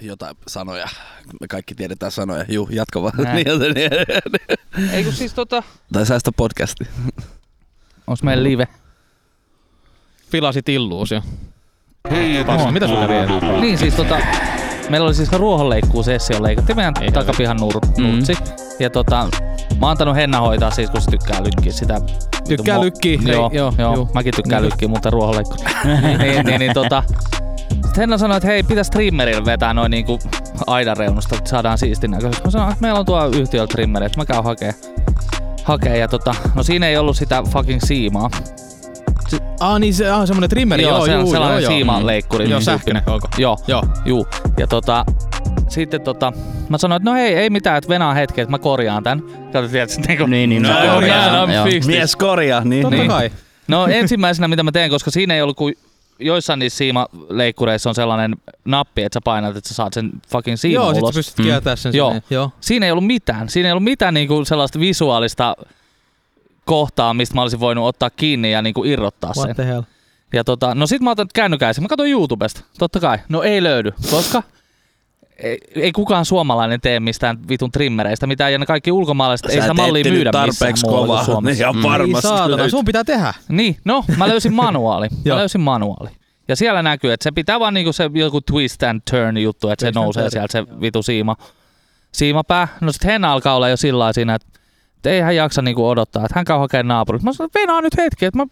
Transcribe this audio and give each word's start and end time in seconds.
jotain 0.00 0.36
sanoja. 0.46 0.88
Me 1.40 1.46
kaikki 1.48 1.74
tiedetään 1.74 2.12
sanoja. 2.12 2.44
Juu, 2.48 2.68
jatka 2.72 3.02
vaan. 3.02 3.12
Näin. 3.18 3.36
Niin, 3.46 3.58
niin, 3.60 3.90
niin. 4.76 4.90
Ei 4.92 5.04
kun 5.04 5.12
siis 5.12 5.34
tota... 5.34 5.62
tai 5.92 6.06
säästä 6.06 6.30
podcasti. 6.36 6.84
Onks 8.06 8.22
meillä 8.22 8.42
live? 8.44 8.68
Pilasit 10.30 10.68
illuusio. 10.68 11.22
On. 12.46 12.72
Mitä 12.72 12.86
sulle 12.86 13.08
vielä? 13.08 13.60
Niin 13.60 13.78
siis 13.78 13.94
tota... 13.94 14.18
Meillä 14.90 15.06
oli 15.06 15.14
siis 15.14 15.32
ruohonleikkuu 15.32 16.02
sessio 16.02 16.42
leikattiin 16.42 16.76
meidän 16.76 16.94
Ei 17.00 17.12
takapihan 17.12 17.56
nur, 17.56 17.74
Mm. 17.98 18.04
nurtsi. 18.04 18.34
Ja 18.78 18.90
tota, 18.90 19.16
mä 19.80 19.86
oon 19.86 19.90
antanut 19.90 20.16
Henna 20.16 20.40
hoitaa 20.40 20.70
siis, 20.70 20.90
kun 20.90 21.00
se 21.00 21.10
tykkää 21.10 21.42
lykkiä 21.44 21.72
sitä. 21.72 22.00
Tykkää 22.48 22.80
lykkiä? 22.80 23.18
Hei, 23.24 23.32
Joo, 23.32 23.50
joo, 23.52 23.72
joo, 23.78 23.94
joo, 23.94 24.08
mäkin 24.14 24.32
tykkään 24.36 24.62
Niin. 24.62 24.70
lykkiä, 24.70 24.88
mutta 24.88 25.10
ruohonleikku. 25.10 25.54
niin, 26.18 26.46
niin, 26.46 26.58
niin, 26.60 26.74
tota, 26.74 27.02
Henna 27.96 28.18
sanoi, 28.18 28.36
että 28.36 28.46
hei, 28.46 28.62
pitäisi 28.62 28.90
trimmerillä 28.90 29.44
vetää 29.44 29.74
noin 29.74 29.90
niinku 29.90 30.18
aidan 30.66 30.96
reunusta, 30.96 31.36
että 31.36 31.50
saadaan 31.50 31.78
siistin 31.78 32.10
näköisesti. 32.10 32.44
Mä 32.44 32.50
sanoin, 32.50 32.72
että 32.72 32.82
meillä 32.82 33.00
on 33.00 33.06
tuo 33.06 33.26
yhtiöllä 33.26 33.66
trimmeri, 33.66 34.06
että 34.06 34.18
mä 34.18 34.24
käyn 34.24 34.44
hakee. 34.44 34.74
Hakee 35.64 35.98
ja 35.98 36.08
tota, 36.08 36.34
no 36.54 36.62
siinä 36.62 36.88
ei 36.88 36.96
ollut 36.96 37.16
sitä 37.16 37.42
fucking 37.42 37.80
siimaa. 37.84 38.30
Ah 39.60 39.80
niin 39.80 39.94
se 39.94 40.12
on 40.12 40.26
semmonen 40.26 40.50
trimmeri. 40.50 40.82
joo, 40.82 40.96
Joo, 40.96 41.06
se 41.06 41.14
on 41.14 41.20
juu, 41.20 41.30
sellainen 41.30 41.62
joo, 41.62 41.70
joo. 41.70 41.78
siimaleikkuri. 41.78 42.44
Joo, 42.50 42.58
niin 42.58 42.64
sähköinen, 42.64 43.02
onko? 43.06 43.28
Joo, 43.38 43.58
Joo. 43.66 43.82
juu. 44.04 44.26
Ja 44.58 44.66
tota, 44.66 45.04
sitten 45.68 46.00
tota, 46.00 46.32
mä 46.68 46.78
sanoin, 46.78 46.96
että 47.02 47.10
no 47.10 47.16
hei, 47.16 47.34
ei 47.34 47.50
mitään, 47.50 47.78
että 47.78 47.88
venaa 47.88 48.14
hetki, 48.14 48.40
että 48.40 48.50
mä 48.50 48.58
korjaan 48.58 49.02
tän. 49.02 49.22
Kato, 49.52 49.68
tiedätkö, 49.68 50.02
niin 50.08 50.18
kuin, 50.18 50.30
Niin, 50.30 50.50
niin. 50.50 50.62
No, 50.62 50.72
no, 50.72 50.84
joo, 50.84 50.94
korjaa, 50.94 51.36
joo, 51.36 51.50
joo. 51.50 51.64
fix. 51.64 51.86
Mies 51.86 52.16
korjaa, 52.16 52.64
niin. 52.64 52.82
Totta 52.82 52.96
Niin. 52.96 53.08
kai. 53.08 53.30
No 53.68 53.86
ensimmäisenä, 53.86 54.48
mitä 54.48 54.62
mä 54.62 54.72
teen, 54.72 54.90
koska 54.90 55.10
siinä 55.10 55.34
ei 55.34 55.42
ollut 55.42 55.56
kuin 55.56 55.74
joissain 56.18 56.58
niissä 56.58 56.76
siimaleikkureissa 56.78 57.88
on 57.90 57.94
sellainen 57.94 58.36
nappi, 58.64 59.02
että 59.02 59.16
sä 59.16 59.20
painat, 59.24 59.56
että 59.56 59.68
sä 59.68 59.74
saat 59.74 59.92
sen 59.92 60.10
fucking 60.28 60.56
siiman 60.56 60.84
Joo, 60.84 60.94
sit 60.94 61.02
ulos. 61.02 61.14
sä 61.14 61.18
pystyt 61.18 61.38
Mm. 61.38 61.44
kieltämään 61.44 61.76
sen. 61.76 61.94
Joo. 61.94 62.10
sinne. 62.10 62.22
Joo. 62.30 62.50
Siinä 62.60 62.86
ei 62.86 62.92
ollut 62.92 63.06
mitään. 63.06 63.48
Siinä 63.48 63.68
ei 63.68 63.72
ollut 63.72 63.84
mitään 63.84 64.14
niinku 64.14 64.44
sellaista 64.44 64.80
visuaalista 64.80 65.56
kohtaa, 66.64 67.14
mistä 67.14 67.34
mä 67.34 67.42
olisin 67.42 67.60
voinut 67.60 67.84
ottaa 67.86 68.10
kiinni 68.10 68.52
ja 68.52 68.62
niinku 68.62 68.84
irrottaa 68.84 69.34
sen. 69.34 69.44
What 69.44 69.56
the 69.56 69.66
hell? 69.66 69.82
Ja 70.32 70.44
tota, 70.44 70.74
no 70.74 70.86
sit 70.86 71.02
mä 71.02 71.10
otan 71.10 71.28
kännykäisen. 71.34 71.84
Mä 71.84 71.88
katson 71.88 72.08
YouTubesta. 72.08 72.60
Totta 72.78 73.00
kai. 73.00 73.18
No 73.28 73.42
ei 73.42 73.62
löydy. 73.62 73.92
Koska 74.10 74.42
ei, 75.36 75.58
ei 75.74 75.92
kukaan 75.92 76.24
suomalainen 76.24 76.80
tee 76.80 77.00
mistään 77.00 77.38
vitun 77.48 77.72
trimmereistä 77.72 78.26
mitään. 78.26 78.52
Ja 78.52 78.58
ne 78.58 78.66
kaikki 78.66 78.92
ulkomaalaiset 78.92 79.50
ei 79.50 79.60
sitä 79.60 79.74
mallia 79.74 80.04
myydä 80.12 80.30
tarpeeksi 80.30 80.86
kovaa. 80.86 81.24
Suomessa. 81.24 81.62
Ihan 81.64 81.76
Mm. 81.76 81.84
Ei 81.84 81.90
varmasti 81.90 82.28
saatana, 82.28 82.56
löytyy. 82.56 82.70
sun 82.70 82.84
pitää 82.84 83.04
tehdä. 83.04 83.34
Niin, 83.48 83.76
no 83.84 84.04
mä 84.16 84.28
löysin 84.28 84.54
manuaali. 84.64 85.08
mä 85.28 85.36
löysin 85.36 85.60
manuaali. 85.60 86.10
Ja 86.48 86.56
siellä 86.56 86.82
näkyy, 86.82 87.12
että 87.12 87.24
se 87.24 87.30
pitää 87.32 87.60
vaan 87.60 87.74
niinku 87.74 87.92
se 87.92 88.10
joku 88.14 88.40
twist 88.40 88.82
and 88.82 89.00
turn 89.10 89.38
juttu, 89.38 89.68
että 89.68 89.80
se 89.80 89.86
Twist 89.86 89.94
nousee 89.94 90.30
sieltä 90.30 90.52
se 90.52 90.64
vitu 90.80 91.02
siima, 91.02 91.36
siimapää. 92.12 92.68
No 92.80 92.92
sit 92.92 93.04
Henna 93.04 93.32
alkaa 93.32 93.56
olla 93.56 93.68
jo 93.68 93.76
sillä 93.76 94.12
siinä, 94.12 94.34
että 94.34 94.46
ei 95.04 95.20
hän 95.20 95.36
jaksa 95.36 95.62
niinku 95.62 95.88
odottaa, 95.88 96.24
että 96.24 96.38
hän 96.38 96.44
käy 96.44 96.58
hakemaan 96.58 96.88
naapurista. 96.88 97.24
Mä 97.24 97.32
sanoin, 97.32 97.48
että 97.48 97.60
venaa 97.60 97.80
nyt 97.80 97.96
hetki, 97.96 98.24
että 98.24 98.38
mä, 98.38 98.46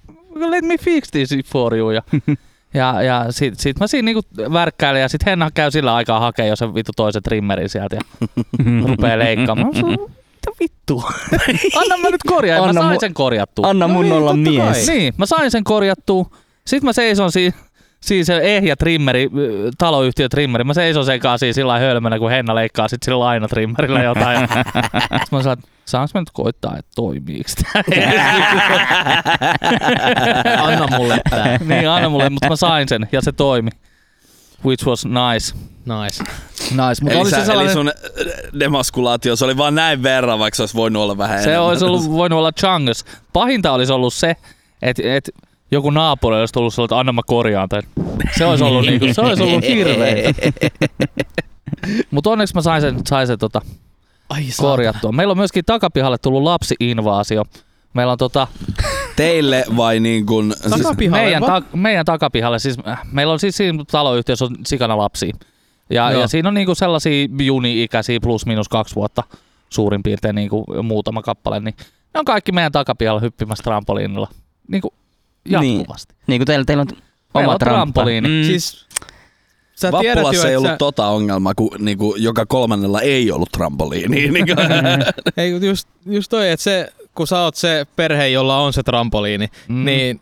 let 0.50 0.64
me 0.64 0.78
fix 0.78 1.08
this 1.10 1.30
for 1.46 1.74
you. 1.76 1.90
Ja, 1.90 2.02
ja, 2.74 3.02
ja 3.02 3.26
sit, 3.30 3.60
sit 3.60 3.78
mä 3.80 3.86
siinä 3.86 4.06
niinku 4.06 4.22
värkkäilen 4.52 5.02
ja 5.02 5.08
sit 5.08 5.26
Henna 5.26 5.50
käy 5.54 5.70
sillä 5.70 5.94
aikaa 5.94 6.20
hakee 6.20 6.46
jo 6.46 6.56
sen 6.56 6.74
vittu 6.74 6.92
toisen 6.96 7.22
trimmerin 7.22 7.68
sieltä 7.68 7.96
ja 7.96 8.26
rupee 8.88 9.18
leikkaamaan. 9.18 9.68
Mitä 9.76 10.50
vittua? 10.60 11.10
Anna 11.80 11.96
mä 11.96 12.10
nyt 12.10 12.22
korjaa. 12.26 12.56
Ja 12.56 12.62
Mä 12.62 12.68
Anna 12.68 12.80
sain 12.82 12.96
mu- 12.96 13.00
sen 13.00 13.14
korjattua. 13.14 13.68
Anna 13.68 13.88
mun 13.88 13.96
No 13.96 14.02
niin, 14.02 14.12
olla 14.12 14.30
totta 14.30 14.50
kai. 14.64 14.70
mies. 14.72 14.88
Niin, 14.88 15.14
mä 15.18 15.26
sain 15.26 15.50
sen 15.50 15.64
korjattua. 15.64 16.26
Sitten 16.66 16.88
mä 16.88 16.92
seison 16.92 17.32
siinä, 17.32 17.56
siinä 18.04 18.24
se 18.24 18.38
ehjä 18.42 18.76
trimmeri, 18.76 19.30
ö, 19.38 19.70
taloyhtiö 19.78 20.28
trimmeri. 20.28 20.64
Mä 20.64 20.74
seison 20.74 21.04
sen 21.04 21.20
kanssa 21.20 21.38
siinä 21.38 21.52
sillä 21.52 21.78
hölmönä, 21.78 22.18
kun 22.18 22.30
Henna 22.30 22.54
leikkaa 22.54 22.88
sit 22.88 23.02
sillä 23.02 23.18
lainatrimmerillä 23.18 24.02
jotain. 24.02 24.40
Ja 24.40 24.48
sit 25.20 25.32
mä 25.32 25.42
sanoin, 25.42 25.58
että 25.58 25.68
saanko 25.84 26.10
mä 26.14 26.20
nyt 26.20 26.30
koittaa, 26.32 26.76
että 26.78 26.90
toimiiks 26.94 27.54
tää? 27.54 27.82
Anna 30.62 30.86
mulle 30.98 31.20
tää. 31.30 31.58
niin, 31.58 31.88
anna 31.88 32.08
mulle, 32.08 32.30
mutta 32.30 32.48
mä 32.48 32.56
sain 32.56 32.88
sen 32.88 33.08
ja 33.12 33.20
se 33.22 33.32
toimi. 33.32 33.70
Which 34.64 34.86
was 34.86 35.04
nice. 35.04 35.54
Nice. 36.02 36.24
Nice, 36.70 37.00
mutta 37.02 37.12
Eli, 37.12 37.20
oli 37.20 37.30
sä, 37.30 37.36
se 37.36 37.40
eli 37.40 37.46
sellainen... 37.46 37.72
sun 37.72 37.88
äh, 37.88 37.94
demaskulaatio, 38.60 39.36
se 39.36 39.44
oli 39.44 39.56
vaan 39.56 39.74
näin 39.74 40.02
verran, 40.02 40.38
vaikka 40.38 40.56
se 40.56 40.62
olisi 40.62 40.74
voinut 40.74 41.02
olla 41.02 41.18
vähän 41.18 41.38
Se 41.42 41.44
enemmän. 41.50 41.68
olisi 41.68 41.84
ollut, 41.84 42.10
voinut 42.10 42.38
olla 42.38 42.52
chungus. 42.52 43.04
Pahinta 43.32 43.72
olisi 43.72 43.92
ollut 43.92 44.14
se, 44.14 44.36
että 44.82 45.02
et 45.04 45.30
joku 45.74 45.90
naapuri 45.90 46.36
olisi 46.36 46.54
tullut 46.54 46.74
sellainen, 46.74 46.86
että 46.86 46.98
anna 46.98 47.12
mä 47.12 47.20
korjaan 47.26 47.68
tämän. 47.68 47.84
Se 48.38 48.46
olisi 48.46 48.64
ollut, 48.64 48.86
niinku, 48.86 49.06
se 49.12 49.20
olisi 49.20 49.42
ollut 49.42 49.64
hirveä. 49.64 50.34
Mutta 52.10 52.30
onneksi 52.30 52.54
mä 52.54 52.62
sain 52.62 52.80
sen, 52.82 53.00
sain 53.06 53.26
sen 53.26 53.38
tota, 53.38 53.60
Ai 54.28 54.44
korjattua. 54.60 55.12
Meillä 55.12 55.30
on 55.30 55.36
myöskin 55.36 55.64
takapihalle 55.64 56.18
tullut 56.18 56.42
lapsi-invaasio. 56.42 57.44
Meillä 57.94 58.12
on 58.12 58.18
tota, 58.18 58.46
Teille 59.16 59.64
vai 59.76 60.00
niin 60.00 60.26
kuin... 60.26 60.54
Siis, 60.56 60.82
Takapihalle, 60.82 61.24
meidän, 61.24 61.42
va? 61.42 61.46
ta- 61.46 61.62
meidän 61.76 62.04
takapihalle, 62.04 62.58
siis 62.58 62.76
äh, 62.88 63.00
meillä 63.12 63.32
on 63.32 63.40
siis 63.40 63.56
siinä 63.56 63.84
taloyhtiössä 63.90 64.44
on 64.44 64.56
sikana 64.66 64.98
lapsia. 64.98 65.36
Ja, 65.90 66.10
Joo. 66.10 66.20
ja 66.20 66.28
siinä 66.28 66.48
on 66.48 66.54
niinku 66.54 66.74
sellaisia 66.74 67.28
juni-ikäisiä 67.40 68.18
plus 68.22 68.46
minus 68.46 68.68
kaksi 68.68 68.94
vuotta 68.94 69.22
suurin 69.70 70.02
piirtein 70.02 70.34
niinku 70.34 70.64
muutama 70.82 71.22
kappale, 71.22 71.60
niin 71.60 71.74
ne 72.14 72.20
on 72.20 72.24
kaikki 72.24 72.52
meidän 72.52 72.72
takapihalla 72.72 73.20
hyppimässä 73.20 73.62
trampoliinilla. 73.62 74.28
Niinku 74.68 74.94
jatkuvasti. 75.48 76.14
Niin 76.26 76.38
kuin 76.40 76.46
teillä, 76.46 76.64
teillä 76.64 76.80
on 76.80 76.86
Meillä 77.34 77.50
oma 77.50 77.58
trampoliini. 77.58 78.28
Mm. 78.28 78.46
Siis 78.46 78.86
sä 79.74 79.90
tiedät 80.00 80.16
jo, 80.16 80.22
Vappulassa 80.22 80.48
ei 80.48 80.54
että 80.54 80.58
ollut 80.58 80.70
sä, 80.72 80.76
tota 80.76 81.06
ongelmaa, 81.06 81.54
kun 81.54 81.70
niinku, 81.78 82.14
joka 82.18 82.46
kolmannella 82.46 83.00
ei 83.00 83.30
ollut 83.32 83.52
trampoliini. 83.52 84.16
Niin 84.30 84.46
kuin, 84.46 84.58
ei, 85.36 85.66
just, 85.66 85.88
just 86.06 86.30
toi, 86.30 86.50
että 86.50 86.64
se, 86.64 86.92
kun 87.14 87.26
sä 87.26 87.40
oot 87.40 87.54
se 87.54 87.86
perhe, 87.96 88.28
jolla 88.28 88.58
on 88.58 88.72
se 88.72 88.82
trampoliini, 88.82 89.48
Mm. 89.68 89.84
niin 89.84 90.20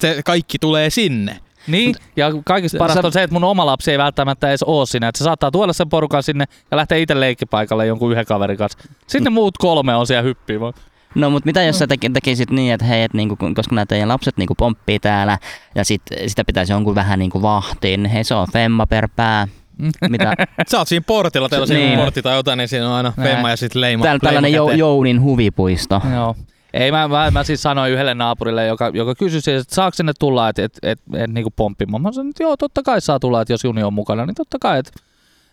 se 0.00 0.20
kaikki 0.24 0.58
tulee 0.58 0.90
sinne. 0.90 1.38
Niin, 1.66 1.94
ja 2.16 2.32
kaikista 2.44 2.78
parasta 2.78 3.06
on 3.06 3.12
se, 3.12 3.22
että 3.22 3.34
mun 3.34 3.44
oma 3.44 3.66
lapsi 3.66 3.90
ei 3.90 3.98
välttämättä 3.98 4.48
edes 4.48 4.62
oo 4.62 4.86
siinä. 4.86 5.08
Että 5.08 5.18
se 5.18 5.24
saattaa 5.24 5.50
tuoda 5.50 5.72
sen 5.72 5.88
porukan 5.88 6.22
sinne 6.22 6.44
ja 6.70 6.76
lähteä 6.76 6.98
itse 6.98 7.20
leikkipaikalle 7.20 7.86
jonkun 7.86 8.12
yhden 8.12 8.26
kaverin 8.26 8.56
kanssa. 8.56 8.78
Sitten 9.06 9.32
muut 9.32 9.58
kolme 9.58 9.94
on 9.96 10.06
siellä 10.06 10.22
hyppimään. 10.22 10.72
No 11.14 11.30
mutta 11.30 11.46
mitä 11.46 11.62
jos 11.62 11.78
sä 11.78 11.86
teki- 11.86 12.10
tekisit 12.12 12.50
niin, 12.50 12.72
että 12.74 12.86
hei, 12.86 13.02
et 13.02 13.14
niinku, 13.14 13.36
koska 13.54 13.74
nämä 13.74 13.86
teidän 13.86 14.08
lapset 14.08 14.36
niinku 14.36 14.54
pomppii 14.54 14.98
täällä 14.98 15.38
ja 15.74 15.84
sit, 15.84 16.02
sitä 16.26 16.44
pitäisi 16.44 16.72
jonkun 16.72 16.94
vähän 16.94 17.18
niinku 17.18 17.42
vahtiin, 17.42 18.06
hei 18.06 18.24
se 18.24 18.34
on 18.34 18.46
femma 18.52 18.86
per 18.86 19.08
pää. 19.16 19.48
Mitä? 20.08 20.34
Sä 20.68 20.78
oot 20.78 20.88
siinä 20.88 21.04
portilla, 21.06 21.48
teillä 21.48 21.62
on 21.64 21.68
Niin. 21.68 21.98
portti 21.98 22.22
tai 22.22 22.36
jotain, 22.36 22.56
niin 22.58 22.68
siinä 22.68 22.88
on 22.88 22.94
aina 22.94 23.12
Näin. 23.16 23.30
femma 23.30 23.50
ja 23.50 23.56
sitten 23.56 23.80
leima. 23.80 24.04
Täällä 24.04 24.18
tällainen 24.20 24.42
leima 24.52 24.56
jo, 24.56 24.64
käteen. 24.66 24.78
Jounin 24.78 25.22
huvipuisto. 25.22 26.00
Joo. 26.14 26.36
Ei, 26.74 26.90
mä, 26.90 27.08
mä, 27.08 27.30
mä 27.30 27.44
siis 27.44 27.62
sanoin 27.62 27.92
yhdelle 27.92 28.14
naapurille, 28.14 28.66
joka, 28.66 28.90
joka 28.94 29.14
kysyi, 29.14 29.40
siis, 29.40 29.62
että 29.62 29.74
saako 29.74 29.94
sinne 29.94 30.12
tulla, 30.18 30.48
että 30.48 30.64
et, 30.64 30.78
et, 30.82 30.98
et, 31.14 31.30
niinku 31.30 31.50
pomppimaan. 31.56 32.02
Mä 32.02 32.12
sanoin, 32.12 32.30
että 32.30 32.42
joo, 32.42 32.56
totta 32.56 32.82
kai 32.82 33.00
saa 33.00 33.20
tulla, 33.20 33.40
että 33.42 33.52
jos 33.52 33.64
Juni 33.64 33.82
on 33.82 33.92
mukana, 33.94 34.26
niin 34.26 34.34
totta 34.34 34.56
kai. 34.60 34.78
Että 34.78 34.92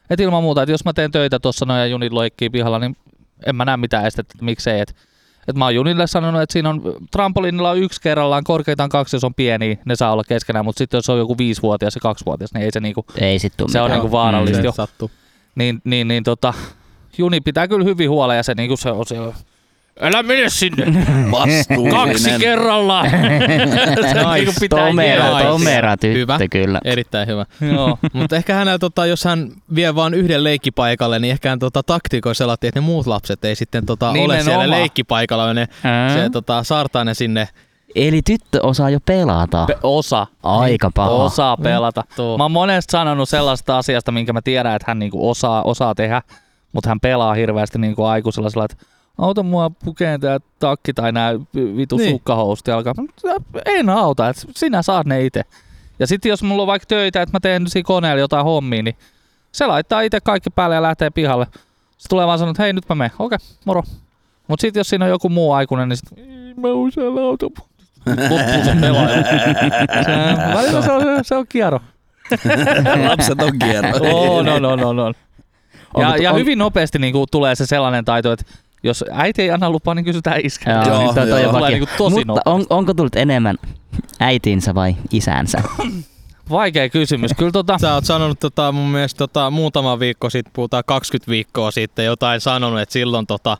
et 0.10 0.20
ilman 0.20 0.44
muuta, 0.44 0.62
että 0.64 0.72
jos 0.72 0.86
mä 0.86 0.94
teen 0.94 1.12
töitä 1.12 1.40
tuossa 1.40 1.66
noin 1.66 1.80
ja 1.80 1.86
Juni 1.88 2.10
loikkii 2.10 2.50
pihalla, 2.50 2.80
niin 2.80 2.98
en 3.46 3.56
mä 3.56 3.66
näe 3.66 3.78
mitään 3.78 4.06
estettä, 4.06 4.34
että 4.36 4.46
miksei. 4.46 4.80
Että 4.80 4.94
et 5.48 5.56
mä 5.56 5.66
oon 5.66 5.76
Junille 5.76 6.08
sanonut, 6.08 6.42
että 6.42 6.54
siinä 6.54 6.70
on 6.70 6.82
trampoliinilla 7.12 7.70
on 7.70 7.78
yksi 7.78 8.02
kerrallaan, 8.02 8.44
korkeintaan 8.44 8.90
kaksi, 8.90 9.16
jos 9.16 9.24
on 9.24 9.34
pieni, 9.34 9.80
ne 9.86 9.96
saa 9.96 10.12
olla 10.12 10.24
keskenään, 10.28 10.66
mutta 10.66 10.78
sitten 10.78 10.98
jos 10.98 11.10
on 11.10 11.18
joku 11.18 11.38
viisivuotias 11.38 11.96
ja 11.96 12.02
kaksivuotias, 12.02 12.54
niin 12.54 12.64
ei 12.64 12.72
se 12.72 12.80
niinku, 12.80 13.06
Ei 13.18 13.40
sit 13.40 13.54
Se 13.72 13.82
on 13.82 13.92
niinku 13.92 14.12
vaarallista. 14.12 14.62
Se 14.62 14.66
jo. 14.66 14.72
sattuu. 14.72 15.12
niin, 15.56 15.82
niin, 15.84 16.08
niin 16.08 16.24
tota, 16.24 16.54
Juni 17.18 17.42
pitää 17.42 17.68
kyllä 17.68 17.86
hyvin 17.86 18.10
huolen 18.10 18.38
ja 18.38 18.44
se 18.44 18.54
niinku 18.54 18.78
se 18.78 18.92
on 18.92 19.06
se, 19.06 19.16
älä 20.02 20.24
mene 20.24 20.50
sinne, 20.50 20.86
vastuullinen. 21.32 21.98
kaksi 22.08 22.30
on 24.26 24.34
niinku 24.34 24.54
pitää 24.60 24.86
Tomera, 24.88 25.40
tomera 25.44 25.98
tyttö 25.98 26.20
Hyvä. 26.20 26.40
kyllä. 26.52 26.80
Erittäin 26.84 27.28
hyvä. 27.28 27.46
Joo. 27.74 27.98
Mutta 28.14 28.36
ehkä 28.36 28.54
hänellä, 28.54 28.80
tota, 28.80 29.06
jos 29.06 29.24
hän 29.26 29.52
vie 29.76 29.96
vain 29.96 30.14
yhden 30.14 30.44
leikkipaikalle, 30.44 31.20
niin 31.20 31.32
ehkä 31.32 31.50
hän 31.50 31.60
tota, 31.60 31.84
taktikoi 31.84 32.36
sellainen, 32.36 32.68
että 32.68 32.80
ne 32.80 32.86
muut 32.86 33.08
lapset 33.08 33.46
ei 33.46 33.56
sitten 33.56 33.86
tota, 33.86 34.10
ole 34.10 34.44
siellä 34.44 34.70
leikkipaikalla, 34.70 35.44
vaan 35.44 35.56
ne, 35.56 35.68
Ää? 35.84 36.14
se 36.14 36.30
tota, 36.30 36.64
saartaa 36.64 37.04
ne 37.04 37.14
sinne. 37.14 37.48
Eli 37.96 38.22
tyttö 38.26 38.60
osaa 38.64 38.90
jo 38.90 39.00
pelata. 39.06 39.66
Pe- 39.66 39.78
osa. 39.84 40.28
Aika 40.44 40.92
paha. 40.96 41.10
Osaa 41.10 41.58
pelata. 41.58 42.04
Tuo. 42.16 42.38
Mä 42.38 42.44
oon 42.44 42.52
monesti 42.52 42.92
sanonut 42.92 43.30
sellaista 43.30 43.78
asiasta, 43.78 44.12
minkä 44.12 44.34
mä 44.34 44.42
tiedän, 44.42 44.76
että 44.76 44.86
hän 44.88 45.00
niinku 45.00 45.30
osaa, 45.30 45.64
osaa 45.64 45.96
tehdä, 45.96 46.22
mutta 46.72 46.90
hän 46.90 47.00
pelaa 47.00 47.34
hirveästi 47.34 47.80
niinku 47.80 48.04
aikuisella 48.04 48.50
sillä, 48.50 48.66
että 48.66 48.86
auta 49.18 49.44
mua 49.44 49.70
pukeen 49.70 50.22
tää 50.22 50.40
takki 50.60 50.94
tai 50.94 51.12
nää 51.12 51.34
vitu 51.78 51.98
Niin. 51.98 52.10
sukkahousut 52.12 52.68
jalkaan. 52.68 52.96
En 53.66 53.90
auta, 53.90 54.30
että 54.30 54.42
sinä 54.56 54.82
saat 54.82 55.08
ne 55.08 55.26
itse. 55.26 55.42
Ja 56.00 56.08
sitten 56.08 56.30
jos 56.30 56.44
mulla 56.44 56.62
on 56.64 56.68
vaikka 56.68 56.86
töitä, 56.86 57.22
että 57.22 57.36
mä 57.36 57.40
teen 57.40 57.68
siinä 57.68 57.86
koneella 57.88 58.20
jotain 58.20 58.46
hommia, 58.46 58.84
niin 58.84 58.96
se 59.52 59.66
laittaa 59.66 60.02
itse 60.02 60.20
kaikki 60.22 60.50
päälle 60.50 60.76
ja 60.76 60.82
lähtee 60.82 61.10
pihalle. 61.10 61.48
Se 61.98 62.10
tulee 62.10 62.28
vaan 62.28 62.40
sanoa, 62.40 62.52
että 62.52 62.64
hei 62.64 62.74
nyt 62.74 62.90
mä 62.90 62.96
menen. 62.96 63.12
Okei, 63.20 63.38
moro. 63.66 63.84
Mut 64.48 64.60
sitten 64.60 64.80
jos 64.80 64.90
siinä 64.90 65.06
on 65.06 65.12
joku 65.12 65.30
muu 65.30 65.52
aikuinen, 65.54 65.90
niin 65.90 65.98
sit, 65.98 66.18
"Ei, 66.18 66.54
mä 66.54 66.68
usein 66.68 67.18
auta. 67.20 67.46
Loppuu 68.06 68.64
se 68.66 68.76
pelaaja. 68.82 69.24
Se, 70.72 70.82
se 70.82 70.92
on, 70.92 71.04
se 71.24 71.36
on 71.36 71.46
kiero. 71.50 71.80
Lapset 73.10 73.42
on 73.42 73.60
kierro. 73.60 73.90
On, 74.12 74.48
on, 74.50 74.66
on, 74.66 74.84
on, 74.86 75.00
on. 75.00 75.14
Ja, 75.98 76.08
Onko- 76.08 76.24
ja 76.24 76.32
on- 76.32 76.40
hyvin 76.40 76.60
nopeasti 76.60 77.00
niin 77.00 77.14
kuin, 77.14 77.26
tulee 77.32 77.56
se 77.56 77.66
sellainen 77.66 78.06
taito, 78.06 78.32
että 78.32 78.46
jos 78.84 79.04
äiti 79.12 79.42
ei 79.42 79.52
anna 79.52 79.70
lupaa, 79.70 79.96
niin 79.96 80.06
kysytään 80.06 80.42
iskältä. 80.44 80.90
Joo, 80.90 80.98
niin 80.98 81.16
joo. 81.16 81.26
tulee 81.26 81.54
Vakio. 81.54 81.68
niin 81.68 81.80
kuin, 81.80 81.90
tosi 81.98 82.16
Mutta 82.16 82.26
nopeasti. 82.28 82.50
on, 82.50 82.78
onko 82.78 82.94
tullut 82.94 83.16
enemmän 83.16 83.58
äitinsä 84.20 84.76
vai 84.76 84.96
isänsä? 85.12 85.64
Vaikea 86.50 86.90
kysymys. 86.90 87.32
Kyllä 87.38 87.52
tota, 87.52 87.78
Sä 87.78 87.94
oot 87.94 88.06
sanonut 88.06 88.40
tota, 88.40 88.72
mun 88.72 88.88
mielestä 88.88 89.18
tota, 89.18 89.52
muutama 89.52 90.00
viikko 90.00 90.30
sitten, 90.30 90.54
puhutaan 90.54 90.84
20 90.88 91.32
viikkoa 91.32 91.72
sitten, 91.72 92.06
jotain 92.06 92.42
sanonut, 92.42 92.80
että 92.80 92.94
silloin 92.94 93.28
tota, 93.28 93.58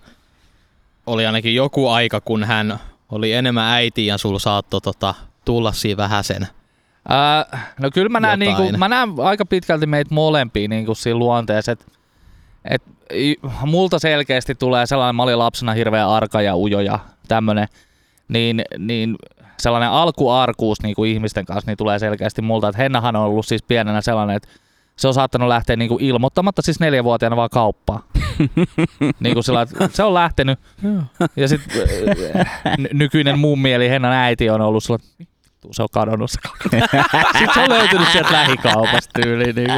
oli 1.06 1.26
ainakin 1.26 1.56
joku 1.56 1.90
aika, 1.90 2.22
kun 2.22 2.44
hän 2.44 2.80
oli 3.12 3.32
enemmän 3.34 3.74
äiti 3.74 4.06
ja 4.06 4.18
sulla 4.18 4.40
saattoi 4.40 4.82
tota, 4.82 5.14
tulla 5.46 5.72
siinä 5.72 5.98
vähäsen. 5.98 6.48
Ää, 7.10 7.46
no 7.80 7.92
kyllä 7.92 8.10
mä 8.10 8.20
näen, 8.20 8.40
niinku, 8.40 8.64
mä 8.78 8.90
näen 8.90 9.10
aika 9.24 9.46
pitkälti 9.46 9.86
meitä 9.86 10.14
molempia 10.14 10.68
niinku 10.68 10.96
siinä 10.96 11.20
luonteessa, 11.20 11.72
että 11.72 11.86
et, 12.70 12.84
multa 13.66 14.00
selkeästi 14.00 14.56
tulee 14.56 14.86
sellainen, 14.86 15.16
mä 15.16 15.24
olin 15.24 15.40
lapsena 15.40 15.74
hirveän 15.74 16.10
arka 16.10 16.42
ja 16.42 16.56
ujo 16.56 16.80
ja 16.80 17.00
tämmönen, 17.28 17.68
niin, 18.28 18.62
niin 18.78 19.16
sellainen 19.60 19.90
alkuarkuus 19.90 20.82
niinku 20.82 21.04
ihmisten 21.04 21.46
kanssa 21.46 21.72
niin 21.72 21.78
tulee 21.78 22.00
selkeästi 22.00 22.42
multa, 22.42 22.68
että 22.68 22.82
Hennahan 22.82 23.16
on 23.16 23.24
ollut 23.24 23.46
siis 23.46 23.64
pienenä 23.64 24.02
sellainen, 24.02 24.36
että 24.36 24.50
se 24.96 25.08
on 25.08 25.14
saattanut 25.14 25.48
lähteä 25.48 25.76
niinku 25.76 25.98
ilmoittamatta 26.02 26.62
siis 26.62 26.80
neljävuotiaana 26.80 27.36
vaan 27.36 27.50
kauppaan. 27.50 28.04
niinku 29.20 29.44
sillä, 29.44 29.62
että 29.62 29.90
se 29.94 30.04
on 30.04 30.14
lähtenyt. 30.14 30.60
Ja 31.36 31.48
sitten 31.48 31.88
nykyinen 32.94 33.40
mummi 33.40 33.74
eli 33.74 33.90
Hennan 33.90 34.12
äiti 34.12 34.50
on 34.50 34.62
ollut 34.62 34.84
sillä, 34.84 35.00
se 35.72 35.84
on 35.84 35.88
kadonnut 35.92 36.32
se 36.32 36.40
Sitten 37.38 37.54
se 37.54 37.60
on 37.60 37.70
löytynyt 37.70 38.08
sieltä 38.12 38.32
lähikaupasta 38.32 39.22
tyyliin. 39.22 39.56
Niin 39.56 39.70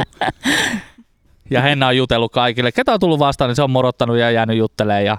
ja 1.50 1.62
Henna 1.62 1.86
on 1.86 1.96
jutellut 1.96 2.32
kaikille. 2.32 2.72
Ketä 2.72 2.92
on 2.92 3.00
tullut 3.00 3.18
vastaan, 3.18 3.48
niin 3.48 3.56
se 3.56 3.62
on 3.62 3.70
morottanut 3.70 4.16
ja 4.16 4.30
jäänyt 4.30 4.56
juttelemaan. 4.56 5.04
Ja 5.04 5.18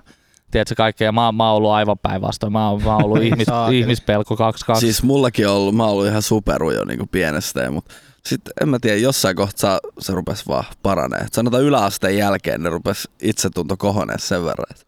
tiedätkö 0.52 0.76
kaikkea. 0.76 1.12
Mä, 1.12 1.32
mä 1.32 1.48
oon 1.50 1.58
ollut 1.58 1.72
aivan 1.72 2.00
päinvastoin. 2.00 2.54
Mä, 2.54 2.70
oon- 2.70 2.84
mä 2.84 2.96
oon 2.96 3.06
ollut 3.06 3.22
ihmis, 3.30 3.48
ihmispelko 3.72 4.36
22. 4.36 4.86
Siis 4.86 5.04
mullakin 5.04 5.48
on 5.48 5.54
ollut, 5.56 5.76
mä 5.76 5.84
oon 5.84 5.92
ollut 5.92 6.08
ihan 6.08 6.22
superujo 6.22 6.86
niin 6.86 7.10
pienestä, 7.10 7.72
mutta 7.72 7.94
sitten 8.26 8.54
en 8.62 8.70
mä 8.70 8.80
tiedä, 8.80 8.98
jossain 8.98 9.36
kohtaa 9.36 9.80
se 10.00 10.14
rupesi 10.14 10.44
vaan 10.48 10.64
paranee. 10.84 11.26
Sanotaan 11.32 11.64
yläasteen 11.64 12.18
jälkeen 12.18 12.64
ne 12.64 12.70
rupesi 12.70 13.08
itsetunto 13.22 13.78
kohonee 13.78 14.18
sen 14.20 14.46
verran. 14.46 14.66
että 14.72 14.84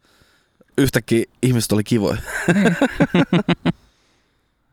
Yhtäkkiä 0.78 1.24
ihmiset 1.44 1.72
oli 1.72 1.84
kivoja. 1.84 2.18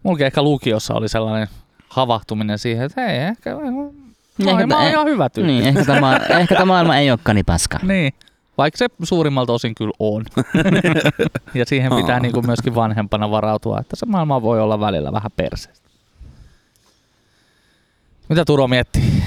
Mullakin 0.03 0.27
ehkä 0.27 0.43
lukiossa 0.43 0.95
oli 0.95 1.09
sellainen 1.09 1.49
havahtuminen 1.89 2.59
siihen, 2.59 2.87
että 2.87 3.01
hei, 3.01 3.19
ehkä 3.19 3.57
Ehkä 4.47 4.67
mä 4.67 4.75
oon 4.75 4.83
tää- 4.85 4.91
ihan 4.91 5.07
hyvä 5.07 5.29
tyyppi. 5.29 5.53
Niin, 5.53 5.65
ehkä 5.67 5.85
tämä, 5.85 6.17
ehkä 6.41 6.55
tämä 6.55 6.65
maailma 6.65 6.97
ei 6.97 7.11
olekaan 7.11 7.35
niin 7.37 7.47
paska. 7.47 7.79
Niin. 7.83 8.13
Vaikka 8.59 8.79
se 8.79 8.87
suurimmalta 9.03 9.53
osin 9.53 9.75
kyllä 9.75 9.93
on. 9.99 10.25
ja 11.55 11.67
siihen 11.67 11.93
pitää 11.97 12.17
Aa. 12.17 12.21
niin 12.21 12.33
kuin 12.33 12.47
myöskin 12.47 12.75
vanhempana 12.75 13.31
varautua, 13.31 13.81
että 13.81 13.97
se 13.97 14.07
maailma 14.07 14.43
voi 14.43 14.61
olla 14.61 14.81
välillä 14.81 15.13
vähän 15.13 15.31
perseestä. 15.37 15.89
Mitä 18.29 18.45
Turo 18.45 18.69
miettii? 18.69 19.23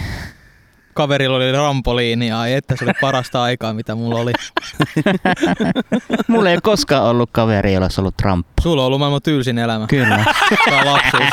Kaverilla 0.94 1.38
oli 1.38 1.52
rampoliini 1.52 2.28
ja 2.28 2.40
ai 2.40 2.54
että 2.54 2.76
se 2.76 2.86
oli 2.86 2.94
parasta 3.02 3.44
aikaa, 3.44 3.74
mitä 3.74 3.96
mulla 3.96 4.20
oli. 4.20 4.32
Mulla 6.28 6.50
ei 6.50 6.58
koskaan 6.64 7.04
ollut 7.04 7.30
kaveri, 7.32 7.74
jolla 7.74 7.86
olisi 7.86 8.02
ollut 8.02 8.18
Trump. 8.18 8.48
Sulla 8.62 8.82
on 8.82 8.86
ollut 8.86 9.00
maailman 9.00 9.22
tylsin 9.22 9.58
elämä. 9.58 9.88
Kyllä. 9.88 10.26
Tää 10.70 10.86
lapsuus. 10.86 11.30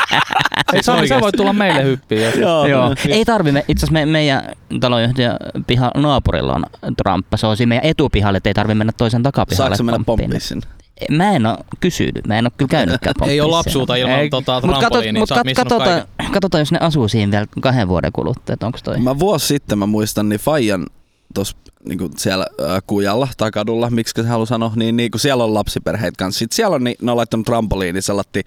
Ei, 0.73 0.83
Sami, 0.83 1.09
sä 1.09 1.21
voit 1.21 1.35
tulla 1.37 1.53
meille 1.53 1.85
hyppiin. 1.85 2.23
Jos... 2.23 2.35
Joo. 2.69 2.95
Ei 3.09 3.25
tarvi. 3.25 3.53
Me, 3.53 3.65
itse 3.69 3.87
asiassa 3.87 3.93
me, 3.93 4.07
meidän 4.07 4.43
taloyhtiön 4.81 5.37
piha 5.67 5.91
naapurilla 5.97 6.53
on 6.53 6.97
Trump. 6.97 7.27
Se 7.37 7.47
on 7.47 7.57
siinä 7.57 7.69
meidän 7.69 7.85
etupihalle, 7.85 8.37
että 8.37 8.51
ei 8.51 8.55
tarvi 8.55 8.75
mennä 8.75 8.93
toisen 8.97 9.23
takapihalle. 9.23 9.77
Saatko 9.77 9.85
mennä 9.85 10.05
pomppiin. 10.07 10.31
pomppiin 10.31 10.41
sinne? 10.41 10.67
Mä 11.11 11.33
en 11.33 11.47
ole 11.47 11.59
kysynyt. 11.81 12.27
Mä 12.27 12.39
en 12.39 12.45
ole 12.45 12.53
kyllä 12.57 12.69
käynytkään 12.69 13.15
Ei 13.29 13.41
ole 13.41 13.51
lapsuutta 13.51 13.97
ilman 13.97 14.19
Ei. 14.19 14.31
tota, 14.31 14.53
Mut 14.55 14.63
kato, 14.63 14.81
trampoliinia. 14.81 15.21
mut 15.21 15.29
katsotaan, 15.57 16.03
katsotaan, 16.33 16.61
jos 16.61 16.73
ne 16.73 16.79
asuu 16.81 17.09
siinä 17.09 17.31
vielä 17.31 17.47
kahden 17.61 17.89
vuoden 17.89 18.13
kuluttua, 18.13 18.53
että 18.53 18.67
onko 18.67 18.79
toi. 18.85 18.99
Mä 19.01 19.19
vuosi 19.19 19.47
sitten 19.47 19.79
mä 19.79 19.87
muistan, 19.87 20.29
niin 20.29 20.41
Fajan 20.41 20.87
tuossa 21.35 21.57
niinku 21.85 22.11
siellä 22.17 22.47
äh, 22.63 22.83
kujalla 22.87 23.29
tai 23.37 23.51
kadulla, 23.51 23.91
miksi 23.91 24.23
se 24.23 24.29
haluaa 24.29 24.47
sanoa, 24.47 24.73
niin, 24.77 24.97
niin 24.97 25.11
kun 25.11 25.21
siellä 25.21 25.45
on 25.45 25.55
lapsiperheet 25.55 26.17
kanssa. 26.17 26.39
Sitten 26.39 26.57
siellä 26.57 26.75
on, 26.75 26.85
niin, 26.85 26.97
ne 27.03 27.11
on 27.11 27.17
laittanut 27.17 27.47
trampoliini, 27.47 28.03
se 28.03 28.13
latti, 28.13 28.43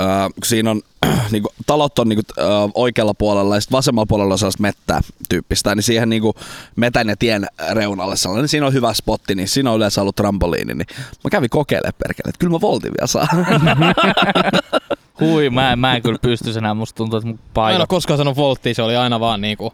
äh, 0.00 0.26
kun 0.34 0.44
siinä 0.46 0.70
on, 0.70 0.82
niinku, 1.32 1.48
talot 1.66 1.98
on 1.98 2.08
niinku, 2.08 2.22
äh, 2.38 2.46
oikealla 2.74 3.14
puolella 3.14 3.54
ja 3.54 3.60
sitten 3.60 3.76
vasemmalla 3.76 4.06
puolella 4.06 4.34
on 4.34 4.38
sellaista 4.38 4.62
mettää 4.62 5.00
tyyppistä, 5.28 5.74
niin 5.74 5.82
siihen 5.82 6.08
niinku, 6.08 6.34
metän 6.76 7.08
ja 7.08 7.16
tien 7.16 7.46
reunalle 7.70 8.16
sellainen, 8.16 8.42
niin 8.42 8.48
siinä 8.48 8.66
on 8.66 8.72
hyvä 8.72 8.94
spotti, 8.94 9.34
niin 9.34 9.48
siinä 9.48 9.70
on 9.70 9.76
yleensä 9.76 10.00
ollut 10.00 10.16
trampoliini, 10.16 10.74
niin 10.74 10.86
mä 11.24 11.30
kävin 11.30 11.50
kokeilemaan 11.50 11.94
perkele, 11.98 12.28
että 12.28 12.38
kyllä 12.38 12.52
mä 12.52 12.60
voltin 12.60 12.92
vielä 13.00 13.06
saa. 13.06 13.28
Hui, 15.20 15.50
mä 15.50 15.72
en, 15.72 15.78
mä 15.78 15.96
en 15.96 16.02
kyllä 16.02 16.18
pysty 16.22 16.50
enää. 16.58 16.74
Musta 16.74 16.96
tuntuu, 16.96 17.16
että 17.16 17.26
mun 17.26 17.36
Mä 17.36 17.42
en 17.46 17.50
paino. 17.54 17.78
ole 17.78 17.86
koskaan 17.86 18.18
sanonut 18.18 18.36
volttia, 18.36 18.74
se 18.74 18.82
oli 18.82 18.96
aina 18.96 19.20
vaan 19.20 19.40
niinku 19.40 19.72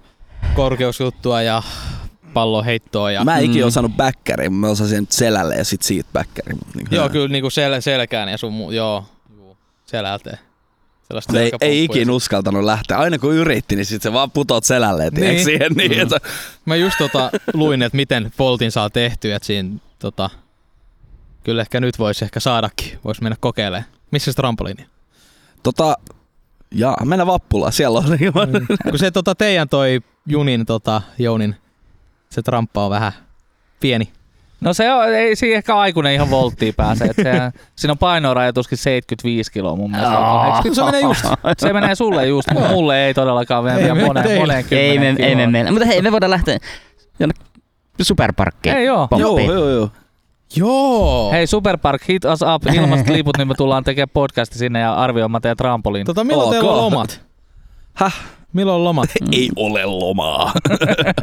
korkeusjuttua 0.55 1.43
ja 1.43 1.63
pallon 2.35 2.65
heittoa. 2.65 3.11
Ja... 3.11 3.25
Mä 3.25 3.39
en 3.39 3.45
ikinä 3.45 3.65
Mm. 3.65 3.69
osannut 3.69 3.97
bäkkäriä, 3.97 4.51
mä 4.51 4.69
osasin 4.69 5.07
selälle 5.11 5.55
ja 5.57 5.65
sit 5.65 5.83
siitä 5.83 6.09
bäkkäriä. 6.13 6.55
Mutta 6.55 6.79
niinku, 6.79 6.95
Joo, 6.95 7.09
kyllä 7.09 7.29
niinku 7.29 7.49
sel- 7.49 7.81
selkään 7.81 8.29
ja 8.29 8.39
sun 8.39 8.53
muu, 8.53 8.71
joo, 8.71 9.05
selältä. 9.93 10.39
Sellaista 11.03 11.41
ei, 11.41 11.53
ei 11.61 11.85
ikinä 11.85 12.13
uskaltanut 12.13 12.65
lähteä. 12.65 12.99
Aina 12.99 13.19
kun 13.19 13.35
yritti, 13.35 13.77
niin 13.77 13.87
sit 13.87 14.03
se 14.03 14.13
vaan 14.13 14.31
putoat 14.31 14.65
selälle, 14.65 15.11
niin. 15.11 15.45
Siihen. 15.45 15.73
Niin, 15.73 16.01
että, 16.01 16.19
Mä 16.65 16.77
just 16.77 16.99
tota, 16.99 17.31
luin, 17.55 17.83
että 17.83 17.97
miten 17.97 18.33
Voltin 18.39 18.73
saa 18.73 18.91
tehtyä, 18.91 19.37
että 19.37 19.47
siinä 19.47 19.71
tota, 19.99 20.31
kyllä 21.45 21.61
ehkä 21.63 21.81
nyt 21.81 21.99
voisi 21.99 22.25
ehkä 22.25 22.41
saadakin, 22.41 22.99
voisi 23.05 23.23
mennä 23.23 23.37
kokeilemaan. 23.41 23.85
Missä 24.11 24.33
se 24.33 24.37
trampoliini? 24.37 24.87
tota, 25.63 25.97
ja 26.75 26.97
mennä 27.05 27.27
Vappulaan, 27.27 27.73
siellä 27.73 27.99
on. 27.99 28.11
Niin, 28.11 28.33
Kun 28.91 28.99
se 28.99 29.11
tota, 29.11 29.35
teidän 29.35 29.69
toi 29.69 30.01
Junin, 30.27 30.67
tota, 30.67 31.03
Jounin, 31.19 31.57
se 32.31 32.43
tramppa 32.43 32.85
on 32.85 32.91
vähän 32.91 33.13
pieni. 33.81 34.13
No 34.63 34.75
se 34.75 34.93
on, 34.93 35.15
ei 35.15 35.37
siinä 35.37 35.57
ehkä 35.57 35.77
aikuinen 35.77 36.13
ihan 36.13 36.31
volttiin 36.31 36.75
pääse. 36.75 37.05
Et 37.05 37.17
se, 37.17 37.33
siinä 37.77 37.93
on 37.93 37.99
painorajoituskin 37.99 38.79
75 38.79 39.53
kiloa 39.53 39.77
mun 39.77 39.91
mielestä. 39.91 40.19
Aa. 40.19 40.57
Eikö 40.57 40.75
Se 40.75 40.85
menee 40.85 41.01
just. 41.01 41.25
Se 41.59 41.73
menee 41.73 41.95
sulle 41.95 42.27
just, 42.27 42.49
mutta 42.53 42.69
mulle 42.69 43.07
ei 43.07 43.15
todellakaan 43.15 43.65
vielä 43.65 43.77
Ei 43.79 43.83
vielä 43.85 43.95
me- 43.95 44.05
moneen, 44.07 44.41
moneen 44.41 44.65
Ei 44.71 44.99
me, 44.99 45.15
ei 45.19 45.35
me 45.37 45.47
mennä. 45.47 45.71
Mutta 45.73 45.87
hei, 45.87 46.03
me 46.03 46.13
voidaan 46.13 46.31
lähteä 46.31 46.59
jonnekin 47.19 47.47
superparkkiin. 48.03 48.77
Ei 48.77 48.85
joo. 48.87 49.09
joo, 49.19 49.39
joo, 49.39 49.69
joo. 49.69 49.89
Joo! 50.57 51.31
Hei 51.33 51.47
Superpark, 51.47 52.09
hit 52.09 52.25
us 52.25 52.41
up, 52.55 52.75
ilmaiset 52.75 53.09
liput, 53.09 53.39
niin 53.39 53.49
me 53.49 53.55
tullaan 53.55 53.85
tekemään 53.85 54.09
podcasti 54.15 54.59
sinne 54.59 54.81
ja 54.81 54.95
arvioimaan 54.95 55.43
teidän 55.43 55.57
trampoliin. 55.57 56.07
Tota, 56.07 56.25
milloin 56.25 56.47
Ok. 56.49 56.53
teillä 56.55 56.71
on 56.71 56.77
lomat? 56.77 57.21
Häh? 57.95 58.15
Milloin 58.53 58.77
on 58.77 58.85
lomat? 58.85 59.11
Ei 59.33 59.51
ole 59.57 59.85
lomaa. 59.85 60.53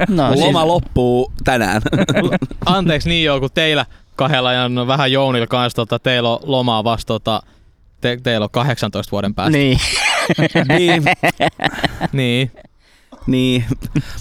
No, 0.10 0.34
siis, 0.34 0.46
loma 0.46 0.68
loppuu 0.68 1.32
tänään. 1.44 1.82
Anteeksi 2.66 3.10
niin 3.10 3.26
joo, 3.26 3.40
kun 3.40 3.50
teillä 3.54 3.86
kahdella 4.16 4.54
ja 4.54 4.70
no, 4.70 4.88
vähän 4.88 5.12
Jounilla 5.12 5.48
kanssa, 5.48 5.76
tota, 5.76 6.00
teillä 6.00 6.30
on 6.30 6.40
lomaa 6.44 6.84
vasta 6.84 7.08
tota, 7.08 7.42
te, 8.02 8.18
teillä 8.24 8.44
on 8.44 8.50
18 8.52 9.12
vuoden 9.12 9.36
päästä. 9.36 9.58
niin. 9.58 9.80
niin, 10.78 11.04
niin. 12.12 12.52
Niin. 13.28 13.66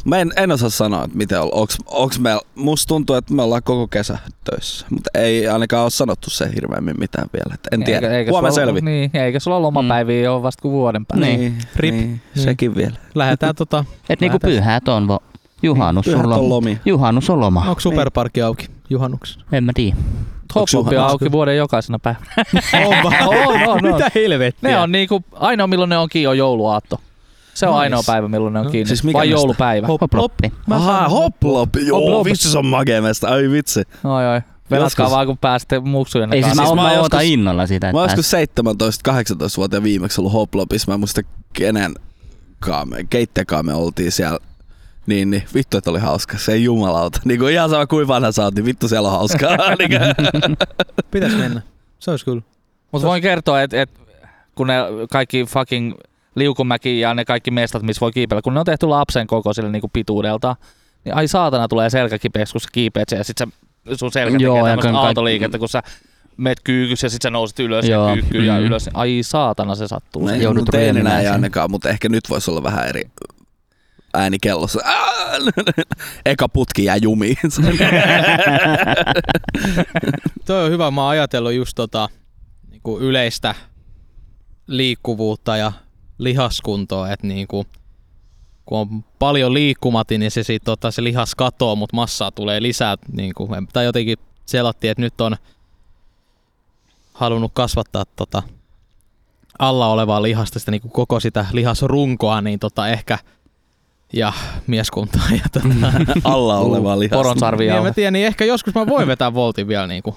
Mä 0.05 0.19
en, 0.19 0.33
en 0.37 0.53
osaa 0.53 0.71
sanoa, 0.71 1.05
että 1.05 1.17
miten 1.17 1.41
on. 1.41 1.49
Onks, 1.53 1.79
onks 1.87 2.19
me, 2.19 2.39
musta 2.55 2.89
tuntuu, 2.89 3.17
että 3.17 3.35
me 3.35 3.43
ollaan 3.43 3.63
koko 3.63 3.87
kesä 3.87 4.19
töissä. 4.51 4.87
Mutta 4.91 5.11
ei 5.15 5.49
ainakaan 5.49 5.83
ole 5.83 5.91
sanottu 5.91 6.31
se 6.31 6.51
hirveämmin 6.55 6.95
mitään 6.99 7.29
vielä. 7.33 7.55
Et 7.55 7.69
en 7.73 7.85
tiedä. 7.85 8.07
Eikä- 8.07 8.19
eikä 8.19 8.31
Huomenna 8.31 8.55
selvi. 8.55 8.81
Niin, 8.81 9.11
eikä 9.15 9.41
sulla 9.41 9.63
lomapäiviä 9.63 10.29
mm. 10.29 10.35
ole 10.35 10.43
vasta 10.43 10.63
kuin 10.63 10.73
vuoden 10.73 11.07
päästä. 11.07 11.27
Niin, 11.27 11.59
Rip. 11.77 11.95
niin, 11.95 12.21
sekin 12.35 12.75
vielä. 12.75 12.97
Lähdetään 13.15 13.55
tota, 13.55 13.85
Et 14.09 14.21
niinku 14.21 14.39
pyhät 14.39 14.89
on 14.89 15.09
vo. 15.09 15.19
Juhannus 15.63 16.07
sulla 16.07 16.35
on 16.35 16.41
on. 16.41 16.49
lomia. 16.49 16.77
Juhannus 16.85 17.31
on 17.31 17.41
loma. 17.41 17.61
onko 17.69 17.81
superparkki 17.81 18.43
auki 18.43 18.67
juhannuksena? 18.91 19.45
En 19.53 19.65
mä 19.65 19.73
tiedä. 19.75 19.97
Hoplopi 20.55 20.97
on 20.97 21.05
auki 21.05 21.33
vuoden 21.33 21.57
jokaisena 21.57 21.99
päivänä. 21.99 22.27
On, 22.87 22.97
vaan. 23.05 23.29
On, 23.29 23.37
on, 23.63 23.69
on. 23.69 23.93
Mitä 23.95 24.11
helvettiä? 24.15 24.71
Ne 24.71 24.79
on 24.79 24.93
niinku, 24.93 25.25
ainoa 25.33 25.67
milloin 25.67 25.89
ne 25.89 25.99
on 25.99 26.09
kiinni 26.09 26.27
on 26.27 26.39
jouluaatto. 26.39 27.01
Se 27.59 27.67
on 27.67 27.73
Nice. 27.73 27.81
ainoa 27.81 28.03
päivä, 28.07 28.29
milloin 28.29 28.53
ne 28.53 28.59
on 28.61 28.65
No, 28.67 28.71
kiinni. 28.73 28.89
siis 28.89 29.05
mikä 29.05 29.19
Vai 29.19 29.27
mesta? 29.27 29.41
joulupäivä. 29.41 29.87
Hop, 29.87 30.01
Hoploppi. 30.01 30.53
Mä 30.67 30.77
Ahaa. 30.77 31.01
Joo, 31.03 32.01
Hoplop. 32.01 32.25
vitsi 32.25 32.51
se 32.51 32.59
on 32.59 32.67
makea 32.67 33.03
mesta. 33.03 33.29
Ai 33.29 33.51
vitsi. 33.51 33.81
Oi, 34.05 34.27
oi. 34.27 34.41
Venatkaa 34.71 35.05
Joskus- 35.05 35.11
vaan, 35.17 35.27
kun 35.27 35.39
pääsette 35.39 35.81
muksujen 35.81 36.33
Ei 36.33 36.43
siis 36.43 36.55
mä, 36.57 36.63
Siis 36.63 36.75
mä 36.75 36.83
mä, 36.83 37.01
ootan 37.01 37.25
innolla 37.25 37.67
sitä, 37.67 37.93
Mä 37.93 37.99
oon 37.99 38.09
joskus 38.11 38.33
17-18-vuotiaan 38.33 39.83
viimeksi 39.83 40.21
ollut 40.21 40.33
hoplopissa. 40.33 40.91
Mä 40.91 40.95
en 40.95 41.01
muista 41.01 41.21
kenen 41.53 41.95
keittekaan 43.11 43.67
me 43.67 43.75
oltiin 43.75 44.13
siellä. 44.13 44.39
Niin, 45.07 45.31
niin 45.31 45.43
vittu, 45.55 45.77
että 45.79 45.91
oli 45.91 45.99
hauska. 45.99 46.39
Se 46.39 46.53
ei 46.53 46.65
jumalauta. 46.65 47.21
Niin 47.25 47.41
kuin 47.41 47.53
ihan 47.53 47.71
sama 47.71 47.87
kuin 47.87 48.09
vanha 48.09 48.33
sä 48.33 48.45
oot, 48.45 48.55
niin 48.55 48.65
vittu 48.65 48.89
siellä 48.89 49.09
on 49.09 49.15
hauskaa. 49.19 49.57
niin 49.79 49.91
kuin- 49.91 50.57
Pitäis 51.11 51.37
mennä. 51.37 51.63
Se 51.99 52.11
olisi 52.11 52.25
kyllä. 52.25 52.43
Mutta 52.93 53.09
voin 53.09 53.23
kertoa, 53.23 53.63
että 53.63 53.83
et, 53.83 53.91
kun 54.55 54.67
ne 54.67 54.75
kaikki 55.11 55.45
fucking 55.45 55.95
liukumäki 56.39 57.01
ja 57.01 57.15
ne 57.15 57.25
kaikki 57.25 57.51
mestat, 57.51 57.83
missä 57.83 58.01
voi 58.01 58.13
kiipeillä, 58.13 58.43
kun 58.43 58.55
ne 58.55 58.61
on 58.61 58.67
tehty 58.67 58.87
lapsen 58.87 59.27
kokoisille 59.27 59.71
niin 59.71 59.83
pituudelta, 59.93 60.57
niin 61.05 61.15
ai 61.15 61.29
saatana 61.29 61.69
tulee 61.69 61.91
selkä 61.91 62.19
kipeäksi, 62.19 62.53
kun 62.53 62.61
sä 62.61 62.69
kiipeät 62.73 63.09
sen 63.09 63.17
ja 63.17 63.25
sit 63.25 63.39
sä, 63.39 63.47
sun 63.95 64.13
selkä 64.13 64.37
Joo, 64.41 64.55
tekee 64.57 64.77
tämmöistä 64.77 65.01
autoliikettä, 65.01 65.59
kun 65.59 65.69
sä 65.69 65.83
meet 66.37 66.61
kyykyssä 66.65 67.05
ja 67.07 67.11
sit 67.11 67.23
sä 67.23 67.31
nouset 67.31 67.59
ylös 67.59 67.89
Joo, 67.89 68.09
ja 68.09 68.15
kyykkyyn 68.15 68.47
ja 68.47 68.59
mm. 68.59 68.67
ylös. 68.67 68.87
niin 68.87 68.97
Ai 68.97 69.19
saatana 69.23 69.75
se 69.75 69.89
sattuu. 69.89 70.27
No 70.27 70.33
ei 70.33 70.41
teininä 70.71 71.19
ei 71.19 71.25
sen. 71.25 71.33
ainakaan, 71.33 71.71
mutta 71.71 71.89
ehkä 71.89 72.09
nyt 72.09 72.25
voisi 72.31 72.51
olla 72.51 72.63
vähän 72.63 72.89
eri 72.89 73.03
ääni 74.15 74.39
kellossa. 74.43 74.81
Eka 76.27 76.49
putki 76.49 76.85
jää 76.85 76.97
jumiin. 76.97 77.37
Toi 80.47 80.65
on 80.65 80.71
hyvä, 80.71 80.91
mä 80.91 81.03
oon 81.03 81.11
ajatellut 81.11 81.53
just 81.53 81.73
tota, 81.75 82.09
niinku 82.71 82.99
yleistä 82.99 83.55
liikkuvuutta 84.67 85.57
ja 85.57 85.73
lihaskuntoa, 86.19 87.11
että 87.13 87.27
niinku, 87.27 87.67
kun 88.65 88.79
on 88.79 89.05
paljon 89.19 89.55
liikkumati, 89.55 90.19
niin 90.19 90.31
se, 90.31 90.43
sit, 90.43 90.65
tota, 90.65 90.91
se 90.91 91.05
lihas 91.05 91.35
katoo, 91.35 91.77
mutta 91.77 91.97
massaa 91.97 92.31
tulee 92.31 92.63
lisää. 92.63 92.97
Niinku, 93.13 93.49
tai 93.73 93.85
jotenkin 93.85 94.19
selattiin, 94.47 94.91
että 94.91 95.03
nyt 95.03 95.21
on 95.21 95.37
halunnut 97.13 97.53
kasvattaa 97.55 98.05
tota, 98.17 98.43
alla 99.59 99.87
olevaa 99.87 100.23
lihasta, 100.23 100.59
sitä 100.59 100.71
niinku 100.71 100.89
koko 100.89 101.21
sitä 101.21 101.47
lihasrunkoa, 101.53 102.41
niin 102.41 102.59
tota, 102.59 102.89
ehkä 102.89 103.19
ja 104.13 104.33
mieskuntaa. 104.67 105.25
Ja 105.31 105.45
tota, 105.53 105.93
Alla 106.25 106.59
oleva 106.59 106.99
lihas. 106.99 107.17
Poronsarvi 107.17 107.65
niin 107.65 107.71
en 107.71 107.75
mä 107.75 107.79
jauhe. 107.79 107.93
tiedä, 107.95 108.11
niin 108.11 108.27
ehkä 108.27 108.45
joskus 108.45 108.75
mä 108.75 108.87
voin 108.87 109.07
vetää 109.07 109.35
voltin 109.35 109.69
vielä 109.69 109.87
niinku. 109.87 110.17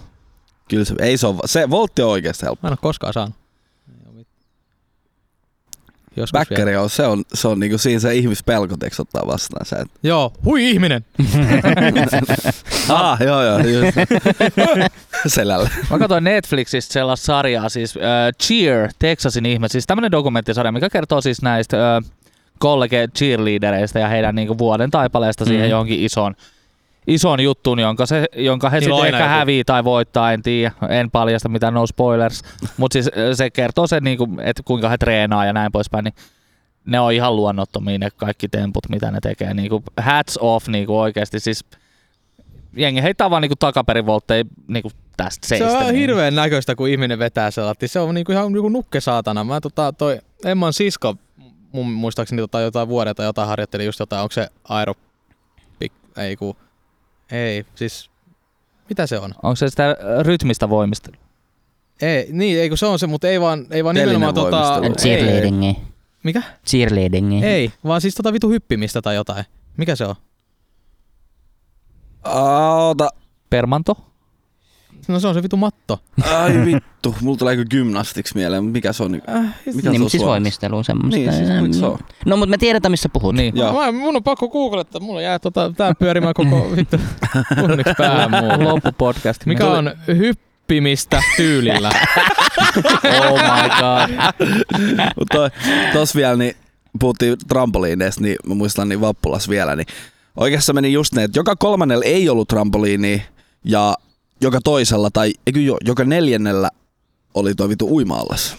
Kyllä 0.69 0.85
se, 0.85 0.95
ei 0.99 1.17
se, 1.17 1.27
on, 1.27 1.39
se 1.45 1.69
voltti 1.69 2.01
on 2.01 2.09
oikeasti 2.09 2.45
helppo. 2.45 2.67
Mä 2.67 2.67
en 2.67 2.73
ole 2.73 2.77
koskaan 2.81 3.13
saanut. 3.13 3.35
Joskus. 6.15 6.39
Bäkkäri 6.39 6.75
on, 6.75 6.89
se 6.89 7.05
on, 7.07 7.23
se 7.33 7.47
on 7.47 7.59
niinku 7.59 7.77
siinä 7.77 7.99
se 7.99 8.15
ihmispelko 8.15 8.77
teks 8.77 8.99
ottaa 8.99 9.27
vastaan. 9.27 9.65
Sä 9.65 9.75
et, 9.79 9.87
Joo, 10.03 10.33
hui 10.45 10.69
ihminen! 10.69 11.05
ah, 12.89 13.21
joo 13.21 13.43
joo, 13.43 13.59
just. 13.59 13.97
Selällä. 15.27 15.69
Mä 15.89 15.99
katsoin 15.99 16.23
Netflixistä 16.23 16.93
sellaista 16.93 17.25
sarjaa, 17.25 17.69
siis 17.69 17.97
äh, 17.97 18.03
Cheer, 18.43 18.89
Texasin 18.99 19.45
ihme, 19.45 19.67
siis 19.69 19.87
tämmönen 19.87 20.11
dokumenttisarja, 20.11 20.71
mikä 20.71 20.89
kertoo 20.89 21.21
siis 21.21 21.41
näistä 21.41 21.95
äh, 21.95 22.03
kollege 22.59 23.07
cheerleadereista 23.17 23.99
ja 23.99 24.07
heidän 24.07 24.35
niinku 24.35 24.57
vuoden 24.57 24.91
taipaleesta 24.91 25.45
siihen 25.45 25.65
Mm. 25.65 25.71
johonkin 25.71 25.99
ison, 26.05 26.35
ison 27.07 27.39
juttuun, 27.39 27.79
jonka, 27.79 28.05
se, 28.05 28.25
jonka 28.35 28.69
he 28.69 28.79
Niillä 28.79 28.95
on 28.95 29.01
sitten 29.01 29.15
ehkä 29.15 29.25
joku. 29.25 29.37
hävii 29.39 29.63
tai 29.63 29.83
voittaa, 29.83 30.33
en 30.33 30.41
tiedä, 30.41 30.71
en 30.89 31.11
paljasta 31.11 31.49
mitään, 31.49 31.73
no 31.73 31.87
spoilers, 31.87 32.41
mutta 32.77 32.93
siis 32.93 33.09
se 33.33 33.49
kertoo 33.49 33.87
sen, 33.87 34.03
niinku, 34.03 34.27
että 34.43 34.63
kuinka 34.65 34.89
he 34.89 34.97
treenaa 34.97 35.45
ja 35.45 35.53
näin 35.53 35.71
poispäin, 35.71 36.03
niin 36.03 36.13
ne 36.85 36.99
on 36.99 37.13
ihan 37.13 37.35
luonnottomia 37.35 37.97
ne 37.97 38.09
kaikki 38.15 38.47
temput, 38.47 38.89
mitä 38.89 39.11
ne 39.11 39.19
tekee. 39.21 39.53
Niinku, 39.53 39.83
hats 39.97 40.37
off 40.41 40.67
niinku 40.67 40.99
oikeasti, 40.99 41.39
siis 41.39 41.65
jengi 42.75 43.03
heittää 43.03 43.29
vaan 43.29 43.41
niinku 43.41 43.55
takaperin 43.55 44.05
voltteja 44.05 44.43
niinku 44.67 44.91
tästä 45.17 45.47
Se 45.47 45.57
seistä. 45.57 45.77
on 45.77 45.83
niin. 45.83 45.95
hirveän 45.95 46.35
näköistä, 46.35 46.75
kun 46.75 46.89
ihminen 46.89 47.19
vetää 47.19 47.51
selatti. 47.51 47.87
Se 47.87 47.99
on 47.99 48.15
niinku 48.15 48.31
ihan 48.31 48.53
niinku 48.53 48.69
nukke 48.69 49.01
saatana. 49.01 49.43
Mä 49.43 49.61
tota, 49.61 49.93
toi 49.93 50.19
Emman 50.45 50.73
sisko, 50.73 51.15
mun 51.71 51.91
muistaakseni 51.91 52.41
tota, 52.41 52.61
jotain 52.61 52.87
vuoden 52.87 53.15
tai 53.15 53.25
jotain 53.25 53.47
harjoitteli 53.47 53.85
just 53.85 53.99
jotain, 53.99 54.21
onko 54.21 54.31
se 54.31 54.47
aero... 54.69 54.93
Ei 56.17 56.35
ku... 56.35 56.57
Ei, 57.31 57.65
siis... 57.75 58.09
Mitä 58.89 59.07
se 59.07 59.19
on? 59.19 59.33
Onko 59.43 59.55
se 59.55 59.69
sitä 59.69 59.97
rytmistä 60.21 60.69
voimista? 60.69 61.11
Ei, 62.01 62.27
niin, 62.31 62.59
ei 62.59 62.69
kun 62.69 62.77
se 62.77 62.85
on 62.85 62.99
se, 62.99 63.07
mutta 63.07 63.27
ei 63.27 63.41
vaan, 63.41 63.67
ei 63.71 63.83
vaan 63.83 63.95
Telinen 63.95 64.15
nimenomaan 64.15 64.51
tota... 64.51 64.81
Cheerleadingi. 65.01 65.77
mikä? 66.23 66.43
Cheerleadingi. 66.67 67.45
Ei, 67.45 67.71
vaan 67.83 68.01
siis 68.01 68.15
tota 68.15 68.33
vitu 68.33 68.49
hyppimistä 68.49 69.01
tai 69.01 69.15
jotain. 69.15 69.45
Mikä 69.77 69.95
se 69.95 70.05
on? 70.05 70.15
Ota. 72.89 73.09
Permanto? 73.49 74.10
No 75.07 75.19
se 75.19 75.27
on 75.27 75.33
se 75.33 75.43
vitu 75.43 75.57
matto. 75.57 75.99
Ai 76.37 76.53
vittu, 76.65 77.15
mulla 77.21 77.37
tulee 77.37 77.55
kyllä 77.55 77.69
gymnastiksi 77.69 78.35
mieleen, 78.35 78.63
mikä 78.63 78.93
se 78.93 79.03
on? 79.03 79.15
Äh, 79.29 79.43
Mikä 79.73 79.89
Niin, 79.89 79.99
se 79.99 80.03
on 80.03 80.09
siis 80.09 80.23
voimistelu 80.23 80.83
semmoista. 80.83 81.17
Niin, 81.19 81.33
siis 81.33 81.49
miksi 81.61 81.79
se 81.79 81.85
on? 81.85 81.99
No, 82.25 82.37
mutta 82.37 82.49
me 82.49 82.57
tiedetään, 82.57 82.91
missä 82.91 83.09
puhut. 83.09 83.35
Niin. 83.35 83.57
Joo. 83.57 83.73
Mä, 83.73 83.91
mun 83.91 84.15
on 84.15 84.23
pakko 84.23 84.49
googlettaa, 84.49 85.01
mulla 85.01 85.21
jää 85.21 85.39
tota, 85.39 85.73
tää 85.77 85.93
pyörimään 85.95 86.33
koko 86.33 86.71
vittu 86.75 86.97
tunniksi 87.59 87.93
päähän 87.97 88.31
mulla. 88.31 88.63
Loppupodcast. 88.73 89.45
Mikä 89.45 89.67
on 89.67 89.91
hyppimistä 90.07 91.23
tyylillä? 91.37 91.89
Oh 93.03 93.39
my 93.39 93.69
god. 93.79 94.09
Mutta 95.19 95.37
toi- 95.37 95.49
tos 95.93 96.15
vielä, 96.15 96.35
niin 96.35 96.55
puhuttiin 96.99 97.37
trampoliineista, 97.47 98.21
niin 98.21 98.35
mä 98.47 98.55
muistan 98.55 98.89
niin 98.89 99.01
Vappulas 99.01 99.49
vielä, 99.49 99.75
niin 99.75 99.85
oikeassa 100.37 100.73
meni 100.73 100.93
just 100.93 101.13
ne, 101.13 101.23
että 101.23 101.39
joka 101.39 101.55
kolmannella 101.55 102.05
ei 102.05 102.29
ollut 102.29 102.47
trampoliini 102.47 103.23
ja 103.65 103.93
joka 104.41 104.59
toisella 104.63 105.09
tai 105.13 105.33
eikö 105.47 105.59
jo, 105.59 105.77
joka 105.85 106.03
neljännellä 106.03 106.69
oli 107.33 107.55
toi 107.55 107.69
vitu 107.69 107.87
uima-allas. 107.95 108.55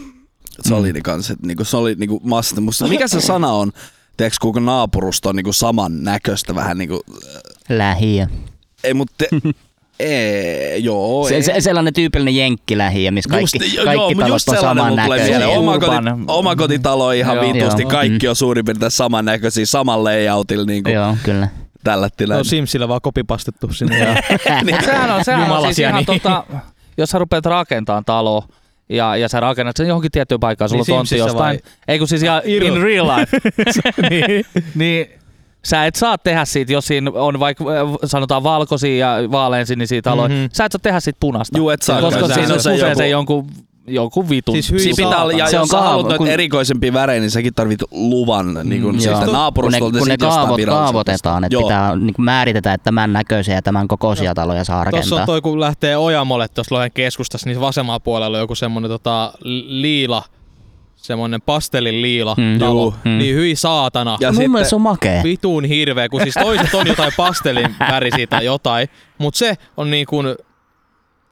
Se 0.60 0.74
oli 0.74 0.92
niin 0.92 1.02
kanssa, 1.02 1.32
että 1.32 1.46
niinku, 1.46 1.64
se 1.64 1.76
oli 1.76 1.94
niinku 1.94 2.20
masta. 2.24 2.60
Musta, 2.60 2.86
mikä 2.88 3.08
se 3.08 3.20
sana 3.20 3.52
on? 3.52 3.72
Tiedätkö, 4.16 4.36
kuinka 4.42 4.60
naapurusto 4.60 5.28
on 5.28 5.36
niinku 5.36 5.52
saman 5.52 6.02
näköistä 6.04 6.54
vähän 6.54 6.78
niinku, 6.78 7.00
Lähiö. 7.68 8.26
ei 8.84 8.94
mutta, 8.94 9.24
ei, 10.00 10.84
joo, 10.84 11.28
Se, 11.28 11.34
ei. 11.34 11.42
se, 11.42 11.54
sellainen 11.60 11.94
tyypillinen 11.94 12.36
jenkkilähiö, 12.36 13.10
missä 13.10 13.30
kaikki, 13.30 13.58
just, 13.64 13.74
joo, 13.74 13.84
kaikki 13.84 14.14
mut 14.14 14.24
talot 14.24 14.28
just 14.34 14.48
on 14.48 14.56
saman 14.60 14.96
näköisiä. 14.96 15.38
mieleen. 15.38 15.58
Oma, 15.58 15.78
koti, 15.78 15.96
Urban. 15.96 16.24
oma 16.28 16.56
kotitalo 16.56 17.12
ihan 17.12 17.36
Joo. 17.36 17.52
vitusti, 17.52 17.82
Joo. 17.82 17.90
kaikki 17.90 18.26
Mm. 18.26 18.30
on 18.30 18.36
suurin 18.36 18.64
piirtein 18.64 18.90
samannäköisiä, 18.90 19.66
saman 19.66 20.04
layoutilla 20.04 20.64
niin 20.64 20.82
kuin 20.82 20.94
Joo, 20.94 21.16
kyllä. 21.22 21.48
Tällä 21.84 22.08
Se 22.08 22.14
tilalla. 22.16 22.38
on 22.38 22.44
Simsillä 22.44 22.88
vaan 22.88 23.00
kopipastettu 23.00 23.72
sinne. 23.72 23.98
Ja 23.98 24.14
Mut 24.70 24.84
sehän 24.84 25.10
on, 25.10 25.24
sehän 25.24 25.50
on 25.50 25.62
siis 25.64 25.78
ihan 25.78 25.94
niin. 25.94 26.06
tota, 26.06 26.44
jos 26.98 27.10
sä 27.10 27.18
rupeat 27.18 27.46
rakentamaan 27.46 28.04
talo 28.04 28.44
ja, 28.88 29.16
ja 29.16 29.28
sä 29.28 29.40
rakennat 29.40 29.76
sen 29.76 29.88
johonkin 29.88 30.10
tiettyyn 30.10 30.40
paikkaan, 30.40 30.68
sulla 30.68 30.84
Niin 30.86 30.92
on 30.94 30.98
tontti 30.98 31.18
jostain. 31.18 31.60
Ei 31.88 31.98
kun 31.98 32.08
siis 32.08 32.22
ihan 32.22 32.42
Irl. 32.44 32.66
in 32.66 32.82
real 32.82 33.06
life. 33.08 33.38
niin. 34.10 34.44
niin 34.74 35.06
sä 35.64 35.86
et 35.86 35.94
saa 35.94 36.18
tehdä 36.18 36.44
siitä, 36.44 36.72
jos 36.72 36.86
siinä 36.86 37.10
on 37.14 37.40
vaikka 37.40 37.64
äh, 37.64 37.78
sanotaan 38.04 38.42
valkoisia 38.42 38.96
ja 39.20 39.30
vaaleansinisiä 39.30 40.02
taloja, 40.02 40.28
Mhm. 40.28 40.36
mm-hmm. 40.36 40.48
sä 40.52 40.64
et 40.64 40.72
saa 40.72 40.78
tehdä 40.82 41.00
siitä 41.00 41.16
punasta. 41.20 41.58
Juu, 41.58 41.70
et 41.70 41.82
saa. 41.82 42.00
koska 42.00 42.28
siinä 42.28 42.54
on 42.54 42.60
se 42.60 42.70
usein 42.72 42.78
joku- 42.88 42.98
se 42.98 43.08
jonkun, 43.08 43.46
jonkun 43.86 44.28
vitun. 44.28 44.54
Siis 44.54 44.70
hyi 44.70 44.78
Siinä 44.80 44.96
pitää 45.08 45.22
olla, 45.22 45.32
ja 45.32 45.46
Se 45.46 45.56
on 45.56 45.62
jos 45.62 45.68
sä 45.68 45.76
kaava- 45.76 45.88
haluat 45.88 46.04
noita 46.06 46.18
kun- 46.18 46.28
erikoisempia 46.28 46.92
värejä, 46.92 47.20
niin 47.20 47.30
säkin 47.30 47.54
tarvit 47.54 47.80
luvan 47.90 48.58
niin 48.64 48.82
kuin 48.82 48.94
Mm, 48.94 48.98
siitä 49.00 49.10
joo. 49.14 49.18
kun 49.20 49.26
ne, 49.26 49.32
naapurustolta 49.38 49.98
kun 49.98 50.08
ne 50.08 50.16
kaavot, 50.16 50.60
kaavoitetaan, 50.66 51.44
että 51.44 51.54
Joo. 51.54 51.62
pitää 51.62 51.96
niin 51.96 52.14
kuin 52.14 52.24
määritetään, 52.24 52.74
että 52.74 52.84
tämän 52.84 53.12
näköisiä 53.12 53.54
ja 53.54 53.62
tämän 53.62 53.88
kokoisia 53.88 54.34
taloja 54.34 54.64
saa 54.64 54.76
Tuossa 54.84 54.96
rakentaa. 54.96 55.20
on 55.20 55.26
toi, 55.26 55.40
kun 55.40 55.60
lähtee 55.60 55.96
Ojamolle 55.96 56.48
tuossa 56.48 56.74
Lohen 56.74 56.92
keskustassa, 56.92 57.48
niin 57.48 57.60
vasemmalla 57.60 58.00
puolella 58.00 58.36
on 58.36 58.42
joku 58.42 58.54
semmonen 58.54 58.90
tota, 58.90 59.32
liila, 59.66 60.22
semmonen 60.96 61.40
pastellin 61.42 62.02
liila 62.02 62.34
Mm. 62.38 62.58
talo. 62.58 62.82
Juu. 62.82 62.94
Mm. 63.04 63.18
Niin 63.18 63.34
hyi 63.36 63.56
saatana. 63.56 64.16
Ja 64.20 64.28
Mun 64.28 64.34
sitten- 64.34 64.50
mielestä 64.50 64.70
se 64.70 64.76
on 64.76 64.82
makea. 64.82 65.22
Vitun 65.22 65.64
hirveä, 65.64 66.08
kun 66.08 66.20
siis 66.20 66.34
toiset 66.34 66.74
on 66.74 66.86
jotain 66.86 67.12
pastelin 67.16 67.74
värisiä 67.90 68.26
tai 68.26 68.44
jotain, 68.44 68.88
mutta 69.18 69.38
se 69.38 69.54
on 69.76 69.90
niin 69.90 70.06
kuin, 70.06 70.26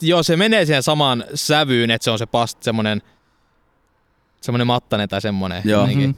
joo 0.03 0.23
se 0.23 0.37
menee 0.37 0.67
siihen 0.67 0.83
samaan 0.83 1.25
sävyyn, 1.35 1.91
että 1.91 2.05
se 2.05 2.11
on 2.11 2.19
se 2.19 2.27
past, 2.27 2.63
semmonen, 2.63 3.03
semmonen 4.41 4.67
mattanen 4.67 5.09
tai 5.09 5.21
semmonen. 5.21 5.63
Joo. 5.65 5.87
Mhm. 5.87 6.11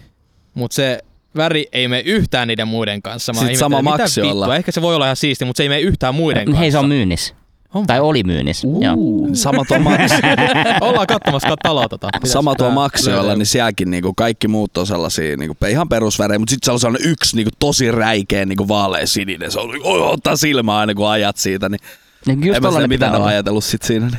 Mutta 0.54 0.74
se 0.74 0.98
väri 1.36 1.66
ei 1.72 1.88
mene 1.88 2.02
yhtään 2.02 2.48
niiden 2.48 2.68
muiden 2.68 3.02
kanssa. 3.02 3.32
Mä 3.32 3.40
Sit 3.40 3.56
sama 3.56 3.82
maksi 3.82 4.20
olla. 4.22 4.56
Ehkä 4.56 4.72
se 4.72 4.82
voi 4.82 4.94
olla 4.94 5.06
ihan 5.06 5.16
siisti, 5.16 5.44
mutta 5.44 5.56
se 5.56 5.62
ei 5.62 5.68
mene 5.68 5.80
yhtään 5.80 6.14
muiden 6.14 6.44
kanssa. 6.44 6.60
Hei, 6.60 6.70
se 6.70 6.78
on 6.78 6.88
myynnissä. 6.88 7.34
On. 7.74 7.86
Tai 7.86 8.00
oli 8.00 8.22
myynnissä. 8.22 8.68
Joo. 8.80 8.96
Sama 9.32 9.64
tuo 9.64 9.78
Max, 9.78 10.00
Ollaan 10.80 11.06
katsomassa 11.06 11.48
kat- 11.48 11.56
taloa 11.62 11.88
tota. 11.88 12.08
Pitäis 12.12 12.32
sama 12.32 12.54
tuo 12.54 12.70
löydä. 13.06 13.36
niin 13.36 13.46
sielläkin 13.46 13.90
niinku 13.90 14.14
kaikki 14.14 14.48
muut 14.48 14.78
on 14.78 14.86
sellaisia 14.86 15.36
niinku, 15.36 15.56
ihan 15.68 15.88
perusvärejä, 15.88 16.38
mutta 16.38 16.50
sitten 16.50 16.66
se 16.66 16.72
on 16.72 16.80
sellainen 16.80 17.10
yksi 17.10 17.36
niinku, 17.36 17.50
tosi 17.58 17.90
räikeä 17.90 18.46
niinku, 18.46 18.68
vaalea 18.68 19.06
sininen. 19.06 19.50
Se 19.50 19.60
on 19.60 19.70
oi, 19.82 20.00
ottaa 20.12 20.36
silmää 20.36 20.76
aina 20.76 20.94
kun 20.94 21.08
ajat 21.08 21.36
siitä, 21.36 21.68
niin 21.68 21.80
Niin 22.26 22.46
Just 22.46 22.56
en 22.56 22.62
mä 22.62 22.68
pitää 22.70 22.88
mitään 22.88 23.12
ole 23.12 23.18
olla. 23.18 23.28
ajatellut 23.28 23.64
sit 23.64 23.82
siinä. 23.82 24.06
Niin. 24.06 24.18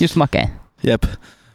Just 0.00 0.16
makea. 0.16 0.48
Jep. 0.86 1.02
No 1.04 1.10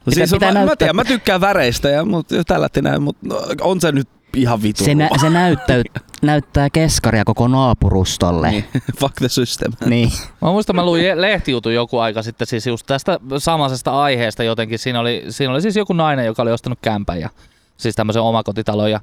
Pitää- 0.05 0.13
siis, 0.27 0.31
pitää 0.31 0.65
mä, 0.65 0.75
tiedän, 0.77 0.95
mä 0.95 1.05
tykkään 1.05 1.41
väreistä, 1.41 1.89
ja, 1.89 2.05
mutta 2.05 2.35
tällä 2.47 2.69
näin, 2.81 3.01
mutta 3.01 3.27
no, 3.27 3.41
on 3.61 3.81
se 3.81 3.91
nyt 3.91 4.07
ihan 4.35 4.61
vitu. 4.61 4.83
Se, 4.83 4.95
nä, 4.95 5.09
se 5.21 5.29
näyttää, 5.29 5.83
näyttää 6.21 6.69
keskaria 6.69 7.23
koko 7.25 7.47
naapurustolle. 7.47 8.49
niin. 8.51 8.65
Fuck 8.99 9.15
the 9.15 9.29
system. 9.29 9.71
Niin. 9.85 10.11
Mä 10.41 10.51
muistan, 10.51 10.75
mä 10.75 10.85
luin 10.85 11.21
lehtijutun 11.21 11.73
joku 11.73 11.99
aika 11.99 12.21
sitten 12.23 12.47
siis 12.47 12.67
just 12.67 12.85
tästä 12.85 13.19
samaisesta 13.37 14.01
aiheesta 14.01 14.43
jotenkin. 14.43 14.79
Siinä 14.79 14.99
oli, 14.99 15.23
siinä 15.29 15.53
oli 15.53 15.61
siis 15.61 15.75
joku 15.75 15.93
nainen, 15.93 16.25
joka 16.25 16.41
oli 16.41 16.51
ostanut 16.51 16.79
kämpän 16.81 17.19
ja 17.21 17.29
siis 17.77 17.95
tämmöisen 17.95 18.21
omakotitalon 18.21 18.91
ja 18.91 18.99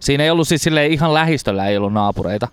siinä 0.00 0.24
ei 0.24 0.30
ollut 0.30 0.48
siis 0.48 0.62
silleen 0.62 0.92
ihan 0.92 1.14
lähistöllä 1.14 1.66
ei 1.66 1.76
ollut 1.76 1.92
naapureita. 1.92 2.48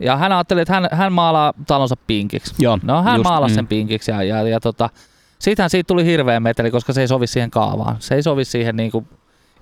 Ja 0.00 0.16
hän 0.16 0.32
ajatteli, 0.32 0.60
että 0.60 0.74
hän, 0.74 0.88
hän 0.92 1.12
maalaa 1.12 1.52
talonsa 1.66 1.96
pinkiksi. 2.06 2.54
Joo, 2.58 2.78
No 2.82 3.02
hän 3.02 3.16
just, 3.16 3.24
maalasi 3.30 3.52
mm. 3.52 3.54
sen 3.54 3.66
pinkiksi 3.66 4.10
ja, 4.10 4.22
ja, 4.22 4.48
ja 4.48 4.60
tota, 4.60 4.90
siitähän 5.38 5.70
siitä 5.70 5.88
tuli 5.88 6.04
hirveä 6.04 6.40
meteli, 6.40 6.70
koska 6.70 6.92
se 6.92 7.00
ei 7.00 7.08
sovi 7.08 7.26
siihen 7.26 7.50
kaavaan. 7.50 7.96
Se 7.98 8.14
ei 8.14 8.22
sovi 8.22 8.44
siihen 8.44 8.76
niinku, 8.76 9.06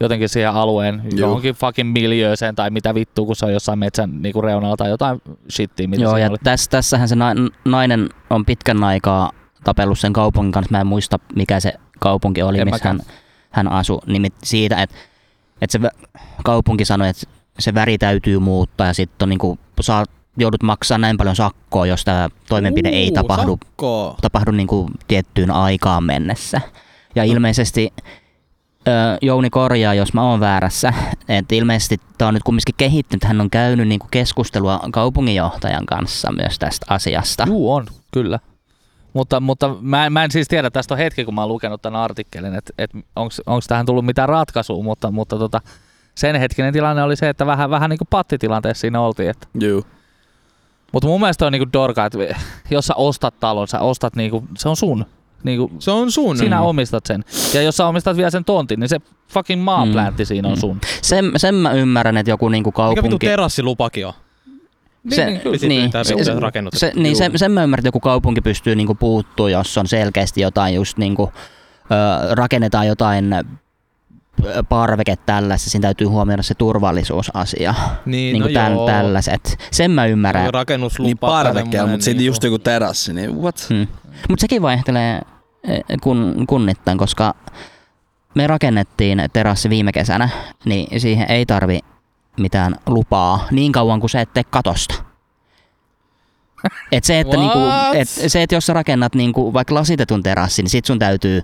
jotenkin 0.00 0.28
siihen 0.28 0.50
alueen 0.50 1.02
Juu. 1.05 1.21
johonkin 1.21 1.55
fucking 1.55 1.93
miljööseen 1.93 2.55
tai 2.55 2.71
mitä 2.71 2.95
vittua, 2.95 3.26
kun 3.26 3.37
se 3.37 3.47
on 3.47 3.52
jossain 3.52 3.78
metsän 3.78 4.23
niinku 4.23 4.43
reunalla 4.43 4.76
tai 4.76 4.90
jotain 4.90 5.23
shittiä, 5.50 5.87
mitä 5.87 6.02
Joo, 6.02 6.16
ja 6.16 6.31
oli. 6.31 6.38
täs, 6.45 6.69
tässähän 6.69 7.09
se 7.09 7.16
na- 7.16 7.35
nainen 7.64 8.09
on 8.31 8.45
pitkän 8.45 8.85
aikaa 8.85 9.33
tapellut 9.64 9.99
sen 9.99 10.12
kaupungin 10.12 10.52
kanssa. 10.52 10.71
Mä 10.73 10.81
en 10.81 10.87
muista, 10.87 11.19
mikä 11.35 11.61
se 11.61 11.75
kaupunki 12.00 12.43
oli, 12.43 12.59
En 12.61 12.69
missä 12.69 12.88
hän, 12.88 13.00
hän 13.50 13.69
asui. 13.73 13.99
Nimit 14.07 14.35
siitä, 14.45 14.83
että, 14.83 14.97
että 15.62 15.73
se 15.78 15.90
kaupunki 16.45 16.85
sanoi, 16.85 17.09
että 17.09 17.23
se 17.59 17.75
väri 17.75 17.99
täytyy 17.99 18.38
muuttaa 18.38 18.87
ja 18.87 18.95
sitten 18.95 19.28
niinku, 19.28 19.59
saa, 19.81 20.05
joudut 20.37 20.62
maksaa 20.62 20.99
näin 20.99 21.16
paljon 21.16 21.37
sakkoa, 21.37 21.87
jos 21.87 22.05
tämä 22.05 22.28
toimenpide 22.49 22.88
ei 22.88 23.09
Uu, 23.09 23.14
tapahdu, 23.14 23.59
sakkoa. 23.64 24.16
tapahdu 24.23 24.50
niinku 24.50 24.90
tiettyyn 25.09 25.50
aikaan 25.50 26.05
mennessä. 26.05 26.61
Ja 27.14 27.25
No. 27.25 27.33
ilmeisesti 27.33 27.93
ö, 28.88 28.90
Jouni 29.23 29.50
korjaa, 29.50 29.95
jos 29.95 30.12
mä 30.14 30.23
oon 30.23 30.40
väärässä, 30.40 30.93
että 31.28 31.55
ilmeisesti 31.55 32.00
tämä 32.19 32.28
on 32.28 32.35
nyt 32.35 32.43
kumminkin 32.43 32.75
kehittynyt. 32.78 33.25
Hän 33.25 33.40
on 33.40 33.50
käynyt 33.50 33.88
niinku 33.88 34.07
keskustelua 34.11 34.81
kaupunginjohtajan 34.93 35.87
kanssa 35.87 36.33
myös 36.33 36.59
tästä 36.59 36.87
asiasta. 36.88 37.45
Juu, 37.47 37.75
on, 37.75 37.87
kyllä. 38.12 38.38
Mutta, 39.12 39.40
mutta 39.40 39.76
mä, 39.81 40.07
en, 40.07 40.12
mä 40.12 40.25
en 40.25 40.31
siis 40.31 40.49
tiedä, 40.49 40.71
tästä 40.71 40.95
on 40.95 40.99
hetki, 40.99 41.25
kun 41.25 41.35
mä 41.35 41.40
oon 41.40 41.49
lukenut 41.49 41.83
tämän 41.83 42.00
artikkelin, 42.00 42.55
että 42.55 42.73
et 42.78 42.90
onko 43.16 43.61
tähän 43.69 43.87
tullut 43.87 44.05
mitään 44.07 44.28
ratkaisua, 44.28 44.83
mutta, 44.83 45.11
mutta 45.11 45.38
tota, 45.38 45.61
sen 46.14 46.37
hetkinen 46.37 46.73
tilanne 46.73 47.02
oli 47.02 47.16
se, 47.16 47.28
että 47.28 47.47
vähän, 47.47 47.71
vähän 47.71 47.90
niin 47.90 47.99
kuin 47.99 48.09
pattitilanteessa 48.11 48.81
siinä 48.81 49.00
oltiin. 49.00 49.31
Että. 49.31 49.47
Juu. 49.61 49.85
Mutta 50.93 51.09
mun 51.09 51.21
mielestä 51.21 51.47
on 51.47 51.52
niinku 51.52 51.69
dorka, 51.73 52.07
että 52.07 52.19
jos 52.71 52.87
sä 52.87 52.95
ostat 52.95 53.40
talon, 53.40 53.69
sä 53.69 53.81
ostat 53.81 54.16
niinku, 54.16 54.45
se 54.59 54.69
on 54.69 54.76
sun. 54.76 55.07
Niinku, 55.45 55.71
Se 55.78 55.90
on 55.90 56.11
sun. 56.12 56.37
sinä 56.38 56.61
omistat 56.61 57.07
sen. 57.07 57.25
Ja 57.55 57.62
jos 57.62 57.76
sä 57.76 57.87
omistat 57.87 58.16
vielä 58.16 58.31
sen 58.31 58.45
tontin, 58.45 58.81
niin 58.81 58.88
se 58.88 59.00
fucking 59.33 59.62
maaplääntti 59.62 60.23
Mm. 60.23 60.26
siinä 60.26 60.49
on 60.49 60.55
Mm. 60.55 60.61
sun. 60.61 60.81
Sen, 61.02 61.33
sen 61.37 61.55
mä 61.55 61.73
ymmärrän, 61.73 62.16
että 62.16 62.31
joku 62.31 62.49
niinku 62.49 62.71
Mikä 62.71 62.83
vitu 62.88 63.00
kaupunki... 63.02 63.26
terassilupakin 63.26 64.07
on? 64.07 64.12
Se, 65.11 65.26
niin, 65.26 65.40
niin, 65.69 65.83
pyytää 65.83 66.05
se, 66.05 66.14
usein 66.14 66.43
rakennutettu. 66.43 66.78
se, 66.81 66.93
niin 66.97 67.16
sen, 67.16 67.38
sen 67.38 67.52
mä 67.52 67.62
ymmärrän, 67.62 67.81
että 67.81 67.88
joku 67.88 68.00
kaupunki 68.00 68.40
pystyy 68.40 68.75
niinku 68.75 68.95
puuttuu, 68.95 69.49
jos 69.49 69.78
on 69.78 69.87
selkeästi 69.87 70.40
jotain 70.40 70.75
just 70.75 70.99
niinku, 70.99 71.33
ö, 72.31 72.35
rakennetaan 72.35 72.87
jotain 72.87 73.35
parveke 74.69 75.16
tällaista, 75.16 75.71
siinä 75.71 75.83
täytyy 75.83 76.07
huomioida 76.07 76.43
se 76.43 76.55
turvallisuusasia. 76.55 77.75
Niin, 78.07 78.33
Niin 78.33 78.40
no 78.40 78.45
kuin 78.45 78.55
täl, 78.55 78.73
joo. 78.73 78.87
tällaiset. 78.87 79.59
Sen 79.71 79.90
mä 79.90 80.07
ymmärrän. 80.07 80.55
Rakennuslupa. 80.55 81.07
Niin 81.07 81.19
parvekkeella, 81.19 81.71
semmonen 81.71 81.90
mutta 81.90 82.05
sitten 82.05 82.19
niinku- 82.19 82.28
just 82.28 82.45
joku 82.45 82.59
terassi, 82.59 83.12
niin 83.12 83.37
what? 83.43 83.66
Hmm. 83.69 83.87
Mutta 84.28 84.40
sekin 84.40 84.62
vaihtelee 84.62 85.21
eh, 85.69 85.81
kun, 86.02 86.45
kunnittain, 86.49 86.99
koska 86.99 87.35
me 88.35 88.47
rakennettiin 88.47 89.23
terassi 89.33 89.71
viime 89.71 89.93
kesänä, 89.93 90.28
niin 90.64 91.00
siihen 91.00 91.31
ei 91.31 91.47
tarvi 91.47 91.81
mitään 92.40 92.76
lupaa 92.87 93.47
niin 93.50 93.73
kauan 93.73 94.00
kuin 94.00 94.11
sä 94.11 94.21
et 94.21 94.33
tee 94.33 94.45
katosta. 94.50 94.95
Et 96.93 97.05
se, 97.05 97.21
että 97.21 97.37
niinku, 97.37 97.59
et 97.95 98.09
se, 98.09 98.43
että 98.43 98.55
jos 98.55 98.66
sä 98.66 98.73
rakennat 98.73 99.14
niinku 99.14 99.52
vaikka 99.52 99.75
lasitetun 99.75 100.23
terassin, 100.23 100.62
niin 100.62 100.71
sit 100.71 100.85
sun 100.85 100.99
täytyy 100.99 101.43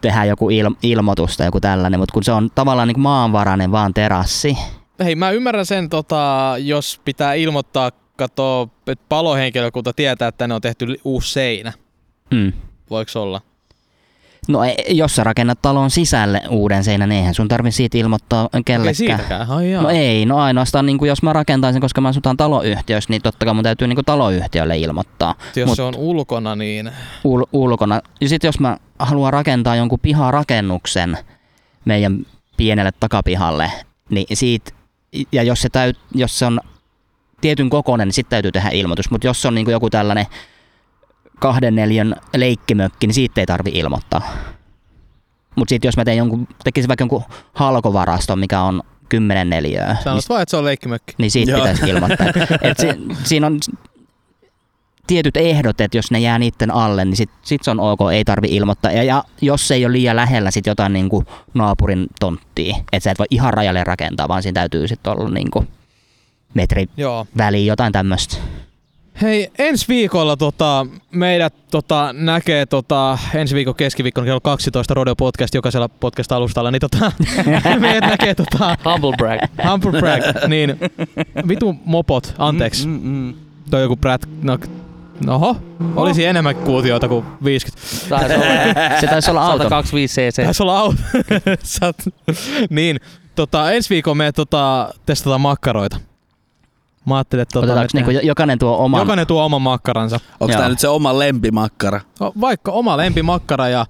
tehdä 0.00 0.24
joku 0.24 0.50
il, 0.50 0.70
ilmoitus 0.82 1.36
tai 1.36 1.46
joku 1.46 1.60
tällainen, 1.60 2.00
mutta 2.00 2.12
kun 2.12 2.24
se 2.24 2.32
on 2.32 2.50
tavallaan 2.54 2.88
niinku 2.88 3.00
maanvarainen 3.00 3.72
vaan 3.72 3.94
terassi, 3.94 4.56
Hei, 5.04 5.14
mä 5.14 5.30
ymmärrän 5.30 5.66
sen, 5.66 5.88
tota, 5.88 6.54
jos 6.58 7.00
pitää 7.04 7.34
ilmoittaa, 7.34 7.90
katsoa, 8.16 8.68
että 8.86 9.04
palohenkilökunta 9.08 9.92
tietää, 9.92 10.28
että 10.28 10.48
ne 10.48 10.54
on 10.54 10.60
tehty 10.60 10.86
uusi 11.04 11.32
seinä. 11.32 11.72
mm. 12.30 12.52
Voiko 12.90 13.10
olla? 13.22 13.40
No 14.48 14.64
e- 14.64 14.74
jos 14.88 15.16
sä 15.16 15.24
rakennat 15.24 15.58
talon 15.62 15.90
sisälle 15.90 16.42
uuden 16.48 16.84
seinän, 16.84 17.12
eihän 17.12 17.34
sun 17.34 17.48
tarvi 17.48 17.70
siitä 17.70 17.98
ilmoittaa 17.98 18.48
kellekään. 18.64 19.20
jaa. 19.70 19.82
No 19.82 19.90
ei, 19.90 20.26
no 20.26 20.38
ainoastaan 20.38 20.86
niin 20.86 20.98
kuin 20.98 21.08
jos 21.08 21.22
mä 21.22 21.32
rakentaisin, 21.32 21.80
koska 21.80 22.00
mä 22.00 22.08
asutaan 22.08 22.36
taloyhtiössä, 22.36 23.10
niin 23.10 23.22
totta 23.22 23.44
kai 23.46 23.54
mun 23.54 23.64
täytyy 23.64 23.88
niin 23.88 23.96
kuin 23.96 24.04
taloyhtiölle 24.04 24.78
ilmoittaa 24.78 25.34
Jos 25.56 25.66
mut- 25.68 25.76
se 25.76 25.82
on 25.82 25.94
ulkona, 25.96 26.56
niin... 26.56 26.90
ul- 27.24 27.48
ulkona. 27.52 28.00
Ja 28.20 28.28
sitten 28.28 28.48
jos 28.48 28.60
mä 28.60 28.76
haluan 28.98 29.32
rakentaa 29.32 29.76
jonkun 29.76 30.00
piharakennuksen 30.00 31.18
meidän 31.84 32.26
pienelle 32.56 32.92
takapihalle, 33.00 33.72
niin 34.10 34.26
siitä, 34.36 34.70
ja 35.32 35.42
jos 35.42 35.62
se, 35.62 35.68
täyt, 35.68 35.96
jos 36.14 36.38
se 36.38 36.46
on 36.46 36.60
tietyn 37.40 37.70
kokoinen, 37.70 38.08
niin 38.08 38.14
sitten 38.14 38.30
täytyy 38.30 38.52
tehdä 38.52 38.68
ilmoitus. 38.72 39.10
Mutta 39.10 39.26
jos 39.26 39.42
se 39.42 39.48
on 39.48 39.54
niin 39.54 39.64
kuin 39.64 39.72
joku 39.72 39.90
tällainen 39.90 40.26
kahden 41.38 41.74
neljän 41.74 42.16
leikkimökki, 42.36 43.06
niin 43.06 43.14
siitä 43.14 43.40
ei 43.40 43.46
tarvi 43.46 43.70
ilmoittaa. 43.74 44.22
Mutta 45.56 45.68
sitten 45.70 45.88
jos 45.88 45.96
mä 45.96 46.04
teen 46.04 46.18
jonkun, 46.18 46.48
tekisin 46.64 46.88
vaikka 46.88 47.02
jonkun 47.02 47.22
halkovaraston, 47.52 48.38
mikä 48.38 48.60
on 48.60 48.82
10 49.08 49.50
neliöä, 49.50 49.86
niin 49.86 50.02
Sanot 50.02 50.28
vaan, 50.28 50.42
että 50.42 50.50
se 50.50 50.56
on 50.56 50.64
leikkimökki. 50.64 51.14
niin 51.18 51.30
siitä 51.30 51.50
Joo. 51.50 51.60
pitäisi 51.60 51.90
ilmoittaa. 51.90 52.26
Et 52.62 52.78
si, 52.78 52.86
siinä 53.24 53.46
on 53.46 53.60
tietyt 55.06 55.36
ehdot, 55.36 55.80
että 55.80 55.98
jos 55.98 56.10
ne 56.10 56.18
jää 56.18 56.38
niiden 56.38 56.70
alle, 56.70 57.04
niin 57.04 57.16
sit, 57.16 57.30
sit 57.42 57.64
se 57.64 57.70
on 57.70 57.80
ok, 57.80 58.00
ei 58.12 58.24
tarvi 58.24 58.46
ilmoittaa. 58.50 58.92
Ja, 58.92 59.02
ja 59.02 59.24
jos 59.40 59.68
se 59.68 59.74
ei 59.74 59.84
ole 59.84 59.92
liian 59.92 60.16
lähellä 60.16 60.50
sit 60.50 60.66
jotain 60.66 60.92
niin 60.92 61.08
kuin 61.08 61.26
naapurin 61.54 62.06
tonttia, 62.20 62.76
että 62.92 63.04
sä 63.04 63.10
et 63.10 63.18
voi 63.18 63.26
ihan 63.30 63.54
rajalle 63.54 63.84
rakentaa, 63.84 64.28
vaan 64.28 64.42
siinä 64.42 64.60
täytyy 64.60 64.88
sitten 64.88 65.12
olla 65.12 65.30
niin 65.30 65.50
kuin 65.50 65.68
metri 66.54 66.88
Joo. 66.96 67.26
väliin 67.36 67.66
jotain 67.66 67.92
tämmöistä. 67.92 68.36
Hei, 69.22 69.50
ensi 69.58 69.88
viikolla 69.88 70.36
tota, 70.36 70.86
meidät 71.10 71.54
tota, 71.70 72.12
näkee 72.12 72.66
tota, 72.66 73.18
ensi 73.34 73.54
viikon 73.54 73.74
keskiviikkona 73.74 74.24
kello 74.24 74.40
12 74.40 74.94
Rodeo 74.94 75.16
Podcast 75.16 75.54
jokaisella 75.54 75.88
podcast-alustalla, 75.88 76.70
niin 76.70 76.80
tota, 76.80 77.12
meidät 77.80 78.10
näkee 78.10 78.34
tota, 78.34 78.76
Humble 78.84 79.12
brag. 79.16 79.40
Humble 79.70 80.00
Brag, 80.00 80.22
niin 80.48 80.78
vitu 81.48 81.76
mopot, 81.84 82.34
anteeksi, 82.38 82.86
Mm, 82.86 82.92
mm, 83.02 83.08
mm. 83.08 83.34
toi 83.70 83.82
joku 83.82 83.96
brät, 83.96 84.28
no, 84.42 84.58
oho, 85.28 85.56
olisi 85.96 86.24
enemmän 86.24 86.56
kuutioita 86.56 87.08
kuin 87.08 87.24
50. 87.44 87.88
Taisi 88.08 88.34
olla 88.34 89.00
Se 89.00 89.06
taisi 89.06 89.30
olla 89.30 89.46
auto. 89.46 89.62
125 89.62 90.14
cc. 90.30 90.44
Taisi 90.44 90.62
olla 90.62 90.78
auto. 90.78 90.98
Niin, 92.70 93.00
tota, 93.34 93.72
ensi 93.72 93.90
viikolla 93.90 94.14
me 94.14 94.32
tota, 94.32 94.94
testataan 95.06 95.40
makkaroita. 95.40 96.07
Mä 97.08 97.16
ajattelin, 97.16 97.42
että 97.42 97.52
tota, 97.52 97.64
Otetaanko 97.66 97.90
niinku 97.94 98.10
jo- 98.10 98.20
jokainen 98.20 98.58
tuo 98.58 98.76
oman? 98.78 99.00
jokainen 99.00 99.26
tuo 99.26 99.44
oman 99.44 99.62
makkaransa. 99.62 100.20
Onko 100.40 100.56
tää 100.56 100.68
nyt 100.68 100.78
se 100.78 100.88
oma 100.88 101.18
lempimakkara? 101.18 102.00
No, 102.20 102.32
vaikka 102.40 102.72
oma 102.72 102.96
lempimakkara 102.96 103.68
ja 103.68 103.86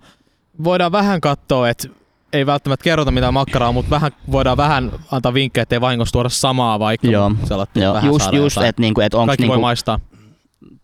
voidaan 0.64 0.92
vähän 0.92 1.20
katsoa, 1.20 1.68
että 1.68 1.88
ei 2.32 2.46
välttämättä 2.46 2.84
kerrota 2.84 3.10
mitä 3.10 3.32
makkaraa, 3.32 3.72
mutta 3.72 3.90
vähän, 3.90 4.12
voidaan 4.32 4.56
vähän 4.56 4.92
antaa 5.12 5.34
vinkkejä, 5.34 5.62
ettei 5.62 5.80
vahingossa 5.80 6.12
tuoda 6.12 6.28
samaa 6.28 6.78
vaikka 6.78 7.06
Joo. 7.06 7.32
Joo, 7.74 7.94
vähän 7.94 8.10
just, 8.10 8.32
just 8.32 8.56
että 8.62 8.82
niinku, 8.82 9.00
et 9.00 9.14
onko 9.14 9.26
Kaikki 9.26 9.42
voi 9.48 9.56
niinku 9.56 9.60
maistaa. 9.60 10.00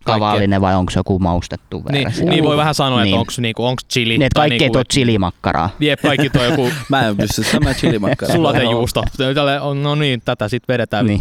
Tavallinen 0.05 0.61
vai 0.61 0.75
onko 0.75 0.91
se 0.91 0.99
joku 0.99 1.19
maustettu 1.19 1.83
Niin, 1.93 2.05
versio. 2.05 2.29
niin, 2.31 2.45
voi 2.45 2.57
vähän 2.57 2.75
sanoa, 2.75 2.99
että 3.01 3.05
Niin. 3.05 3.19
onko 3.19 3.33
niinku, 3.39 3.65
onks 3.65 3.85
chili. 3.93 4.09
Niin, 4.19 4.23
että 4.23 4.41
tai 4.41 4.49
kaikki 4.49 4.65
ei 4.65 4.71
tuo 4.71 4.85
chilimakkaraa. 4.85 5.71
Jep, 5.81 6.01
kaikki 6.03 6.31
tuo 6.31 6.45
joku 6.45 6.71
Mä 6.89 7.09
en 7.09 7.17
pysty 7.17 7.43
sanomaan 7.45 7.75
chilimakkaraa. 7.75 8.37
sulatejuusto. 8.37 9.05
On, 9.61 9.83
no 9.83 9.95
niin, 9.95 10.23
tätä 10.25 10.49
sitten 10.49 10.73
vedetään. 10.75 11.07
Niin. 11.07 11.21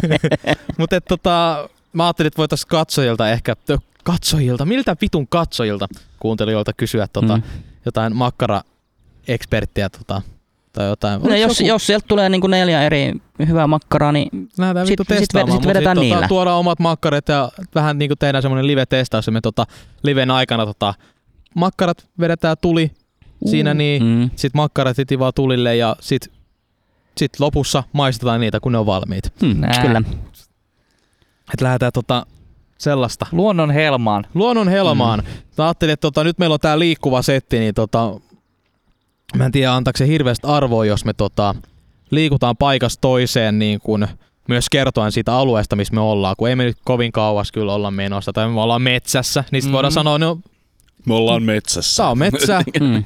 Mutta 0.78 1.00
tota, 1.00 1.68
mä 1.92 2.04
ajattelin, 2.06 2.26
että 2.26 2.38
voitaisiin 2.38 2.68
katsojilta 2.68 3.30
ehkä, 3.30 3.56
katsojilta, 4.04 4.64
miltä 4.64 4.96
vitun 5.00 5.28
katsojilta 5.28 5.86
kuuntelijoilta 6.20 6.72
kysyä 6.72 7.06
tota, 7.12 7.36
Mm. 7.36 7.42
jotain 7.84 8.12
makkara-eksperttiä 8.16 9.88
tota, 9.98 10.22
tai 10.72 10.86
jotain. 10.88 11.22
No, 11.22 11.34
jos, 11.36 11.60
joku- 11.60 11.68
jos 11.68 11.86
sieltä 11.86 12.04
tulee 12.08 12.28
niinku 12.28 12.46
neljä 12.46 12.82
eri 12.82 13.12
hyvää 13.48 13.66
makkaraa, 13.66 14.12
niin 14.12 14.28
Lähdetään 14.58 14.86
Sit- 14.86 15.00
sit 15.08 15.18
sit 15.52 15.66
vedetään 15.66 15.96
tota, 15.96 16.00
niillä. 16.00 16.28
tuodaan 16.28 16.58
omat 16.58 16.78
makkarat 16.78 17.28
ja 17.28 17.50
vähän 17.74 17.98
niinku 17.98 18.16
tehdään 18.16 18.42
semmonen 18.42 18.66
live-testaus, 18.66 19.30
me 19.30 19.40
tota, 19.40 19.66
liven 20.02 20.30
aikana 20.30 20.66
tota, 20.66 20.94
makkarat 21.54 22.06
vedetään 22.20 22.56
tuli 22.60 22.90
siinä 23.46 23.74
niin, 23.74 24.02
mm, 24.04 24.30
sit 24.36 24.54
makkarat 24.54 24.96
vaan 25.18 25.32
tulille 25.34 25.76
ja 25.76 25.96
sit, 26.00 26.32
sit 27.16 27.40
lopussa 27.40 27.82
maistetaan 27.92 28.40
niitä, 28.40 28.60
kun 28.60 28.72
ne 28.72 28.78
on 28.78 28.86
valmiit. 28.86 29.32
mm, 29.42 29.60
Nää. 29.60 29.82
kyllä. 29.82 30.02
Et 31.54 31.60
lähdetään 31.60 31.92
tota, 31.92 32.26
sellaista. 32.78 33.26
Luonnon 33.32 33.70
helmaan. 33.70 34.26
Luonnon 34.34 34.68
helmaan. 34.68 35.18
Mm. 35.20 35.26
Mä 35.58 35.64
ajattelin, 35.64 35.92
että 35.92 36.00
tota, 36.00 36.24
nyt 36.24 36.38
meillä 36.38 36.54
on 36.54 36.60
tää 36.60 36.78
liikkuva 36.78 37.22
setti, 37.22 37.58
niin 37.58 37.74
tota, 37.74 38.20
mä 39.36 39.46
en 39.46 39.52
tiedä 39.52 39.74
antaako 39.74 39.96
se 39.98 40.06
hirveästi 40.06 40.46
arvoa, 40.46 40.84
jos 40.84 41.04
me 41.04 41.12
tota, 41.12 41.54
liikutaan 42.10 42.56
paikasta 42.56 43.00
toiseen 43.00 43.58
niin 43.58 43.80
kun 43.80 44.08
myös 44.48 44.66
kertoen 44.70 45.12
siitä 45.12 45.34
alueesta, 45.34 45.76
missä 45.76 45.94
me 45.94 46.00
ollaan, 46.00 46.34
kun 46.38 46.48
ei 46.48 46.56
me 46.56 46.64
nyt 46.64 46.76
kovin 46.84 47.12
kauas 47.12 47.52
kyllä 47.52 47.74
olla 47.74 47.90
menossa, 47.90 48.32
tai 48.32 48.48
me 48.48 48.60
ollaan 48.60 48.82
metsässä, 48.82 49.44
niin 49.50 49.62
sit 49.62 49.68
Mhm. 49.68 49.74
voidaan 49.74 49.92
sanoa, 49.92 50.18
no 50.18 50.38
Me 51.06 51.14
ollaan 51.14 51.42
metsässä. 51.42 52.02
tää 52.02 52.10
on 52.10 52.18
metsä, 52.18 52.62
Mm, 52.80 53.04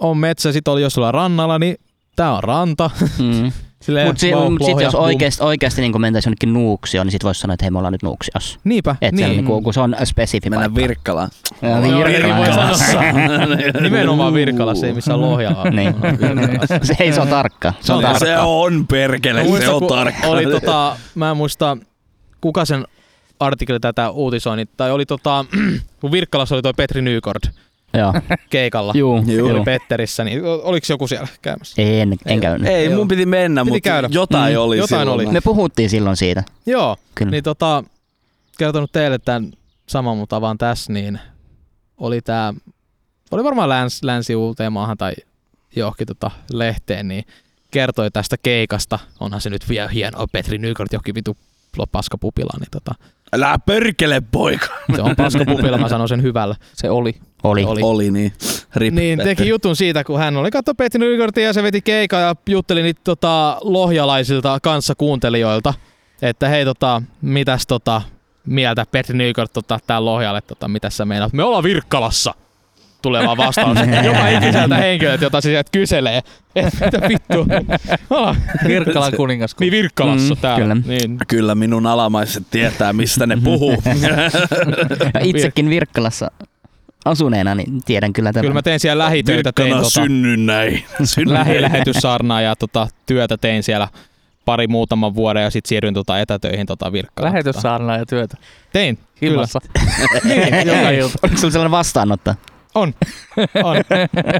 on 0.00 0.18
metsä, 0.18 0.52
sit 0.52 0.68
oli 0.68 0.82
jos 0.82 0.98
ollaan 0.98 1.14
rannalla, 1.14 1.58
niin 1.58 1.76
tää 2.16 2.36
on 2.36 2.44
ranta. 2.44 2.90
mm. 3.18 3.52
Silleen, 3.84 4.06
Mutta 4.06 4.20
si- 4.20 4.32
wow, 4.32 4.52
mut 4.52 4.62
sit 4.62 4.80
jos 4.80 4.94
oikeasti, 4.94 5.42
oikeasti 5.44 5.80
niin 5.80 6.00
mentäisiin 6.00 6.30
jonnekin 6.30 6.52
Nuuksioon, 6.52 7.06
niin 7.06 7.12
sit 7.12 7.24
voisi 7.24 7.40
sanoa, 7.40 7.54
että 7.54 7.64
hei 7.64 7.70
me 7.70 7.78
ollaan 7.78 7.92
nyt 7.92 8.02
Nuuksiossa. 8.02 8.58
Niinpä, 8.64 8.96
Et 9.02 9.12
niin. 9.14 9.26
niin. 9.28 9.36
Niinku, 9.36 9.62
kun 9.62 9.74
se 9.74 9.80
on 9.80 9.96
spesifi 10.04 10.50
Mennä 10.50 10.64
paikka. 10.68 10.80
Virkkalaan. 10.80 11.28
Ja 11.62 11.80
niin 11.80 11.94
sanoa. 12.54 13.02
Nimenomaan 13.80 14.34
Virkalassa, 14.34 14.86
ei 14.86 14.92
missään 14.92 15.20
Lohjalla. 15.20 15.64
Niin. 15.70 15.94
se 16.82 16.96
ei 17.00 17.12
se 17.12 17.20
on 17.20 17.28
tarkka. 17.28 17.72
Se 17.80 17.92
on 17.92 18.02
No, 18.02 18.08
tarkka. 18.08 18.26
Se 18.26 18.38
on 18.38 18.86
perkele, 18.86 19.38
Mä 19.38 19.44
se 19.44 19.48
muistan, 19.50 19.74
on 19.74 19.86
tarkka. 19.86 20.26
Oli 20.26 20.46
tota, 20.46 20.96
mä 21.14 21.30
en 21.30 21.36
muista, 21.36 21.76
kuka 22.40 22.64
sen 22.64 22.84
artikkeli 23.40 23.80
tätä 23.80 24.10
uutisoi, 24.10 24.56
niin- 24.56 24.68
tai 24.76 24.90
oli 24.90 25.06
tota, 25.06 25.44
kun 26.00 26.12
Virkkalassa 26.12 26.54
oli 26.54 26.62
toi 26.62 26.72
Petri 26.76 27.02
Nykord 27.02 27.42
Joo. 27.98 28.12
keikalla. 28.50 28.92
Juu, 28.96 29.22
Juu. 29.26 29.48
Oli. 29.48 29.64
Petterissä, 29.64 30.24
niin 30.24 30.42
oliko 30.44 30.86
joku 30.90 31.06
siellä 31.06 31.28
käymässä? 31.42 31.82
En, 31.82 32.14
en 32.26 32.40
käynyt. 32.40 32.68
Ei, 32.68 32.84
Joo. 32.84 32.96
mun 32.96 33.08
piti 33.08 33.26
mennä, 33.26 33.64
Piti 33.64 33.70
mutta 33.70 33.88
käydä. 33.88 34.08
jotain 34.10 34.54
Mm, 34.54 34.60
oli 34.60 34.78
jotain 34.78 35.00
silloin. 35.00 35.26
oli. 35.26 35.32
Me 35.32 35.40
puhuttiin 35.40 35.90
silloin 35.90 36.16
siitä. 36.16 36.42
Joo, 36.66 36.96
Kyllä. 37.14 37.30
niin 37.30 37.44
tota, 37.44 37.84
kertonut 38.58 38.92
teille 38.92 39.18
tämän 39.18 39.52
saman, 39.88 40.16
mutta 40.16 40.40
vaan 40.40 40.58
tässä, 40.58 40.92
niin 40.92 41.20
oli 41.98 42.20
tää, 42.20 42.54
oli 43.30 43.44
varmaan 43.44 43.68
läns, 43.68 44.02
länsi 44.02 44.34
uuteen 44.34 44.72
maahan 44.72 44.98
tai 44.98 45.12
johonkin 45.76 46.06
tota 46.06 46.30
lehteen, 46.52 47.08
niin 47.08 47.24
kertoi 47.70 48.10
tästä 48.10 48.36
keikasta. 48.42 48.98
Onhan 49.20 49.40
se 49.40 49.50
nyt 49.50 49.68
vielä 49.68 49.88
hienoa, 49.88 50.26
Petri 50.32 50.58
Nykort 50.58 50.92
johonkin 50.92 51.14
vitu 51.14 51.36
paskapupila, 51.92 52.58
niin 52.60 52.68
tota, 52.70 52.94
Älä 53.34 53.58
perkele, 53.66 54.22
poika. 54.32 54.66
se 54.96 55.02
on 55.02 55.16
paskapupila, 55.16 55.78
mä 55.78 55.88
sanon 55.88 56.08
sen 56.08 56.22
hyvällä. 56.22 56.54
Se 56.74 56.90
oli. 56.90 57.14
Oli. 57.42 57.64
Oli. 57.64 57.80
Oli 57.82 58.10
niin. 58.10 58.32
Rip 58.76 58.94
Niin, 58.94 59.18
Petteri. 59.18 59.36
teki 59.36 59.48
jutun 59.48 59.76
siitä, 59.76 60.04
kun 60.04 60.18
hän 60.18 60.36
oli 60.36 60.50
katso 60.50 60.74
Petri 60.74 60.98
Nykortin 60.98 61.44
ja 61.44 61.52
se 61.52 61.62
veti 61.62 61.80
keika 61.82 62.16
ja 62.16 62.34
jutteli 62.48 62.82
niitä 62.82 63.00
tota, 63.04 63.56
lohjalaisilta 63.60 64.58
kanssa 64.62 64.94
kuuntelijoilta, 64.94 65.74
että 66.22 66.48
hei 66.48 66.64
tota, 66.64 67.02
mitäs 67.20 67.66
tota, 67.66 68.02
mieltä 68.46 68.86
Petri 68.90 69.16
Nykort 69.18 69.52
tota, 69.52 69.78
tää 69.86 70.04
Lohjalle, 70.04 70.40
tota, 70.40 70.68
mitäs 70.68 70.96
sä 70.96 71.04
meinaat? 71.04 71.32
Me 71.32 71.42
ollaan 71.44 71.64
Virkkalassa 71.64 72.34
tulee 73.04 73.26
vaan 73.26 73.36
vastaus. 73.36 73.78
Joka 74.04 74.28
ikiseltä 74.28 74.76
henkilöltä, 74.76 75.24
jota 75.24 75.40
se 75.40 75.48
sieltä 75.48 75.70
kyselee. 75.72 76.22
Että 76.56 76.84
mitä 76.84 77.08
vittu. 77.08 77.46
Virkkalan 78.68 79.12
kuningaskunta. 79.16 79.60
niin 79.64 79.70
Virkkalassa 79.70 80.34
Mm, 80.34 80.40
täällä. 80.40 80.58
kyllä. 80.64 80.76
Niin. 80.86 81.18
Kyllä 81.28 81.54
minun 81.54 81.86
alamaiset 81.86 82.42
tietää, 82.50 82.92
mistä 82.92 83.26
ne 83.26 83.36
puhuu. 83.44 83.82
Ja 85.14 85.20
itsekin 85.20 85.70
Virkkalassa 85.70 86.30
asuneena, 87.04 87.54
niin 87.54 87.82
tiedän 87.84 88.12
kyllä 88.12 88.32
tämän. 88.32 88.42
Kyllä 88.42 88.54
mä 88.54 88.62
tein 88.62 88.80
siellä 88.80 89.04
lähitöitä, 89.04 89.52
tein 89.52 89.66
Virkkana 89.66 89.82
tota, 89.84 90.00
synnyn 90.00 90.46
näin. 90.46 90.84
Synnyn 91.04 91.34
näin. 91.34 91.46
lähilähetyssaarnaa 91.48 92.40
ja 92.40 92.56
tota, 92.56 92.88
työtä 93.06 93.36
tein 93.36 93.62
siellä 93.62 93.88
pari 94.44 94.66
muutaman 94.66 95.14
vuoden 95.14 95.42
ja 95.42 95.50
sitten 95.50 95.68
siirryin 95.68 95.94
tota 95.94 96.18
etätöihin 96.20 96.66
tota 96.66 96.92
Virkkalaan. 96.92 97.32
Lähetyssaarnaa 97.32 97.98
ja 97.98 98.06
työtä. 98.06 98.36
Tein, 98.72 98.98
kyllä. 99.20 99.32
Himassa. 99.32 99.58
Niin, 100.24 100.66
Joka 100.66 100.90
ilta. 100.90 101.18
Oliko 101.22 101.38
sulla 101.38 101.50
sellainen 101.52 101.70
vastaanotto? 101.70 102.34
On. 102.74 102.94
on. 103.64 103.76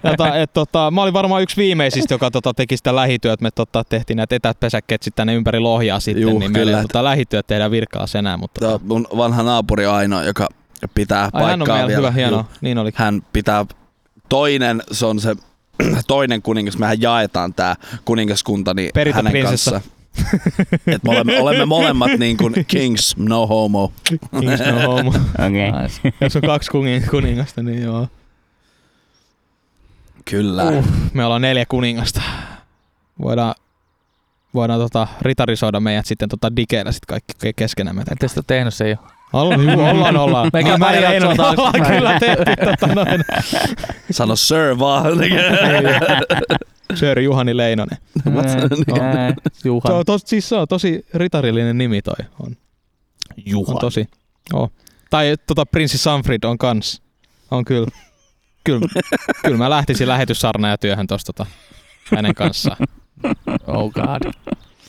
Tota, 0.03 0.37
et, 0.37 0.53
tota, 0.53 0.90
mä 0.90 1.03
olin 1.03 1.14
varmaan 1.14 1.42
yksi 1.42 1.57
viimeisistä, 1.57 2.14
joka 2.14 2.31
tota, 2.31 2.55
teki 2.55 2.77
sitä 2.77 2.97
lähityöt. 2.97 3.40
Me 3.40 3.51
tota, 3.51 3.85
tehtiin 3.85 4.16
näitä 4.16 4.37
etäpesäkkeet 4.37 5.03
sitten 5.03 5.16
tänne 5.16 5.35
ympäri 5.35 5.61
Lohjaa 5.61 6.01
sitten, 6.01 6.23
Juu, 6.23 6.38
niin 6.38 6.53
meillä 6.53 6.83
tota, 6.83 7.05
lähityöt 7.05 7.47
tehdään 7.47 7.70
Virkkalassa 7.70 8.18
enää. 8.18 8.37
Mutta, 8.37 8.75
on 8.75 8.81
mun 8.85 9.07
vanha 9.16 9.42
naapuri 9.42 9.87
on 9.87 9.94
ainoa, 9.94 10.23
joka 10.23 10.49
pitää 10.94 11.31
Ai, 11.33 11.44
hän 11.44 11.53
on 11.53 11.59
paikkaa 11.59 11.77
meillä 11.77 11.88
vielä. 11.88 11.99
hyvä, 11.99 12.11
hienoa. 12.11 12.44
Niin 12.61 12.79
oli. 12.79 12.90
Hän 12.94 13.23
pitää 13.33 13.66
toinen, 14.29 14.83
se 14.92 15.07
on 15.07 15.20
se 15.20 15.35
toinen 16.07 16.42
kuningas, 16.42 16.79
mehän 16.79 17.01
jaetaan 17.01 17.55
tää 17.55 17.77
kuningaskunta 18.05 18.75
niin 18.75 18.90
hänen 18.94 19.12
Perintöprinsessa. 19.14 19.70
kanssa. 19.70 19.94
Et 20.87 21.03
me 21.05 21.11
olemme, 21.11 21.40
olemme 21.40 21.64
molemmat 21.64 22.11
niin 22.18 22.37
kuin 22.37 22.55
kings, 22.66 23.16
no 23.18 23.47
homo. 23.47 23.92
Kings 24.40 24.61
no 24.61 24.81
homo. 24.81 25.11
Okei. 25.47 25.68
Okay. 25.68 25.83
Nice. 25.83 26.12
Jos 26.20 26.37
on 26.37 26.42
kaksi 26.42 26.70
kuning- 26.70 27.11
kuningasta, 27.11 27.62
niin 27.62 27.83
joo. 27.83 28.09
Kyllä. 30.31 30.65
Uh, 30.65 30.85
me 31.13 31.25
ollaan 31.25 31.43
neljä 31.43 31.65
kuningasta. 31.69 32.21
Voidaan, 33.23 33.55
voidaan 34.55 34.81
tota, 34.81 35.09
ritarisoida 35.23 35.81
meidät 35.81 36.07
sitten 36.07 36.29
tota 36.29 36.57
dikeillä 36.57 36.93
sit 36.93 37.07
kaikki 37.07 37.33
ke- 37.47 37.53
keskenämme. 37.57 38.03
Ette 38.11 38.29
sitä 38.29 38.43
tehnyt 38.47 38.75
se 38.75 38.91
jo. 38.91 38.97
Ollaan, 39.33 39.73
juu, 39.73 39.85
ollaan, 39.85 40.17
ollaan. 40.17 40.51
Meikä 40.53 40.71
Mä- 40.71 40.79
mä 40.79 40.87
pari 40.87 41.05
en- 41.17 41.25
ollaan 41.27 41.73
kyllä 41.89 42.21
tehty 42.21 42.45
tota 42.65 42.87
noin. 42.95 43.25
Sano 44.11 44.37
sir 44.37 44.79
vaan. 44.79 45.05
Sir 46.95 47.19
Juhani 47.21 47.57
Leinonen. 47.57 47.99
Ää, 49.01 49.35
Se 49.87 49.93
on 49.93 50.05
tos, 50.05 50.23
siis 50.27 50.49
se 50.49 50.57
on 50.57 50.69
tosi 50.69 51.07
ritarillinen 51.15 51.79
nimi 51.79 52.03
toi. 52.03 52.15
On, 52.41 52.57
on 53.67 53.79
tosi. 53.81 54.09
Oh. 54.53 54.71
Tai 55.11 55.35
tota 55.47 55.67
Prinssi 55.67 55.99
Sanfrid 55.99 56.45
on 56.45 56.59
kans. 56.59 57.03
On 57.51 57.65
kyllä. 57.65 57.87
Kyllä, 58.64 58.88
kyllä 59.42 59.57
mä 59.57 59.70
lähtisin 59.70 60.09
lähetyssarna 60.09 60.68
ja 60.68 60.79
työhön 60.79 61.07
tosta 61.07 61.33
tota, 61.33 61.50
hänen 62.16 62.35
kanssaan. 62.35 62.77
Oh 63.66 63.92
god. 63.92 64.33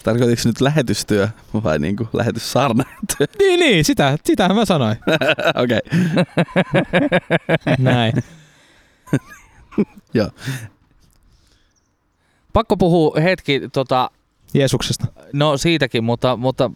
Tarkoitiko 0.04 0.42
nyt 0.46 0.62
lähetystyö 0.62 1.28
vai 1.54 1.80
niinku 1.80 2.10
lähetyssarna? 2.14 2.84
niin, 3.40 3.60
niin, 3.60 3.86
sitä, 3.86 4.18
sitähän 4.26 4.56
mä 4.56 4.66
sanoin. 4.66 4.98
Okei. 5.64 5.82
Näin. 7.78 8.14
Joo. 10.14 10.30
Pakko 12.54 12.78
puhua 12.78 13.22
hetki, 13.22 13.62
tota, 13.74 14.10
Jeesuksesta. 14.54 15.06
no 15.34 15.58
siitäkin, 15.58 16.04
mutta, 16.04 16.38
mutta 16.38 16.72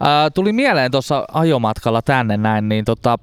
ää, 0.00 0.30
tuli 0.30 0.52
mieleen 0.52 0.90
tuossa 0.90 1.24
ajomatkalla 1.32 2.02
tänne 2.02 2.36
näin, 2.36 2.68
niin 2.68 2.84
tota, 2.84 3.18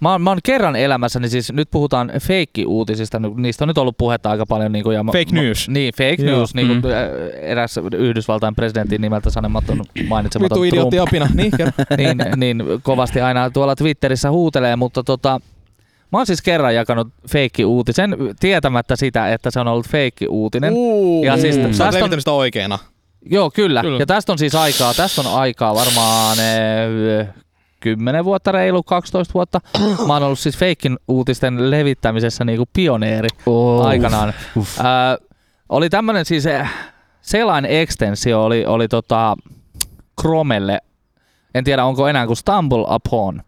Mä 0.00 0.12
oon, 0.12 0.22
mä 0.22 0.30
oon 0.30 0.38
kerran 0.44 0.76
elämässäni, 0.76 1.28
siis 1.28 1.52
nyt 1.52 1.70
puhutaan 1.70 2.12
feikki-uutisista, 2.22 3.18
niin 3.18 3.42
niistä 3.42 3.64
on 3.64 3.68
nyt 3.68 3.78
ollut 3.78 3.98
puhetta 3.98 4.30
aika 4.30 4.46
paljon. 4.46 4.72
Niin 4.72 4.82
kuin, 4.84 4.94
ja 4.96 5.02
mä- 5.04 5.12
Fake 5.12 5.34
mä- 5.34 5.42
news. 5.42 5.68
Niin, 5.68 5.94
fake 5.94 6.22
Joo. 6.22 6.36
news, 6.38 6.54
niin 6.54 6.66
kuin 6.66 6.76
Mm. 6.78 6.82
mm. 6.88 7.30
eräs 7.40 7.74
Yhdysvaltain 7.98 8.54
presidentin 8.54 9.00
nimeltä 9.00 9.30
sanematon 9.30 9.84
mainitsematon 10.08 10.62
Vitu 10.62 10.76
Trump 10.76 10.92
idiootti 10.94 11.16
apina. 11.16 11.28
Niin, 11.96 12.16
niin, 12.18 12.18
niin 12.36 12.64
kovasti 12.82 13.20
aina 13.20 13.50
tuolla 13.50 13.76
Twitterissä 13.76 14.30
huutelee, 14.30 14.76
mutta 14.76 15.02
tota, 15.04 15.40
mä 16.12 16.18
oon 16.18 16.26
siis 16.26 16.42
kerran 16.42 16.74
jakanut 16.74 17.08
feikki-uutisen 17.28 18.16
tietämättä 18.40 18.96
sitä, 18.96 19.32
että 19.32 19.50
se 19.50 19.60
on 19.60 19.68
ollut 19.68 19.88
feikki-uutinen. 19.88 20.72
Uh, 20.76 21.24
Ja 21.24 21.36
siis 21.36 21.54
Sä 21.54 21.60
oot 21.62 21.76
tästä 21.92 22.04
on- 22.04 22.20
sitä 22.20 22.32
oikeena. 22.32 22.78
Joo, 23.30 23.50
kyllä. 23.50 23.80
Kyllä. 23.82 23.98
Ja 24.00 24.06
tästä 24.06 24.32
on 24.32 24.38
siis 24.38 24.54
aikaa, 24.54 24.94
tästä 24.94 25.20
on 25.20 25.38
aikaa 25.40 25.74
varmaan 25.74 26.36
eh, 26.40 27.28
10 27.80 28.24
vuotta, 28.24 28.52
reilu 28.52 28.82
12 28.82 29.34
vuotta. 29.34 29.60
Mä 30.06 30.12
oon 30.12 30.22
ollut 30.22 30.38
siis 30.38 30.56
feikin 30.58 30.98
uutisten 31.08 31.70
levittämisessä 31.70 32.44
niinku 32.44 32.64
pioneeri 32.72 33.28
Oh. 33.46 33.86
aikanaan. 33.86 34.32
Ää, 34.82 35.16
oli 35.68 35.90
tämmönen 35.90 36.24
siis 36.24 36.46
eh, 36.46 36.68
selain 37.20 37.64
extensio 37.64 38.44
oli, 38.44 38.66
oli 38.66 38.88
tota 38.88 39.36
Chromelle, 40.20 40.78
en 41.54 41.64
tiedä 41.64 41.84
onko 41.84 42.08
enää 42.08 42.26
kuin 42.26 42.36
Stumble 42.36 42.84
Upon, 42.94 43.42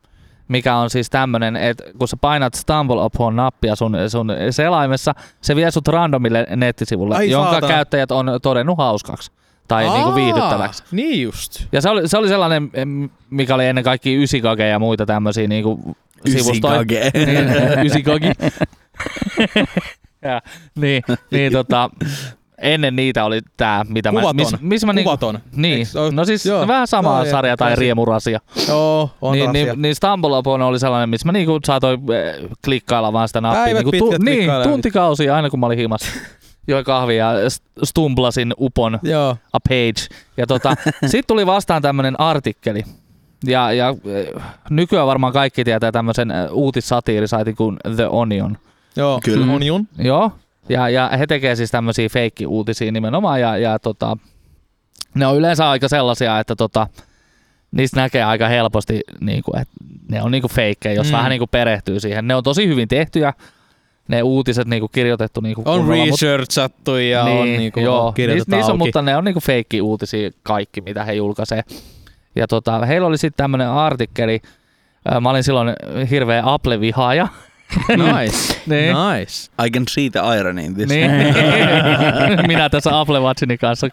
mikä 0.48 0.76
on 0.76 0.90
siis 0.90 1.10
tämmönen, 1.10 1.56
että 1.56 1.84
kun 1.98 2.08
sä 2.08 2.16
painat 2.20 2.54
Stumble 2.54 3.04
Upon 3.04 3.36
nappia 3.36 3.76
sun, 3.76 3.96
sun 4.08 4.32
selaimessa, 4.50 5.14
se 5.40 5.56
vie 5.56 5.70
sut 5.70 5.88
randomille 5.88 6.46
nettisivulle, 6.56 7.16
Ai 7.16 7.30
jonka 7.30 7.60
käyttäjät 7.60 8.10
on 8.10 8.26
todennut 8.42 8.78
hauskaksi 8.78 9.30
tai 9.74 9.90
niinku 9.90 10.14
viihdyttäväksi. 10.14 10.82
Niin 10.90 11.22
just. 11.22 11.64
Ja 11.72 11.80
se 11.80 11.90
oli, 11.90 12.08
se 12.08 12.18
oli 12.18 12.28
sellainen, 12.28 12.70
mikä 13.30 13.54
oli 13.54 13.66
ennen 13.66 13.84
kaikkea 13.84 14.18
Ysikage 14.20 14.68
ja 14.68 14.78
muita 14.78 15.06
tämmöisiä 15.06 15.46
niinku 15.48 15.96
sivustoja. 16.28 16.80
Ysikage. 16.80 17.10
Niin, 17.14 17.48
Ysikage. 17.86 18.32
ja, 20.22 20.42
niin, 20.74 21.02
niin 21.30 21.52
tota, 21.52 21.90
ennen 22.58 22.96
niitä 22.96 23.24
oli 23.24 23.40
tää, 23.56 23.84
mitä 23.88 24.10
Kuvaton. 24.10 24.36
mä, 24.36 24.42
miss, 24.42 24.56
missä 24.60 24.86
mä 24.86 24.92
niinku, 24.92 25.10
Kuvaton. 25.10 25.38
niin, 25.56 25.78
Eiks 25.78 25.96
oo- 25.96 26.10
no 26.10 26.24
siis 26.24 26.46
joo. 26.46 26.66
vähän 26.66 26.86
sama 26.86 27.08
Joo, 27.16 27.24
ja- 27.24 27.30
sarja 27.30 27.56
tai 27.56 27.76
riemurasia. 27.76 28.40
Joo, 28.68 29.10
on 29.20 29.32
Niin, 29.32 29.52
niin, 29.52 29.82
niin 29.82 29.94
Stumble 29.94 30.38
Upon 30.38 30.62
oli 30.62 30.78
sellainen, 30.78 31.08
missä 31.08 31.28
mä 31.28 31.32
niinku 31.32 31.58
saatoin 31.64 32.00
eh, 32.12 32.48
klikkailla 32.64 33.12
vaan 33.12 33.28
sitä 33.28 33.40
nappia. 33.40 33.62
Päivät 33.64 33.84
Niinku, 33.84 33.90
pitkät 33.90 34.22
niin, 34.22 34.36
klikkailla. 34.36 34.64
tuntikausia 34.66 35.36
aina 35.36 35.50
kun 35.50 35.60
mä 35.60 35.66
olin 35.66 35.78
himassa. 35.78 36.06
Join 36.66 36.84
kahvia 36.84 37.32
ja 37.32 37.48
st- 37.48 37.84
stumblasin 37.84 38.54
upon 38.58 38.98
Joo. 39.02 39.36
a 39.52 39.60
page. 39.60 40.06
Ja 40.36 40.46
tota, 40.46 40.74
sitten 41.00 41.24
tuli 41.26 41.46
vastaan 41.46 41.82
tämmönen 41.82 42.20
artikkeli. 42.20 42.82
Ja, 43.44 43.72
ja 43.72 43.88
eh, 44.04 44.42
nykyään 44.70 45.06
varmaan 45.06 45.32
kaikki 45.32 45.64
tietää 45.64 45.92
tämmöisen 45.92 46.30
eh, 46.30 46.36
uutissatiirisaitin 46.50 47.56
kuin 47.56 47.76
The 47.96 48.06
Onion. 48.10 48.58
Joo. 48.96 49.20
Kyllä. 49.24 49.52
On 49.52 49.62
jun. 49.62 49.88
Joo. 49.98 50.30
Ja, 50.68 50.88
ja 50.88 51.10
he 51.18 51.26
tekee 51.26 51.56
siis 51.56 51.70
tämmöisiä 51.70 52.08
feikki-uutisia 52.08 52.92
nimenomaan 52.92 53.40
ja, 53.40 53.56
ja 53.56 53.78
tota, 53.78 54.16
ne 55.14 55.26
on 55.26 55.36
yleensä 55.36 55.70
aika 55.70 55.88
sellaisia, 55.88 56.38
että 56.40 56.56
tota, 56.56 56.86
niistä 57.72 58.00
näkee 58.00 58.24
aika 58.24 58.48
helposti, 58.48 59.00
niin 59.20 59.42
kuin, 59.42 59.60
että 59.60 59.74
ne 60.08 60.22
on 60.22 60.30
niin 60.30 60.42
kuin 60.42 60.52
feikkejä, 60.52 60.94
jos 60.94 61.06
Mm. 61.06 61.10
mm. 61.12 61.16
vähän 61.16 61.30
niin 61.30 61.40
kuin 61.40 61.48
perehtyy 61.50 62.00
siihen. 62.00 62.28
Ne 62.28 62.34
on 62.34 62.42
tosi 62.42 62.66
hyvin 62.68 62.88
tehtyjä, 62.88 63.32
ne 64.12 64.22
uutiset 64.22 64.66
niinku 64.68 64.88
kirjoitettu 64.88 65.40
niinku 65.40 65.62
On 65.64 65.78
kunnolla, 65.80 66.04
mut- 66.04 66.10
researchattu 66.10 66.96
ja 66.96 67.22
on 67.24 67.44
niinku 67.56 67.80
joo, 67.80 68.12
kirjoitettu 68.12 68.50
niissä, 68.50 68.56
niissä 68.56 68.72
on, 68.72 68.74
auki. 68.80 68.88
mutta 68.88 69.02
ne 69.02 69.16
on 69.16 69.24
niinku 69.24 69.40
feikki 69.40 69.80
uutisia 69.80 70.30
kaikki, 70.42 70.80
mitä 70.80 71.04
he 71.04 71.12
julkaisee. 71.12 71.62
Ja 72.36 72.46
tota, 72.46 72.86
heillä 72.86 73.06
oli 73.06 73.18
sitten 73.18 73.36
tämmöinen 73.44 73.68
artikkeli, 73.68 74.40
mä 75.20 75.30
olin 75.30 75.42
silloin 75.44 75.74
hirveä 76.10 76.42
Apple-vihaaja. 76.46 77.28
Nice, 77.88 78.60
Niin. 78.66 78.94
nice. 79.12 79.50
I 79.66 79.70
can 79.70 79.82
see 79.88 80.10
the 80.10 80.20
irony 80.38 80.60
in 80.62 80.74
this. 80.74 80.88
niin, 80.88 81.10
minä 82.46 82.68
tässä 82.68 83.00
Apple 83.00 83.20
Watchini 83.20 83.58
kanssa 83.58 83.88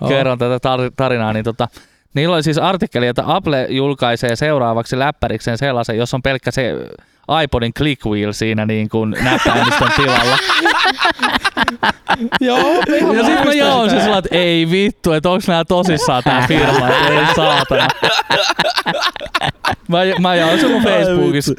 Oh. 0.00 0.08
kerron 0.08 0.38
tätä 0.38 0.56
tar- 0.68 0.92
tarinaa, 0.96 1.32
niin 1.32 1.44
tota, 1.44 1.68
niillä 2.14 2.34
oli 2.34 2.42
siis 2.42 2.58
artikkeli, 2.58 3.06
että 3.06 3.22
Apple 3.26 3.66
julkaisee 3.70 4.36
seuraavaksi 4.36 4.98
läppärikseen 4.98 5.58
sellaisen, 5.58 5.98
jos 5.98 6.14
on 6.14 6.22
pelkkä 6.22 6.50
se 6.50 6.74
iPodin 7.44 7.74
click 7.74 8.06
wheel 8.06 8.32
siinä 8.32 8.66
niin 8.66 8.88
kuin 8.88 9.16
näppäimistön 9.22 9.88
tilalla. 9.96 10.38
Joo, 12.40 12.58
Ja 13.16 13.24
sitten 13.24 13.46
mä 13.46 13.52
jaoin 13.52 13.90
se 13.90 14.00
sillä, 14.00 14.18
että 14.18 14.28
ei 14.36 14.70
vittu, 14.70 15.12
että 15.12 15.30
onks 15.30 15.48
nää 15.48 15.64
tosissaan 15.64 16.22
tää 16.22 16.44
firma, 16.48 16.88
että 16.88 17.08
ei 17.08 17.26
saatana. 17.36 17.88
Mä, 19.88 19.98
mä 20.20 20.34
jaoin 20.34 20.60
sen 20.60 20.70
mun 20.70 20.82
Facebookissa. 20.82 21.54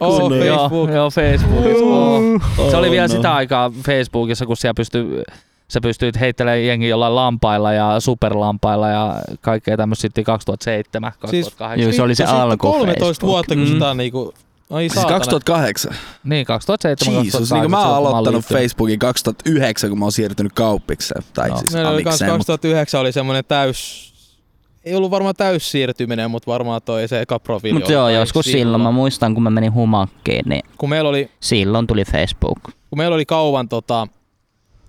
Oh, 0.00 0.28
Se- 0.32 0.46
Joo, 0.46 0.56
Facebook. 0.58 0.90
joo, 0.90 1.10
Facebookissa. 1.10 1.84
Oh. 1.84 2.70
Se 2.70 2.76
oli 2.76 2.86
Oh, 2.86 2.92
vielä 2.92 3.06
no. 3.08 3.14
sitä 3.14 3.34
aikaa 3.34 3.70
Facebookissa, 3.86 4.46
kun 4.46 4.56
siellä 4.56 4.74
pystyi 4.74 5.22
sä 5.68 5.80
pystyit 5.80 6.20
heittelemään 6.20 6.66
jengi 6.66 6.88
jollain 6.88 7.14
lampailla 7.14 7.72
ja 7.72 8.00
superlampailla 8.00 8.88
ja 8.88 9.14
kaikkea 9.40 9.76
tämmöistä 9.76 10.02
sitten 10.02 10.24
2007, 10.24 11.12
2008. 11.18 11.80
Joo, 11.82 11.92
se 11.92 12.02
oli 12.02 12.14
se 12.14 12.24
alku 12.24 12.56
13 12.72 13.04
Facebook. 13.04 13.28
vuotta, 13.30 13.54
kun 13.54 13.64
Mm. 13.64 13.72
sitä 13.72 13.88
on 13.88 13.96
niinku... 13.96 14.34
Ai 14.70 14.82
Siis 14.82 14.92
saatana. 14.92 15.18
2008. 15.18 15.92
Niin, 16.24 16.46
2007, 16.46 17.24
Jesus, 17.24 17.32
2008. 17.32 17.60
niin 17.60 17.70
mä 17.70 17.78
oon 17.86 17.96
silloin, 17.96 18.14
aloittanut. 18.16 18.44
Facebookin 18.44 18.98
2009, 18.98 19.90
kun 19.90 19.98
mä 19.98 20.04
oon 20.04 20.12
siirtynyt 20.12 20.52
kauppikseen. 20.52 21.22
Tai 21.34 21.48
Joo. 21.48 21.58
siis 21.58 21.72
Meillä 21.72 21.90
oli 21.90 22.04
kans 22.04 22.12
amikseen. 22.22 22.30
Mutta 22.38 22.52
2009 22.52 23.00
oli 23.00 23.12
semmoinen 23.12 23.44
täys... 23.48 24.06
Ei 24.84 24.94
ollut 24.94 25.10
varmaan 25.10 25.34
täys 25.34 25.70
siirtyminen, 25.70 26.30
mutta 26.30 26.50
varmaan 26.52 26.82
toi 26.82 27.08
se 27.08 27.20
eka 27.20 27.38
profiili 27.38 27.74
Mutta 27.78 27.86
oli 27.86 27.92
joo, 27.94 28.08
joskus 28.08 28.44
silloin, 28.46 28.82
mä 28.82 28.90
muistan 28.90 29.34
kun 29.34 29.42
mä 29.42 29.50
menin 29.50 29.74
humakkiin, 29.74 30.42
niin 30.48 30.62
Kun 30.78 30.88
meillä 30.88 31.10
oli, 31.10 31.30
silloin 31.40 31.86
tuli 31.86 32.04
Facebook. 32.04 32.58
kun 32.62 32.98
meillä 32.98 33.14
oli 33.14 33.26
kauan 33.26 33.68
tota, 33.68 34.08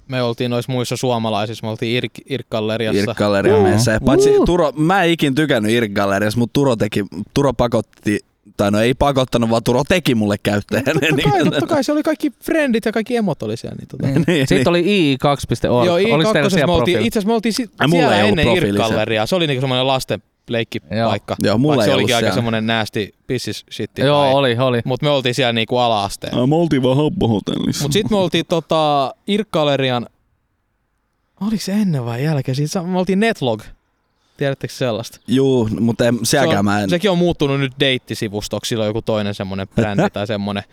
me 0.07 0.21
oltiin 0.23 0.51
noissa 0.51 0.71
muissa 0.71 0.97
suomalaisissa, 0.97 1.65
me 1.65 1.69
oltiin 1.69 1.95
Irk, 1.95 2.11
Irk-galleriassa. 2.29 3.11
Irk-gallerian 3.11 3.57
Uh. 3.57 3.63
meissä. 3.63 3.99
Paitsi 4.05 4.37
Uh. 4.37 4.45
Turo, 4.45 4.71
mä 4.75 5.03
en 5.03 5.09
ikin 5.09 5.35
tykännyt 5.35 5.71
Irk-galleriassa, 5.71 6.39
mutta 6.39 6.53
Turo, 6.53 6.75
teki, 6.75 7.05
Turo 7.33 7.53
pakotti, 7.53 8.19
tai 8.58 8.72
no 8.72 8.80
ei 8.80 8.93
pakottanut, 8.93 9.50
vaan 9.50 9.63
Turo 9.63 9.84
teki 9.84 10.15
mulle 10.15 10.36
käyttäjän. 10.43 10.86
Totta 10.86 11.30
kai, 11.32 11.43
totta 11.43 11.67
kai, 11.67 11.84
se 11.84 11.91
oli 11.91 12.04
kaikki 12.04 12.32
friendit 12.43 12.86
ja 12.86 12.91
kaikki 12.91 13.15
emot 13.15 13.43
oli 13.43 13.58
siellä. 13.58 13.76
Niin 13.76 13.88
tota. 13.88 14.32
niin, 14.32 14.48
Sitten 14.48 14.67
oli 14.67 14.84
i2.org. 14.84 15.86
Joo, 15.86 15.96
Oliko 15.96 16.34
teillä 16.34 16.48
I2 16.48 16.52
siellä 16.52 16.67
me 16.67 16.74
oltiin, 16.74 17.02
itse 17.02 17.20
asiassa 17.20 17.28
me 17.28 17.34
oltiin 17.34 17.54
si- 17.54 17.70
Ai, 17.80 17.88
mulla 17.88 18.08
siellä 18.10 18.28
ennen. 18.28 18.48
Irk-galleriaa. 18.48 19.26
Se 19.26 19.36
oli 19.36 19.48
niinku 19.48 19.62
semmoinen 19.62 19.88
lasten 19.88 20.24
leikkipaikka. 20.50 21.36
Joo, 21.43 21.58
mulla 21.58 21.76
Vaikka 21.76 21.84
ei 21.84 21.88
se 21.88 21.93
ollut 21.93 22.04
olikin 22.04 22.15
aika 22.15 22.32
semmoinen 22.36 22.67
näästi 22.67 23.13
pissis 23.28 23.65
shitti. 23.72 24.02
Joo, 24.02 24.32
oli, 24.38 24.58
oli. 24.60 24.82
Mutta 24.86 25.06
me 25.06 25.10
oltiin 25.10 25.36
siellä 25.36 25.54
niinku 25.54 25.78
ala-asteen. 25.78 26.50
Me 26.50 26.56
oltiin 26.56 26.84
vaan 26.84 26.96
hoppohotellissa. 26.98 27.84
Mutta 27.84 27.93
sitten 27.93 28.17
me 28.17 28.22
oltiin 28.22 28.46
tota, 28.50 29.13
Irk-gallerian, 29.28 30.06
oliko 31.41 31.58
se 31.63 31.72
ennen 31.72 32.06
vai 32.06 32.24
jälkeen? 32.24 32.56
Siitä 32.56 32.82
me 32.84 33.00
oltiin 33.00 33.20
Netlog. 33.20 33.62
Tiedättekö 34.38 34.73
sellaista? 34.73 35.19
Juu, 35.28 35.69
mutta 35.80 36.06
en, 36.06 36.19
Se 36.23 36.30
sielläkään 36.30 36.60
on, 36.60 36.65
mä 36.65 36.82
en. 36.82 36.89
Sekin 36.89 37.12
on 37.12 37.17
muuttunut 37.17 37.60
nyt 37.60 37.71
deittisivustoksi, 37.80 38.69
sillä 38.69 38.82
on 38.84 38.88
joku 38.88 39.02
toinen 39.02 39.34
semmoinen 39.34 39.67
brändi 39.76 40.10
tai 40.13 40.28
semmoinen. 40.28 40.63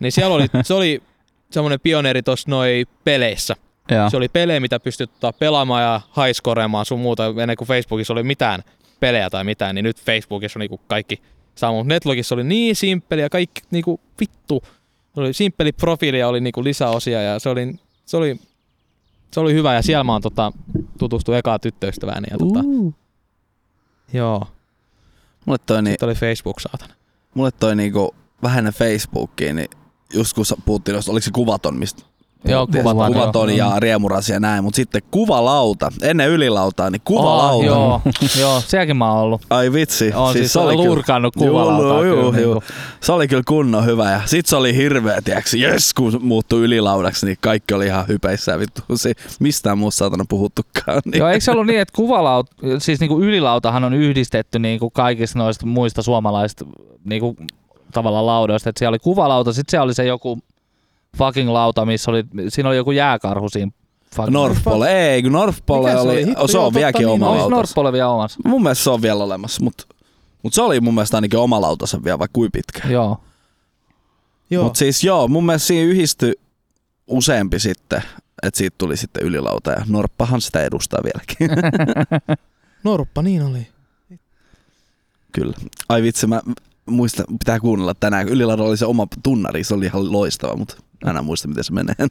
Niin 0.00 0.12
siellä 0.12 0.34
oli, 0.34 0.46
se 0.62 0.74
oli 0.74 1.02
semmoinen 1.50 1.80
pioneeri 1.80 2.22
tuossa 2.22 2.50
noi 2.50 2.84
peleissä. 3.04 3.56
Joo. 3.90 4.10
Se 4.10 4.16
oli 4.16 4.28
pelejä, 4.28 4.60
mitä 4.60 4.80
pystyt 4.80 5.10
tota 5.20 5.32
pelaamaan 5.38 5.82
ja 5.82 6.00
highscoreamaan 6.16 6.86
sun 6.86 7.00
muuta, 7.00 7.34
ennen 7.42 7.56
kuin 7.56 7.68
Facebookissa 7.68 8.12
oli 8.12 8.22
mitään 8.22 8.62
pelejä 9.00 9.30
tai 9.30 9.44
mitään, 9.44 9.74
niin 9.74 9.82
nyt 9.84 10.00
Facebookissa 10.00 10.58
on 10.58 10.60
niinku 10.60 10.80
kaikki 10.86 11.20
sama. 11.54 11.82
Netlogissa 11.84 12.34
oli 12.34 12.44
niin 12.44 12.76
simppeli 12.76 13.20
ja 13.20 13.30
kaikki 13.30 13.60
niinku 13.70 14.00
vittu. 14.20 14.62
Se 15.14 15.20
oli 15.20 15.32
simppeli 15.32 15.72
profiili 15.72 16.18
ja 16.18 16.28
oli 16.28 16.40
niinku 16.40 16.64
lisäosia 16.64 17.22
ja 17.22 17.38
se 17.38 17.48
oli, 17.48 17.74
se 18.06 18.16
oli, 18.16 18.36
se 19.30 19.40
oli 19.40 19.54
hyvä 19.54 19.74
ja 19.74 19.82
siellä 19.82 20.04
mä 20.04 20.12
oon 20.12 20.22
tota, 20.22 20.52
tutustu 20.98 21.32
ekaa 21.32 21.58
tyttöystävääni. 21.58 22.26
Ja 22.30 22.38
tota, 22.38 22.60
Uh. 22.64 22.94
Joo, 24.12 24.46
Mulle 25.44 25.58
toi, 25.66 25.82
niin, 25.82 25.92
sitten 25.92 26.06
oli 26.06 26.14
Facebook 26.14 26.60
saatana. 26.60 26.94
mulle 27.34 27.50
toi 27.50 27.76
niinku 27.76 28.14
vähän 28.42 28.58
ennen 28.58 28.74
Facebookiin, 28.74 29.56
niin 29.56 29.68
just 30.14 30.32
kun 30.32 30.44
puhuttiin 30.64 30.96
oliko 30.96 31.24
se 31.24 31.30
kuvaton, 31.30 31.76
mistä 31.76 32.02
Joo, 32.48 32.66
kuvaton, 32.66 33.06
että 33.06 33.20
kuvaton 33.20 33.56
joo. 33.56 33.70
ja 33.72 33.80
riemurasi 33.80 34.32
ja 34.32 34.40
näin, 34.40 34.64
mutta 34.64 34.76
sitten 34.76 35.02
kuvalauta, 35.10 35.92
ennen 36.02 36.28
ylilautaa, 36.30 36.90
niin 36.90 37.02
kuvalauta. 37.04 37.54
Oh, 37.56 37.64
joo, 37.64 38.00
joo, 38.40 38.60
sielläkin 38.66 38.96
mä 38.96 39.12
oon 39.12 39.20
ollut. 39.20 39.42
Ai 39.50 39.72
vitsi. 39.72 40.12
On 40.14 40.32
siis, 40.32 40.44
se 40.46 40.52
siis 40.52 40.56
oli 40.56 40.76
kyllä- 40.76 40.88
lurkannut 40.88 41.36
Joo, 41.36 41.46
kuvalautaa. 41.48 41.88
joo, 41.88 42.00
kyllä, 42.02 42.40
joo. 42.40 42.54
niinku. 42.54 42.62
Se 43.00 43.12
oli 43.12 43.28
kyllä 43.28 43.42
kunnon 43.48 43.86
hyvä 43.86 44.10
ja 44.10 44.20
sit 44.24 44.46
se 44.46 44.56
oli 44.56 44.76
hirveä, 44.76 45.22
tiiäks, 45.22 45.54
jes 45.54 45.94
kun 45.94 46.18
muuttui 46.22 46.60
ylilaudaksi, 46.62 47.26
niin 47.26 47.36
kaikki 47.40 47.74
oli 47.74 47.86
ihan 47.86 48.08
hypeissä 48.08 48.58
vittu, 48.58 48.82
se 48.94 49.12
mistään 49.40 49.78
muusta 49.78 49.98
saatana 49.98 50.24
puhuttukaan. 50.28 51.02
Niin. 51.04 51.18
Joo, 51.18 51.28
eikö 51.28 51.44
se 51.44 51.50
ollut 51.50 51.66
niin, 51.66 51.80
että 51.80 51.96
kuvalaut, 51.96 52.50
siis 52.78 53.00
niinku 53.00 53.20
ylilautahan 53.20 53.84
on 53.84 53.94
yhdistetty 53.94 54.58
niinku 54.58 54.90
kaikista 54.90 55.38
noista 55.38 55.66
muista 55.66 56.02
suomalaisista 56.02 56.64
niinku 57.04 57.36
tavallaan 57.92 58.26
laudoista. 58.26 58.70
Et 58.70 58.76
siellä 58.76 58.90
oli 58.90 58.98
kuvalauta, 58.98 59.52
sitten 59.52 59.70
siellä 59.70 59.84
oli 59.84 59.94
se 59.94 60.04
joku 60.04 60.38
fucking 61.14 61.50
lauta, 61.50 61.84
missä 61.84 62.10
oli, 62.10 62.24
siinä 62.48 62.68
oli 62.68 62.76
joku 62.76 62.90
jääkarhu 62.90 63.48
siinä. 63.48 63.70
fucking- 64.16 64.30
North 64.30 64.62
Pole, 64.64 65.10
ei 65.12 65.22
kun 65.22 65.32
North 65.32 65.58
Pole 65.66 65.88
Mikä 65.88 66.02
se 66.02 66.08
oli, 66.08 66.16
oli? 66.16 66.26
Hitto, 66.26 66.48
se 66.48 66.58
on 66.58 66.74
vieläkin 66.74 66.98
niin 66.98 67.08
oma 67.08 67.30
oli. 67.30 67.64
Pole 67.74 67.92
vielä 67.92 68.08
omassa? 68.08 68.40
Mun 68.44 68.62
mielestä 68.62 68.84
se 68.84 68.90
on 68.90 69.02
vielä 69.02 69.24
olemassa, 69.24 69.62
mutta 69.62 69.84
mut 70.42 70.54
se 70.54 70.62
oli 70.62 70.80
mun 70.80 70.94
mielestä 70.94 71.16
ainakin 71.16 71.38
oma 71.38 71.60
lautansa 71.60 72.04
vielä, 72.04 72.18
vaikka 72.18 72.32
kuin 72.32 72.52
pitkä. 72.52 72.88
Joo. 72.88 73.20
Joo. 74.50 74.64
Mutta 74.64 74.78
siis 74.78 75.04
joo, 75.04 75.28
mun 75.28 75.46
mielestä 75.46 75.66
siinä 75.66 75.84
yhdistyi 75.92 76.34
useampi 77.06 77.58
sitten, 77.58 78.02
että 78.42 78.58
siitä 78.58 78.74
tuli 78.78 78.96
sitten 78.96 79.22
ylilauta 79.22 79.70
ja 79.70 79.84
Norppahan 79.88 80.40
sitä 80.40 80.60
edustaa 80.62 81.00
vieläkin. 81.04 81.64
Norppa, 82.84 83.22
niin 83.22 83.42
oli. 83.42 83.66
Kyllä. 85.32 85.54
Ai 85.88 86.02
vitsi, 86.02 86.26
mä 86.26 86.40
muistan, 86.86 87.24
pitää 87.38 87.60
kuunnella 87.60 87.94
tänään. 87.94 88.28
Ylilaudalla 88.28 88.68
oli 88.70 88.76
se 88.76 88.86
oma 88.86 89.06
tunnari, 89.22 89.64
se 89.64 89.74
oli 89.74 89.84
ihan 89.84 90.12
loistava, 90.12 90.56
mutta 90.56 90.76
mä 91.12 91.18
en 91.18 91.24
muista, 91.24 91.48
miten 91.48 91.64
se 91.64 91.72
menee. 91.72 91.94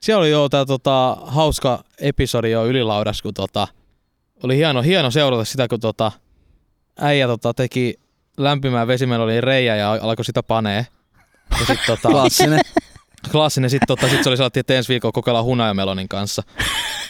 Siellä 0.00 0.20
oli 0.20 0.30
jo 0.30 0.48
tää 0.48 0.64
tota, 0.64 1.16
hauska 1.26 1.84
episodi 2.00 2.50
jo 2.50 2.66
ylilaudas, 2.66 3.22
kun 3.22 3.34
tota, 3.34 3.68
oli 4.42 4.56
hieno, 4.56 4.82
hieno 4.82 5.10
seurata 5.10 5.44
sitä, 5.44 5.68
kun 5.68 5.80
tota, 5.80 6.12
äijä 7.00 7.26
tota, 7.26 7.54
teki 7.54 7.94
lämpimään 8.36 8.88
vesimeellä 8.88 9.24
oli 9.24 9.40
reijä 9.40 9.76
ja 9.76 9.92
alkoi 9.92 10.24
sitä 10.24 10.42
panee. 10.42 10.86
Ja 11.60 11.66
sit, 11.66 11.78
tota, 11.86 12.08
Klassinen. 12.12 12.60
klassinen, 13.32 13.70
sit, 13.70 13.82
tota, 13.86 14.08
sit 14.08 14.22
se 14.22 14.28
oli 14.28 14.36
sellainen, 14.36 14.60
että 14.60 14.74
ensi 14.74 14.88
viikolla 14.88 15.12
kokeillaan 15.12 15.44
hunajamelonin 15.44 16.08
kanssa. 16.08 16.42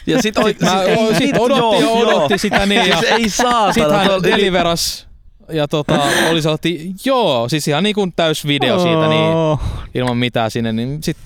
Ja 0.06 0.22
sit, 0.22 0.34
Sit 0.46 0.60
mä 0.60 0.80
o, 0.80 1.14
sit 1.18 1.36
odotti 1.38 1.82
ja 1.82 1.88
odotti 1.90 2.38
sitä 2.38 2.66
niin 2.66 2.88
ja 2.88 2.98
Siis 2.98 3.12
ei 3.12 3.28
saatana. 3.30 3.72
sit 3.72 3.82
toi 3.82 3.96
hän 3.96 4.22
deliveras 4.22 5.08
ja 5.52 5.68
tota, 5.68 6.02
oli 6.30 6.42
sellainen, 6.42 6.94
joo, 7.04 7.48
siis 7.48 7.68
ihan 7.68 7.82
niin 7.82 7.94
kuin 7.94 8.12
täys 8.16 8.46
video 8.46 8.78
siitä, 8.78 9.08
niin 9.08 9.58
ilman 9.94 10.16
mitään 10.16 10.50
sinne, 10.50 10.72
niin 10.72 11.02
sit, 11.02 11.16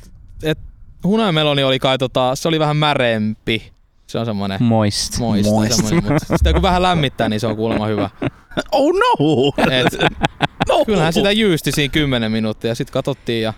et 0.42 0.58
hunajameloni 1.04 1.62
oli 1.62 1.78
kai 1.78 1.98
tota, 1.98 2.34
se 2.34 2.48
oli 2.48 2.58
vähän 2.58 2.76
märempi. 2.76 3.72
Se 4.06 4.18
on 4.18 4.26
semmonen 4.26 4.62
Moist. 4.62 5.18
Moist. 5.18 5.74
semmonen, 5.74 6.12
mutta 6.12 6.36
sitä 6.36 6.52
kun 6.52 6.62
vähän 6.62 6.82
lämmittää, 6.82 7.28
niin 7.28 7.40
se 7.40 7.46
on 7.46 7.56
kuulemma 7.56 7.86
hyvä. 7.86 8.10
Oh 8.72 8.92
no! 8.92 9.52
Et, 9.70 9.86
no. 10.68 10.84
kyllähän 10.84 11.12
sitä 11.12 11.32
jyysti 11.32 11.72
siinä 11.72 11.92
10 11.92 12.32
minuuttia 12.32 12.70
ja 12.70 12.74
sit 12.74 12.90
katsottiin 12.90 13.42
ja 13.42 13.52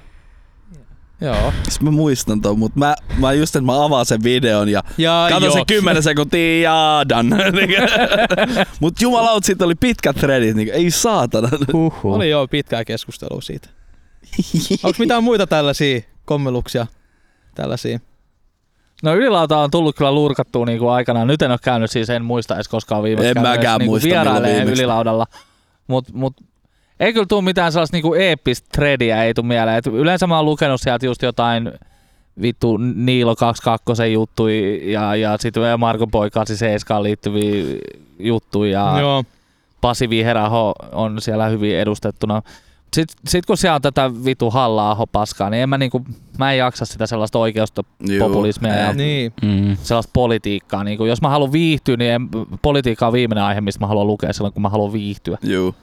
Joo. 1.21 1.53
Siis 1.63 1.81
mä 1.81 1.91
muistan 1.91 2.41
ton, 2.41 2.59
mutta 2.59 2.79
mä, 2.79 2.95
mä 3.19 3.33
just, 3.33 3.57
että 3.57 3.67
mä 3.67 3.85
avaan 3.85 4.07
sen 4.07 4.23
videon 4.23 4.69
ja 4.69 4.83
Ja 4.99 5.27
Kato 5.31 5.51
se 5.51 5.59
joo. 5.59 5.65
10 5.69 6.03
sekuntia 6.03 6.61
ja 6.63 7.05
done. 7.09 7.37
Mut 8.81 9.01
jumalaut, 9.01 9.45
siitä 9.45 9.65
oli 9.65 9.75
pitkät 9.75 10.17
threadit, 10.17 10.57
niin 10.57 10.71
ei 10.73 10.91
saatana. 10.91 11.49
Huhhuh. 11.73 12.15
Oli 12.15 12.31
joo 12.31 12.49
pitkää 12.49 12.85
keskustelua 12.85 13.41
siitä. 13.41 13.69
Onko 14.85 14.97
mitään 14.99 15.25
muita 15.25 15.47
tällaisia 15.47 16.01
kommeluksia? 16.25 16.87
Tällaisia. 17.55 17.99
No 19.03 19.15
ylilauta 19.15 19.59
on 19.59 19.71
tullut 19.71 19.97
kyllä 19.97 20.13
lurkattua 20.13 20.67
niinku 20.67 20.89
aikanaan. 20.89 21.27
Nyt 21.27 21.43
en 21.43 21.51
ole 21.51 21.59
käynyt, 21.63 21.91
siis 21.91 22.11
en 22.11 22.25
muista 22.25 22.55
edes 22.55 22.69
koskaan 22.69 23.03
viimeksi 23.03 23.29
En 23.29 23.43
mäkään 23.43 23.79
niinku 23.79 23.93
muista, 23.93 24.43
viimeksi. 24.43 24.73
ylilaudalla. 24.73 25.27
Mut, 25.87 26.13
mut 26.13 26.35
ei 27.01 27.13
kyllä 27.13 27.27
tule 27.27 27.43
mitään 27.43 27.73
sellaista 27.73 27.97
niinku 27.97 28.15
eeppistä 28.15 28.69
threadia 28.73 29.25
ei 29.25 29.35
tule 29.35 29.47
mieleen. 29.47 29.77
Et 29.77 29.87
yleensä 29.87 30.27
mä 30.27 30.37
oon 30.37 30.47
lukenut 30.47 30.81
sieltä 30.81 31.07
just 31.07 31.23
jotain 31.23 31.73
vittu 32.43 32.77
Niilo 32.77 33.37
22 33.37 34.13
juttui 34.13 34.81
ja, 34.93 35.17
ja 35.17 35.37
sitten 35.41 35.81
Marko 35.81 36.07
Poikasi 36.07 36.57
Seiskaan 36.57 37.03
liittyviä 37.03 37.65
juttuja 38.19 38.93
ja 38.95 39.01
Joo. 39.01 39.25
Pasi 39.81 40.11
Viheraho 40.11 40.75
on 40.93 41.21
siellä 41.21 41.49
hyvin 41.49 41.77
edustettuna. 41.77 42.43
Sitten 42.95 43.17
sit 43.29 43.47
kun 43.47 43.57
siellä 43.57 43.75
on 43.75 43.83
tätä 43.83 44.11
vitu 44.25 44.51
hallaa 44.51 45.07
paskaa, 45.13 45.51
niin 45.51 45.63
en 45.63 45.69
mä, 45.69 45.79
niinku, 45.79 46.05
mä 46.39 46.53
en 46.53 46.59
jaksa 46.59 46.85
sitä 46.85 47.07
sellaista 47.07 47.39
oikeusta 47.39 47.85
populismia 48.19 48.75
ja 48.75 48.89
ei. 48.89 48.95
Niin. 48.95 49.33
Mm. 49.43 49.77
sellaista 49.83 50.11
politiikkaa. 50.13 50.85
Niin 50.85 50.99
kuin, 50.99 51.09
jos 51.09 51.23
mä 51.23 51.29
haluan 51.29 51.53
viihtyä, 51.53 51.97
niin 51.97 52.13
en, 52.13 52.29
politiikka 52.63 53.07
on 53.07 53.13
viimeinen 53.13 53.45
aihe, 53.45 53.61
mistä 53.61 53.81
mä 53.81 53.87
haluan 53.87 54.07
lukea 54.07 54.33
silloin, 54.33 54.55
kun 54.55 54.63
mä 54.63 54.69
haluan 54.69 54.93
viihtyä. 54.93 55.39
Juu. 55.43 55.75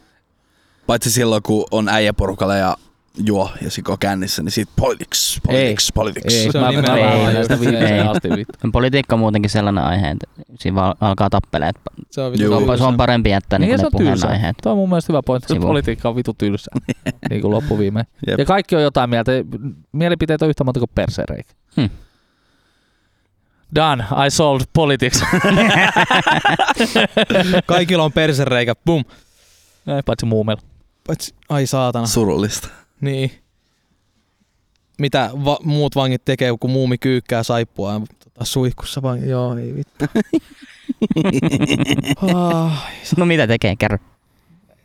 Paitsi 0.92 1.12
silloin, 1.12 1.44
kun 1.44 1.66
on 1.72 1.90
äijäporukalla 1.90 2.56
ja 2.56 2.78
juo 3.26 3.50
ja 3.62 3.72
siko 3.72 3.98
kännissä, 3.98 4.44
niin 4.44 4.52
siitä 4.52 4.72
politics, 4.76 5.40
politics, 5.48 5.92
politics. 5.94 6.34
Ei, 6.34 6.52
Se 6.52 6.58
on 6.58 6.64
mä, 6.64 6.70
nimenomaan 6.70 7.00
vältän 7.02 7.36
just 7.38 7.50
sitä 7.64 7.88
Ei. 7.96 8.00
asti. 8.08 8.30
vittu. 8.30 8.72
Politiikka 8.72 9.16
on 9.16 9.20
muutenkin 9.20 9.50
sellainen 9.50 9.84
aihe, 9.84 10.10
että 10.10 10.28
siinä 10.60 10.76
vaan 10.76 10.96
alkaa 11.02 11.30
tappeleet. 11.30 11.76
Se 12.12 12.22
on 12.22 12.40
Juu. 12.40 12.66
Se 12.66 12.72
on, 12.72 12.78
se 12.78 12.84
on 12.84 12.98
parempi 12.98 13.30
jättää 13.30 13.60
niin 13.60 13.68
Niin, 13.68 13.80
se 13.80 13.84
ne 13.84 13.90
on 13.94 13.98
tylsä. 13.98 14.22
puheenaiheet. 14.28 14.56
Tuo 14.64 14.72
on 14.72 14.78
mun 14.78 14.90
mielestä 14.90 15.14
hyvä 15.14 15.22
pointti. 15.26 15.54
Sivu. 15.54 15.68
politiikka 15.68 16.10
on 16.10 16.16
vitu 16.16 16.34
tylsää, 16.34 16.74
niin 17.30 17.42
kuin 17.42 17.52
loppuviimein. 17.52 18.06
Jep. 18.28 18.40
Ja 18.40 18.46
kaikki 18.46 18.76
on 18.76 18.82
jotain 18.82 19.10
mieltä. 19.10 19.32
Mielipiteet 19.92 20.42
on 20.42 20.50
yhtä 20.50 20.64
monta 20.64 20.80
kuin 20.80 20.92
persereikä. 20.96 21.54
Hmm. 21.76 21.90
Done. 23.76 24.04
I 24.28 24.32
solved 24.32 24.66
politics. 24.74 25.24
Kaikilla 27.66 28.04
on 28.04 28.12
persereikä, 28.12 28.74
bum. 28.86 29.04
Ei, 29.88 30.02
Paitsi 30.06 30.26
muumella. 30.26 30.62
Paitsi, 31.08 31.36
ai 31.50 31.68
saatana. 31.68 32.08
Surullista. 32.08 32.68
Niin. 33.02 33.32
Mitä 35.00 35.30
va- 35.46 35.60
muut 35.64 35.96
vangit 35.96 36.26
tekee, 36.26 36.52
kun 36.60 36.70
muumi 36.70 36.98
kyykkää 36.98 37.44
saippua 37.44 38.02
tota, 38.24 38.46
suihkussa 38.46 39.02
vaan. 39.02 39.28
Joo, 39.30 39.58
ei 39.58 39.76
vittu. 39.76 40.06
ah, 42.36 42.86
No 43.18 43.26
mitä 43.26 43.48
tekee, 43.48 43.76
kerro. 43.80 43.98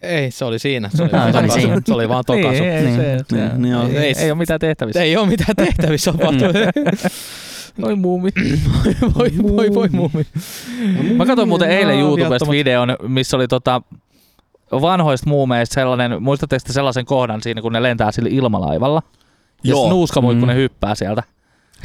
ei, 0.02 0.30
se 0.30 0.44
oli 0.44 0.58
siinä. 0.58 0.90
Se 0.94 1.02
oli, 1.02 1.12
vaan 1.12 1.32
se 1.32 1.38
oli 1.38 1.50
siinä. 1.50 1.80
se 1.86 1.94
oli 1.94 2.08
vaan 2.08 2.24
tokaisu. 2.26 2.62
Niin, 2.62 2.72
ei, 2.74 2.82
Niin. 2.82 2.96
se, 2.96 3.18
se, 3.30 3.36
Niin, 3.36 3.62
niin 3.62 3.74
on. 3.76 3.90
ei, 3.90 3.96
ei, 3.96 4.14
ei 4.18 4.30
ole 4.30 4.38
mitään 4.38 4.60
tehtävissä. 4.60 5.02
Ei 5.02 5.16
ole 5.16 5.26
mitään 5.28 5.56
tehtävissä. 5.56 6.10
On 6.10 6.18
vaan 6.18 6.34
Oi 7.82 7.94
muumi. 7.96 8.30
voi, 9.18 9.30
voi, 9.42 9.74
voi 9.74 9.88
muumi. 9.92 10.26
Mä 11.16 11.26
katsoin 11.26 11.48
muuten 11.48 11.70
eilen 11.70 11.98
YouTubesta 11.98 12.50
videon, 12.50 12.96
missä 13.08 13.36
oli 13.36 13.48
tota 13.48 13.82
vanhoista 14.72 15.28
muumeista 15.30 15.74
sellainen, 15.74 16.22
muistatteko 16.22 16.60
te 16.66 16.72
sellaisen 16.72 17.04
kohdan 17.04 17.42
siinä, 17.42 17.62
kun 17.62 17.72
ne 17.72 17.82
lentää 17.82 18.12
sillä 18.12 18.28
ilmalaivalla? 18.32 19.02
Ja 19.64 19.70
Joo. 19.70 19.80
Joo. 19.80 19.90
nuuskamuikkunen 19.90 20.56
Mm. 20.56 20.60
hyppää 20.60 20.94
sieltä. 20.94 21.22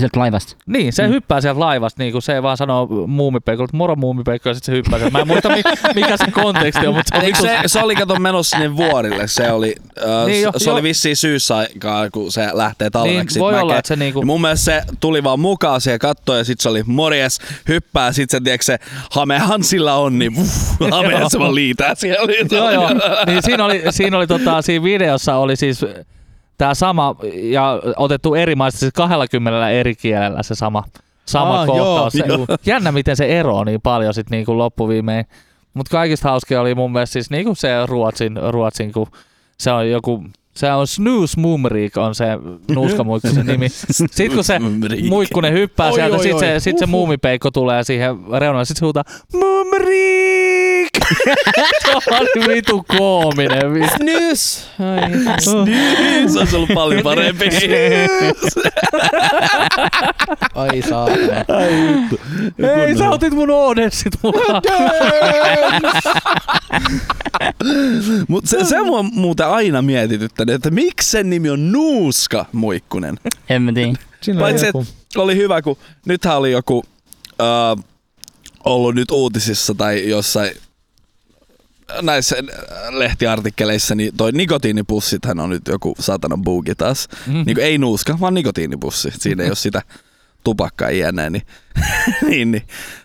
Sieltä 0.02 0.20
laivasta. 0.20 0.56
Niin, 0.66 0.94
se 0.94 1.08
Mm. 1.08 1.14
hyppää 1.14 1.42
sieltä 1.42 1.60
laivasta, 1.60 2.04
niin 2.04 2.12
kuin 2.12 2.22
se 2.22 2.44
vaan 2.44 2.58
sanoo 2.58 2.88
muumipeikolle, 3.08 3.66
että 3.66 3.78
moro 3.78 3.96
muumipeikko, 3.96 4.50
ja 4.50 4.54
sitten 4.56 4.74
se 4.74 4.78
hyppää 4.78 5.00
sieltä. 5.00 5.12
Mä 5.18 5.20
en 5.22 5.28
muista, 5.28 5.50
mi- 5.50 5.62
mikä 6.02 6.18
se 6.18 6.32
konteksti 6.32 6.88
on, 6.88 6.96
mutta 6.96 7.10
se 7.10 7.18
on 7.20 7.26
Eikö 7.26 7.38
vitu... 7.44 7.48
se, 7.54 7.60
se 7.66 7.80
oli 7.84 7.96
kato 7.96 8.16
menossa 8.20 8.58
sinne 8.58 8.76
vuorille, 8.88 9.28
se 9.28 9.52
oli, 9.52 9.76
äh, 10.00 10.06
Niin 10.06 10.28
niin 10.28 10.42
jo, 10.44 10.52
se 10.58 10.70
jo. 10.70 10.74
oli 10.74 10.84
vissiin 10.84 11.16
syyssä 11.16 11.58
aikaa, 11.58 12.10
kun 12.10 12.32
se 12.32 12.50
lähtee 12.54 12.86
Niin, 12.86 12.92
talveksi. 12.92 13.40
voi 13.40 13.52
mäkeen. 13.52 13.64
olla, 13.64 13.78
että 13.78 13.88
se 13.88 13.96
niinku... 13.96 14.20
Ja 14.20 14.26
mun 14.26 14.42
mielestä 14.42 14.66
se 14.66 14.82
tuli 15.00 15.24
vaan 15.24 15.40
mukaan 15.40 15.82
siihen 15.82 16.00
kattoon 16.00 16.38
ja 16.38 16.44
sit 16.44 16.60
se 16.60 16.70
oli 16.70 16.84
morjes, 16.86 17.40
hyppää, 17.68 18.12
sit 18.12 18.30
se, 18.30 18.40
tiedätkö, 18.42 18.66
se 18.66 18.80
hamehan 19.12 19.64
sillä 19.64 19.96
on, 19.96 20.20
niin 20.20 20.34
hamehan 20.92 21.30
se 21.30 21.40
vaan 21.40 21.56
liitää 21.56 21.96
siellä. 21.96 22.34
Joo, 22.52 22.72
joo. 22.72 22.90
Niin 23.26 23.44
siinä 23.44 23.66
oli, 23.66 23.84
siinä 23.90 24.18
oli 24.18 24.28
tota, 24.28 24.62
siinä 24.62 24.84
videossa 24.84 25.36
oli 25.36 25.56
siis 25.56 25.86
tämä 26.62 26.74
sama 26.74 27.16
ja 27.34 27.82
otettu 27.96 28.36
eri 28.36 28.56
maista, 28.56 28.80
siis 28.80 28.94
20 28.94 29.70
eri 29.70 29.96
kielellä 29.96 30.44
se 30.44 30.56
sama, 30.56 30.84
sama 31.26 31.60
Aa, 31.60 31.66
kohtaus. 31.66 32.16
joo, 32.16 32.28
se, 32.28 32.34
joo. 32.34 32.46
jännä, 32.66 32.92
miten 32.92 33.16
se 33.16 33.40
eroaa 33.40 33.66
niin 33.66 33.82
paljon 33.82 34.14
sitten 34.14 34.38
niinku 34.38 34.58
loppuviimein. 34.58 35.26
Mutta 35.74 35.92
kaikista 35.92 36.30
hauskia 36.30 36.62
oli 36.62 36.76
mun 36.76 36.92
mielestä 36.92 37.14
siis 37.14 37.30
niinku 37.30 37.56
se 37.56 37.86
Ruotsin, 37.86 38.40
Ruotsin, 38.50 38.92
kun 38.92 39.08
se 39.58 39.72
on 39.72 39.90
joku, 39.90 40.24
se 40.56 40.72
on 40.72 40.88
Snooze 40.88 41.40
Mumrik 41.40 41.98
on 41.98 42.16
se 42.16 42.26
nuuskamuikkusen 42.76 43.46
nimi. 43.46 43.70
Sitten 43.92 44.32
kun 44.32 44.44
se 44.44 44.60
muikkunen 45.10 45.54
hyppää 45.54 45.88
Oi, 45.88 45.94
sieltä, 45.94 46.18
oi, 46.18 46.24
sit 46.24 46.34
oi. 46.34 46.40
se, 46.40 46.60
sit 46.60 46.78
se 46.78 46.86
muumipeikko 46.86 47.52
tulee 47.52 47.84
siihen 47.84 48.16
reunalle, 48.40 48.66
sit 48.66 48.78
se 48.78 48.86
huutaa 48.86 49.04
Mumrik! 49.34 50.51
Se 51.84 51.92
oli 52.20 52.48
vitu 52.56 52.86
koominen. 52.98 53.74
vittu. 53.74 53.96
Snus! 53.98 54.68
Ai, 54.80 55.12
se 56.30 56.40
olisi 56.40 56.56
ollut 56.56 56.70
paljon 56.74 57.04
parempi. 57.04 57.46
ai 60.56 60.82
saatana. 60.90 61.46
Ei, 62.86 62.98
sä 62.98 63.10
otit 63.10 63.34
mun 63.34 63.50
Odessit 63.50 64.14
mukaan. 64.24 64.62
Mutta 68.28 68.50
se, 68.50 68.66
se 68.66 68.82
mua 68.82 69.04
muuten 69.04 69.48
aina 69.48 69.82
mietityttänyt, 69.82 70.56
että 70.56 70.72
miksi 70.72 71.10
sen 71.10 71.30
nimi 71.30 71.50
on 71.50 71.72
Nuuska 71.72 72.46
Muikkunen. 72.52 73.20
En 73.50 73.62
mä 73.62 73.74
tiedä. 73.74 73.94
Paitsi, 74.40 74.66
oli 75.16 75.36
hyvä, 75.36 75.62
kun 75.62 75.78
nythän 76.06 76.38
oli 76.38 76.52
joku 76.52 76.84
äh, 77.42 77.84
ollut 78.64 78.96
nyt 78.96 79.12
uutisissa 79.12 79.76
tai 79.76 80.10
jossain 80.10 80.52
näissä 82.02 82.36
lehtiartikkeleissa, 82.90 83.96
niin 83.96 84.18
toi 84.18 84.32
nikotiinipussithan 84.32 85.40
on 85.40 85.50
nyt 85.50 85.68
joku 85.68 85.96
satana 86.00 86.38
buugi 86.44 86.76
taas. 86.76 87.08
Mm. 87.28 87.34
Niin 87.34 87.56
kuin 87.56 87.66
ei 87.66 87.78
nuuska, 87.78 88.20
vaan 88.20 88.34
nikotiinipussi. 88.34 89.12
Siinä 89.20 89.44
ei 89.44 89.50
ole 89.50 89.56
sitä 89.56 89.82
tupakkaa 90.44 90.90
iänä, 90.90 91.30
niin, 91.30 91.44
niin, 92.28 92.52
niin. 92.52 92.64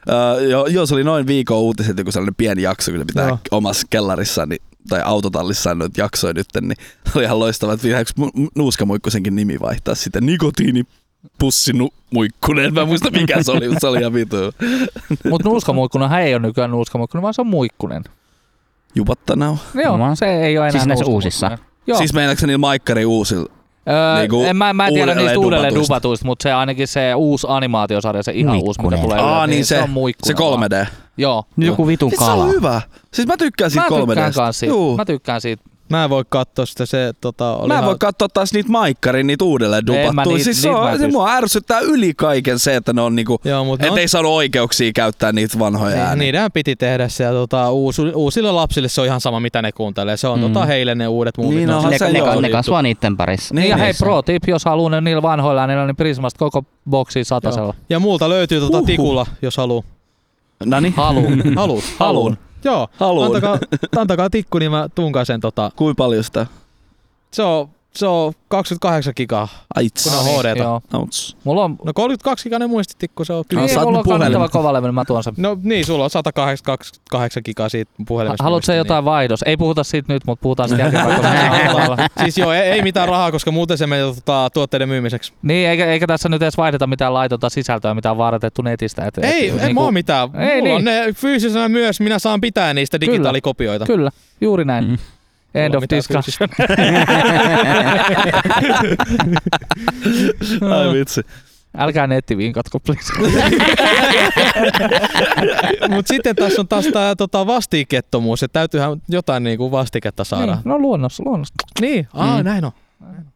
Uh, 0.08 0.48
joo, 0.48 0.66
joo, 0.66 0.86
se 0.86 0.94
oli 0.94 1.04
noin 1.04 1.26
viikon 1.26 1.58
uutiset, 1.58 1.98
joku 1.98 2.12
sellainen 2.12 2.34
pieni 2.34 2.62
jakso, 2.62 2.92
kun 2.92 3.06
pitää 3.06 3.28
Joo. 3.28 3.38
omassa 3.50 3.86
kellarissaan 3.90 4.48
niin, 4.48 4.62
tai 4.88 5.00
autotallissaan 5.04 5.78
noita 5.78 6.00
jaksoja 6.00 6.32
nyt, 6.34 6.46
niin 6.60 6.76
oli 7.14 7.24
ihan 7.24 7.38
loistavaa, 7.38 7.74
että 7.74 7.82
pitääkö 7.82 8.10
mu- 8.20 8.48
nuuskamuikkusenkin 8.54 9.36
nimi 9.36 9.60
vaihtaa 9.60 9.94
sitten 9.94 10.26
nikotiinipussi 10.26 11.72
nu- 11.72 11.92
muikkunen. 12.10 12.74
Mä 12.74 12.80
en 12.80 12.88
muista 12.88 13.10
mikä 13.10 13.42
se 13.42 13.52
oli, 13.52 13.68
mutta 13.68 13.80
se 13.80 13.86
oli 13.86 14.00
ihan 14.00 14.14
vitu. 14.14 14.36
Mut 15.30 15.44
nuuskamuikkunenhan 15.44 16.22
ei 16.22 16.34
ole 16.34 16.42
nykyään 16.46 16.70
nuuskamuikkunen, 16.70 17.22
vaan 17.22 17.34
se 17.34 17.40
on 17.40 17.46
muikkunen. 17.46 18.04
Jupattana 18.96 19.56
Joo, 19.74 19.98
Mä- 19.98 20.14
se 20.14 20.26
ei 20.26 20.58
ole 20.58 20.64
enää 20.68 20.70
Siis 20.72 20.86
näissä 20.86 21.04
nuuskamuikkunen. 21.04 21.14
uusissa? 21.14 21.58
Joo. 21.86 21.98
Siis 21.98 22.12
meinaatko 22.14 22.40
se 22.40 22.46
niillä 22.46 22.58
Maikkari 22.58 23.04
uusilla? 23.04 23.52
Öö, 23.88 24.18
niinku 24.18 24.44
en, 24.44 24.56
mä, 24.56 24.72
mä 24.72 24.86
en 24.86 24.94
tiedä 24.94 25.14
niistä 25.14 25.38
uudelleen 25.38 25.74
dubatuista. 25.74 25.94
dubatuista, 25.94 26.26
mutta 26.26 26.42
se 26.42 26.52
ainakin 26.52 26.88
se 26.88 27.14
uusi 27.14 27.46
animaatiosarja, 27.50 28.22
se 28.22 28.32
ihan 28.32 28.56
uusi, 28.56 28.80
mikä 28.82 28.96
Muikkunen. 28.96 29.00
tulee 29.02 29.18
Aa, 29.34 29.44
Yle, 29.44 29.54
niin 29.54 29.64
se, 29.66 29.82
on 29.82 29.90
muikkunen 29.90 30.36
se 30.36 30.44
vaan. 30.44 30.62
3D. 30.62 30.86
Joo. 31.16 31.44
Nyt 31.56 31.66
joku 31.66 31.86
vitun 31.86 32.10
Siis 32.10 32.20
se 32.20 32.26
kala. 32.26 32.44
on 32.44 32.50
hyvä. 32.50 32.80
Siis 33.14 33.28
mä 33.28 33.36
tykkään 33.36 33.70
siitä 33.70 33.90
Mä 33.90 33.96
3D. 33.96 34.06
tykkään 34.24 34.52
siitä. 34.52 34.72
Juu. 34.74 34.96
Mä 34.96 35.04
tykkään 35.04 35.40
siitä. 35.40 35.62
Mä 35.88 36.04
en 36.04 36.10
voi 36.10 36.24
katsoa 36.28 36.66
sitä, 36.66 36.86
se 36.86 37.12
tota, 37.20 37.56
oli 37.56 37.68
Mä 37.68 37.74
en 37.74 37.78
ihan- 37.78 37.86
voi 37.86 37.96
katsoa 37.98 38.28
taas 38.28 38.52
niitä 38.52 38.70
maikkarin, 38.70 39.26
niitä 39.26 39.44
uudelleen 39.44 39.86
dupattuja. 39.86 40.44
Siis 40.44 40.62
se, 40.62 40.68
niit 40.68 40.78
on, 40.78 40.98
se 40.98 41.08
mua 41.08 41.30
ärsyttää 41.32 41.80
yli 41.80 42.14
kaiken 42.14 42.58
se, 42.58 42.76
että 42.76 42.92
ne 42.92 43.00
on 43.02 43.16
niinku, 43.16 43.40
Joo, 43.44 43.64
mutta 43.64 43.86
et 43.86 43.92
on, 43.92 43.98
ei 43.98 44.08
saanut 44.08 44.32
oikeuksia 44.32 44.92
käyttää 44.94 45.32
niitä 45.32 45.58
vanhoja 45.58 45.94
niin, 45.96 46.04
ääniä. 46.06 46.24
niiden 46.24 46.52
piti 46.52 46.76
tehdä 46.76 47.08
se. 47.08 47.24
Ja 47.24 47.30
tota, 47.32 47.70
uus, 47.70 47.98
uusille 48.14 48.52
lapsille 48.52 48.88
se 48.88 49.00
on 49.00 49.06
ihan 49.06 49.20
sama, 49.20 49.40
mitä 49.40 49.62
ne 49.62 49.72
kuuntelee. 49.72 50.16
Se 50.16 50.28
on 50.28 50.38
Mm. 50.40 50.44
mm. 50.46 50.52
tota, 50.52 50.66
heille 50.66 50.94
ne 50.94 51.08
uudet 51.08 51.38
muuvit. 51.38 51.56
Niin 51.56 51.70
onhan 51.70 51.90
Ne, 51.90 51.98
se 51.98 52.12
ne, 52.12 52.18
joo. 52.18 52.40
ne 52.40 52.50
kasvaa 52.50 52.82
niiden 52.82 53.16
parissa. 53.16 53.54
Niin, 53.54 53.68
ja 53.68 53.76
hei, 53.76 53.86
Niissä. 53.86 54.04
pro 54.06 54.22
tip, 54.22 54.42
jos 54.48 54.64
haluaa 54.64 54.90
ne 54.90 55.00
niillä 55.00 55.22
vanhoilla 55.22 55.60
äänillä, 55.60 55.86
niin 55.86 55.96
Prismasta 55.96 56.38
koko 56.38 56.64
boksi 56.90 57.24
satasella. 57.24 57.74
Ja 57.90 57.98
multa 58.00 58.28
löytyy 58.28 58.60
tota 58.60 58.76
Huhhuh. 58.76 58.86
tikulla, 58.86 59.26
jos 59.42 59.56
haluu. 59.56 59.84
Nani? 60.64 60.94
Haluun. 60.96 61.42
Haluut? 61.56 61.84
Haluun. 61.98 62.38
Joo. 62.66 62.88
Haluun. 62.96 63.26
Antakaa, 63.26 63.58
antakaa 63.96 64.30
tikku, 64.30 64.58
niin 64.58 64.70
mä 64.70 64.88
tuunkaan 64.94 65.26
sen 65.26 65.40
tota. 65.40 65.70
Kuinka 65.76 65.98
paljon 66.04 66.24
sitä? 66.24 66.46
Se 67.30 67.42
on, 67.42 67.68
se 67.96 68.06
on 68.06 68.32
28 68.48 69.12
gigaa. 69.16 69.48
Aits. 69.74 70.04
Kun 70.04 70.12
on 70.18 70.24
HD. 70.40 70.60
Outs. 70.92 71.36
Mulla 71.44 71.64
on, 71.64 71.76
No 71.84 71.92
32 71.94 72.42
gigainen 72.42 72.70
muistitikku, 72.70 73.24
se 73.24 73.32
on 73.32 73.44
kyllä. 73.48 73.62
niin, 73.62 73.74
saat 73.74 73.84
mulla 73.86 73.98
mun 73.98 73.98
on 73.98 74.04
kannattava 74.20 74.32
puhelimen. 74.32 74.50
kovalevy, 74.50 74.86
niin 74.86 74.94
mä 74.94 75.04
tuon 75.04 75.22
sen. 75.24 75.34
No 75.36 75.58
niin, 75.62 75.84
sulla 75.84 76.04
on 76.04 76.10
128 76.10 77.42
gigaa 77.44 77.68
siitä 77.68 77.92
puhelimesta. 78.08 78.44
Haluatko 78.44 78.66
se 78.66 78.72
muistin, 78.72 78.78
jotain 78.78 79.04
vaihdos? 79.04 79.42
Ei 79.46 79.56
puhuta 79.56 79.84
siitä 79.84 80.12
nyt, 80.12 80.22
mutta 80.26 80.42
puhutaan 80.42 80.68
sitten 80.68 80.92
jälkeen. 80.92 81.22
Niin. 81.22 82.08
siis 82.22 82.38
joo, 82.38 82.52
ei, 82.52 82.60
ei 82.62 82.82
mitään 82.82 83.08
rahaa, 83.08 83.30
koska 83.32 83.50
muuten 83.50 83.78
se 83.78 83.86
menee 83.86 84.04
tota, 84.14 84.50
tuotteiden 84.54 84.88
myymiseksi. 84.88 85.32
Niin, 85.42 85.68
eikä, 85.68 85.86
eikä 85.86 86.06
tässä 86.06 86.28
nyt 86.28 86.42
edes 86.42 86.56
vaihdeta 86.56 86.86
mitään 86.86 87.14
laitonta 87.14 87.48
sisältöä, 87.50 87.94
mitä 87.94 88.10
on 88.10 88.18
vaaratettu 88.18 88.62
netistä. 88.62 89.04
Et, 89.04 89.18
Ei, 89.18 89.48
et, 89.48 89.62
en 89.62 89.74
mä 89.74 89.80
oo 89.80 89.90
mitään. 89.92 90.28
Ei 90.34 90.48
Ei, 90.48 90.60
Mulla 90.62 90.64
niin. 90.64 90.76
on 90.76 90.84
ne 91.06 91.12
fyysisenä 91.12 91.68
myös, 91.68 92.00
minä 92.00 92.18
saan 92.18 92.40
pitää 92.40 92.74
niistä 92.74 92.98
Kyllä. 92.98 93.12
digitaalikopioita. 93.12 93.86
Kyllä, 93.86 94.10
juuri 94.40 94.64
näin. 94.64 94.84
Mm. 94.88 94.98
End 95.56 95.74
of 95.74 95.84
discussion. 95.90 96.48
Ai 100.76 100.92
vitsi. 100.92 101.20
Älkää 101.78 102.06
nettivinkatko, 102.06 102.80
please. 102.80 103.12
Mutta 105.94 106.08
sitten 106.08 106.36
tässä 106.36 106.60
on 106.60 106.68
taas 106.68 106.86
tämä 106.92 107.14
tota, 107.16 107.46
vastikettomuus, 107.46 108.42
että 108.42 108.52
täytyyhän 108.60 109.02
jotain 109.08 109.42
niinku 109.44 109.70
vastiketta 109.70 110.24
saada. 110.24 110.46
niin, 110.54 110.58
no 110.64 110.78
luonnossa, 110.78 111.22
luonnossa. 111.26 111.54
Niin, 111.80 112.08
aa, 112.14 112.38
Mm. 112.38 112.44
näin 112.44 112.64
on. 112.64 112.72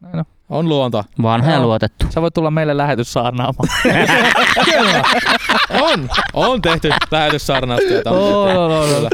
Näin 0.01 0.15
on. 0.19 0.25
On 0.49 0.69
luonto. 0.69 1.03
Vanha 1.21 1.51
ja 1.51 1.59
luotettu. 1.61 2.05
Sä 2.09 2.21
voit 2.21 2.33
tulla 2.33 2.51
meille 2.51 2.77
lähetyssaarnaamaan. 2.77 3.69
Kyllä. 4.71 5.03
On. 5.81 6.09
On 6.33 6.61
tehty 6.61 6.89
lähetyssarnaustyötä. 7.11 8.11
Oo, 8.11 8.53
no, 8.53 8.67
no, 8.67 8.99
no. 9.01 9.09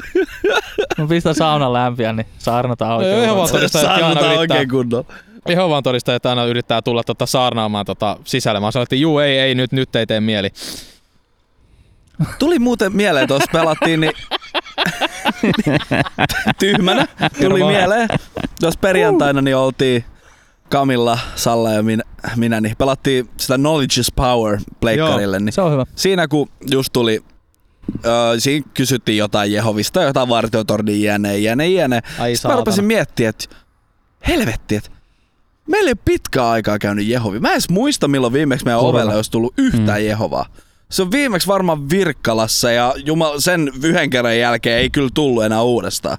Mä 0.98 1.08
pistän 1.08 1.36
saunan 1.36 1.74
lämpiä, 1.74 2.14
niin 2.14 2.28
saarnataan 2.38 2.92
No, 2.92 2.98
oikein. 2.98 3.22
Jehovan 3.22 3.50
todistajat 3.50 3.88
aina 3.88 4.00
Saarnataan 4.00 4.36
yrittää, 4.36 4.56
oikein 4.58 4.70
kunnolla. 4.70 5.06
Jehovan 5.50 5.84
todistajat 5.84 6.26
aina 6.26 6.46
yrittää 6.46 6.82
tulla 6.82 7.04
tota 7.04 7.26
saarnaamaan 7.26 7.86
tota 7.86 8.18
sisälle. 8.24 8.60
Mä 8.60 8.72
sanoin, 8.72 8.84
että 8.84 8.96
juu, 8.96 9.20
ei, 9.20 9.40
ei, 9.40 9.56
nyt, 9.56 9.72
nyt 9.72 9.96
ei 9.96 10.06
tee 10.08 10.20
mieli. 10.20 10.50
Tuli 12.40 12.60
muuten 12.60 12.96
mieleen, 12.96 13.28
tuossa 13.28 13.50
pelattiin, 13.52 14.00
niin 14.00 14.12
tyhmänä 16.60 17.08
tuli 17.42 17.64
mieleen. 17.64 18.08
Tuossa 18.60 18.80
perjantaina 18.80 19.42
niin 19.42 19.56
oltiin 19.58 20.06
Kamilla, 20.70 21.20
Salla 21.36 21.72
ja 21.72 21.84
minä, 21.84 22.04
minä 22.36 22.62
niin 22.62 22.76
pelattiin 22.78 23.30
sitä 23.38 23.56
Knowledge 23.58 24.00
is 24.00 24.12
Power 24.12 24.60
pleikkarille. 24.80 25.40
Niin 25.40 25.54
Se 25.54 25.62
on 25.62 25.72
hyvä. 25.72 25.86
siinä 25.96 26.28
kun 26.28 26.50
just 26.72 26.94
tuli, 26.94 27.24
öö, 28.06 28.40
siinä 28.40 28.66
kysyttiin 28.74 29.18
jotain 29.18 29.54
Jehovista, 29.54 30.04
jotain 30.04 30.30
vartiotornin 30.30 31.04
jne, 31.04 31.38
jne, 31.38 31.68
jne. 31.68 32.02
Ai 32.20 32.36
Sitten 32.36 32.52
mä 32.52 32.58
rupesin 32.58 32.86
miettimään, 32.86 33.30
että 33.30 33.56
helvetti, 34.28 34.76
että 34.76 34.90
meillä 35.68 35.88
ei 35.88 35.92
ole 35.94 36.02
pitkää 36.06 36.50
aikaa 36.50 36.80
käynyt 36.80 37.08
Jehovi. 37.08 37.40
Mä 37.40 37.48
en 37.48 37.54
edes 37.54 37.70
muista, 37.70 38.08
milloin 38.08 38.34
viimeksi 38.34 38.66
meidän 38.66 38.80
Korona. 38.80 38.98
ovelle 38.98 39.16
olisi 39.16 39.32
tullut 39.32 39.54
yhtään 39.58 40.02
Mm. 40.02 40.06
Jehovaa. 40.08 40.46
Se 40.92 41.02
on 41.02 41.12
viimeksi 41.12 41.48
varmaan 41.48 41.90
Virkkalassa 41.90 42.72
ja 42.72 42.94
jumal, 43.06 43.40
sen 43.40 43.72
yhden 43.84 44.10
kerran 44.10 44.40
jälkeen 44.40 44.78
ei 44.80 44.90
kyllä 44.90 45.10
tullut 45.14 45.44
enää 45.44 45.62
uudestaan. 45.62 46.18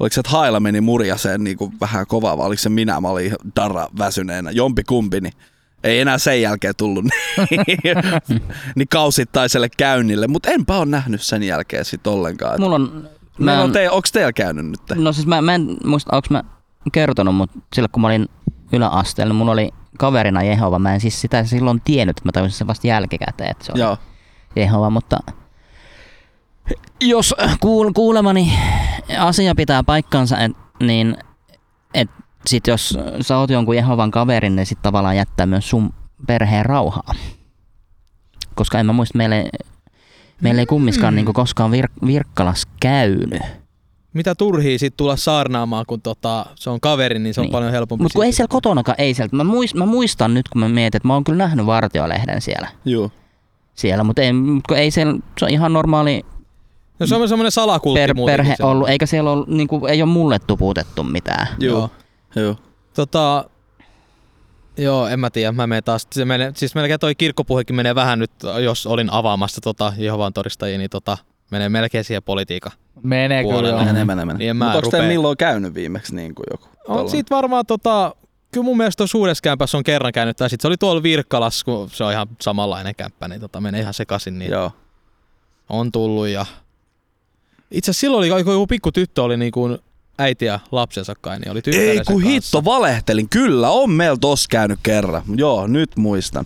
Oliko 0.00 0.14
se, 0.14 0.20
että 0.20 0.30
Haila 0.30 0.60
meni 0.60 0.80
murjaseen 0.80 1.44
niin 1.44 1.56
kuin 1.56 1.72
vähän 1.80 2.06
kovaa 2.06 2.38
vai 2.38 2.46
oliko 2.46 2.62
se 2.62 2.68
minä? 2.68 3.00
Mä 3.00 3.08
olin 3.08 3.34
darra 3.56 3.88
väsyneenä. 3.98 4.50
Jompi 4.50 4.84
kumpi, 4.84 5.20
niin 5.20 5.32
ei 5.84 6.00
enää 6.00 6.18
sen 6.18 6.42
jälkeen 6.42 6.74
tullut 6.76 7.04
niin, 7.50 7.66
niin 8.76 8.88
kausittaiselle 8.88 9.68
käynnille. 9.76 10.26
Mutta 10.26 10.50
enpä 10.50 10.76
ole 10.76 10.86
nähnyt 10.86 11.22
sen 11.22 11.42
jälkeen 11.42 11.84
sit 11.84 12.06
ollenkaan. 12.06 12.60
Mulla 12.60 12.74
on... 12.74 13.08
Mä 13.38 13.62
en, 13.62 13.72
te, 13.72 13.90
onks 13.90 14.12
teillä 14.12 14.32
käynyt 14.32 14.66
nyt? 14.66 14.80
no 14.94 15.12
siis 15.12 15.26
mä, 15.26 15.42
mä 15.42 15.54
en 15.54 15.76
muista, 15.84 16.16
onko 16.16 16.28
mä 16.30 16.44
kertonut, 16.92 17.34
mutta 17.34 17.58
silloin 17.74 17.90
kun 17.90 18.00
mä 18.00 18.06
olin 18.06 18.28
yläasteella, 18.72 19.32
niin 19.32 19.36
mulla 19.36 19.52
oli 19.52 19.70
kaverina 19.98 20.42
Jehova. 20.42 20.78
Mä 20.78 20.94
en 20.94 21.00
siis 21.00 21.20
sitä 21.20 21.44
silloin 21.44 21.80
tiennyt, 21.84 22.18
että 22.18 22.28
mä 22.28 22.32
tajusin 22.32 22.58
sen 22.58 22.66
vasta 22.66 22.86
jälkikäteen, 22.86 23.50
että 23.50 23.64
se 23.64 23.72
on 23.72 23.80
Joo. 23.80 23.96
Jehova, 24.56 24.90
mutta 24.90 25.16
jos 27.00 27.34
kuul, 27.60 27.92
kuulemani 27.92 28.52
asia 29.18 29.54
pitää 29.54 29.82
paikkansa, 29.82 30.38
et, 30.38 30.52
niin 30.80 31.16
et 31.94 32.10
sit 32.46 32.66
jos 32.66 32.98
sä 33.20 33.38
oot 33.38 33.50
jonkun 33.50 33.76
Jehovan 33.76 34.10
kaverin, 34.10 34.56
niin 34.56 34.66
sit 34.66 34.78
tavallaan 34.82 35.16
jättää 35.16 35.46
myös 35.46 35.70
sun 35.70 35.92
perheen 36.26 36.66
rauhaa. 36.66 37.12
Koska 38.54 38.78
en 38.80 38.86
mä 38.86 38.92
muista, 38.92 39.18
meille, 39.18 39.44
meillä 40.40 40.60
ei 40.60 40.66
kummiskaan 40.66 41.14
Mm. 41.14 41.16
niinku 41.16 41.32
koskaan 41.32 41.70
vir- 41.72 42.06
Virkkalas 42.06 42.66
käynyt. 42.80 43.42
Mitä 44.12 44.34
turhii 44.34 44.78
sit 44.78 44.96
tulla 44.96 45.16
saarnaamaan, 45.16 45.84
kun 45.88 46.00
tota, 46.02 46.46
se 46.54 46.70
on 46.70 46.80
kaveri, 46.80 47.18
niin 47.18 47.34
se 47.34 47.40
on 47.40 47.44
Niin. 47.44 47.52
paljon 47.52 47.72
helpompi. 47.72 48.02
Mutta 48.02 48.16
kun 48.16 48.24
ei 48.24 48.32
siellä 48.32 48.48
kotonakaan, 48.50 48.96
ei 49.00 49.14
sieltä. 49.14 49.36
Mä, 49.36 49.44
muist, 49.44 49.74
mä 49.74 49.86
muistan 49.86 50.34
nyt, 50.34 50.48
kun 50.48 50.60
mä 50.60 50.68
mietin, 50.68 50.96
että 50.96 51.06
mä 51.08 51.14
oon 51.14 51.24
kyllä 51.24 51.38
nähnyt 51.38 51.66
vartiolehden 51.66 52.40
siellä. 52.40 52.68
Joo. 52.84 53.10
siellä 53.74 54.04
mutta 54.04 54.22
ei, 54.22 54.32
mut 54.32 54.66
kun 54.68 54.76
ei 54.76 54.90
siellä, 54.90 55.18
se 55.38 55.44
on 55.44 55.50
ihan 55.50 55.72
normaali 55.72 56.22
No, 57.00 57.06
se 57.06 57.16
on 57.16 57.28
semmoinen 57.28 57.52
salakultti 57.52 58.00
per, 58.00 58.14
perhe 58.26 58.56
ollut, 58.62 58.88
eikä 58.88 59.06
siellä 59.06 59.30
ollut, 59.30 59.48
niin 59.48 59.68
kuin, 59.68 59.90
ei 59.90 60.02
ole 60.02 60.10
mulle 60.10 60.38
tuputettu 60.38 61.02
mitään. 61.04 61.46
Joo. 61.58 61.90
Joo. 62.36 62.56
Tota, 62.94 63.44
joo, 64.76 65.06
en 65.06 65.20
mä 65.20 65.30
tiedä. 65.30 65.52
Mä 65.52 65.66
menen 65.66 65.84
taas, 65.84 66.06
se 66.12 66.24
menee, 66.24 66.52
siis 66.56 66.74
melkein 66.74 67.00
toi 67.00 67.14
kirkkopuhekin 67.14 67.76
menee 67.76 67.94
vähän 67.94 68.18
nyt, 68.18 68.30
jos 68.62 68.86
olin 68.86 69.10
avaamassa 69.12 69.60
tota 69.60 69.92
Jehovan 69.96 70.32
todistajia, 70.32 70.78
niin 70.78 70.90
tota, 70.90 71.18
menee 71.50 71.68
melkein 71.68 72.04
siihen 72.04 72.22
politiikan. 72.22 72.72
Menee 73.02 73.42
kyllä 73.42 73.52
Puolelle. 73.52 73.80
joo. 73.82 73.84
Mene, 73.92 74.04
mene, 74.04 74.24
mene. 74.24 74.38
Niin 74.38 74.50
en 74.50 74.56
mä 74.56 74.64
Mutta 74.64 74.78
onko 74.78 74.90
teillä 74.90 75.06
rupea- 75.08 75.12
milloin 75.12 75.36
käynyt 75.36 75.74
viimeksi 75.74 76.14
niin 76.14 76.34
kuin 76.34 76.46
joku? 76.50 76.68
On 76.88 77.10
siitä 77.10 77.34
varmaan 77.34 77.66
tota, 77.66 78.14
kyllä 78.52 78.64
mun 78.64 78.76
mielestä 78.76 78.96
tuossa 78.98 79.18
uudessa 79.18 79.42
kämpässä 79.42 79.78
on 79.78 79.84
kerran 79.84 80.12
käynyt, 80.12 80.36
tai 80.36 80.50
sitten 80.50 80.62
se 80.62 80.68
oli 80.68 80.76
tuolla 80.76 81.02
Virkkalas, 81.02 81.64
kun 81.64 81.90
se 81.90 82.04
on 82.04 82.12
ihan 82.12 82.26
samanlainen 82.40 82.94
kämppä, 82.94 83.28
niin 83.28 83.40
tota, 83.40 83.60
menee 83.60 83.80
ihan 83.80 83.94
sekaisin, 83.94 84.38
niin 84.38 84.50
Joo. 84.50 84.72
on 85.68 85.92
tullut 85.92 86.28
ja 86.28 86.46
itse 87.70 87.90
asiassa 87.90 88.00
silloin 88.00 88.32
oli, 88.32 88.44
kun 88.44 88.52
joku 88.52 88.66
pikku 88.66 88.92
tyttö 88.92 89.22
oli 89.22 89.36
niin 89.36 89.52
kuin 89.52 89.78
äiti 90.18 90.44
ja 90.44 90.60
lapsensa 90.72 91.14
kai, 91.20 91.38
niin 91.38 91.50
oli 91.50 91.60
Ei 91.66 91.96
kun 91.96 92.04
kanssa. 92.22 92.28
hitto, 92.28 92.64
valehtelin. 92.64 93.28
Kyllä, 93.28 93.70
on 93.70 93.90
meillä 93.90 94.16
tos 94.20 94.48
käynyt 94.48 94.78
kerran. 94.82 95.22
Joo, 95.36 95.66
nyt 95.66 95.90
muistan. 95.96 96.44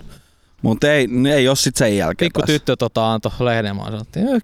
Mutta 0.62 0.92
ei, 0.92 1.08
ei 1.34 1.48
ole 1.48 1.56
sit 1.56 1.76
sen 1.76 1.96
jälkeen 1.96 2.26
Pikku 2.26 2.40
päässyt. 2.40 2.54
tyttö 2.60 2.76
tota, 2.76 3.12
antoi 3.12 3.32
lehden 3.40 3.76
mä 3.76 3.82
"Eh, 4.34 4.42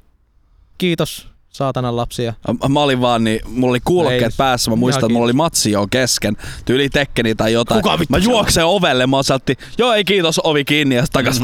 kiitos 0.78 1.28
saatanan 1.48 1.96
lapsia. 1.96 2.34
Mä- 2.62 2.68
Mä 2.68 2.80
olin 2.80 3.00
vaan 3.00 3.24
niin, 3.24 3.40
mulla 3.48 3.70
oli 3.70 3.80
kuulokkeet 3.84 4.22
Ei, 4.22 4.36
päässä, 4.36 4.70
mä 4.70 4.76
muistan, 4.76 5.04
että 5.04 5.12
mulla 5.12 5.24
oli 5.24 5.32
matsi 5.32 5.70
jo 5.70 5.86
kesken, 5.90 6.36
tyyli 6.64 6.88
tekkeni 6.88 7.34
tai 7.34 7.52
jotain. 7.52 7.82
Kuka 7.82 7.98
vittu 7.98 8.12
mä 8.12 8.16
on? 8.16 8.22
juoksen 8.22 8.64
ovelle, 8.64 9.06
mä 9.06 9.22
sanottiin, 9.22 9.56
joo 9.78 9.92
ei 9.92 10.04
kiitos, 10.04 10.40
ovi 10.44 10.64
kiinni 10.64 10.94
ja 10.94 11.04
takas. 11.12 11.40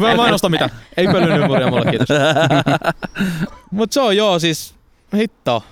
Mä 0.00 0.10
en 0.10 0.16
mainosta 0.16 0.48
mitä. 0.48 0.70
Ei 0.96 1.06
pölynympuria 1.06 1.68
mulle, 1.70 1.90
kiitos. 1.90 2.08
Mut 3.70 3.92
se 3.92 4.00
on 4.00 4.16
joo, 4.16 4.38
siis 4.38 4.74
hitto. 5.16 5.62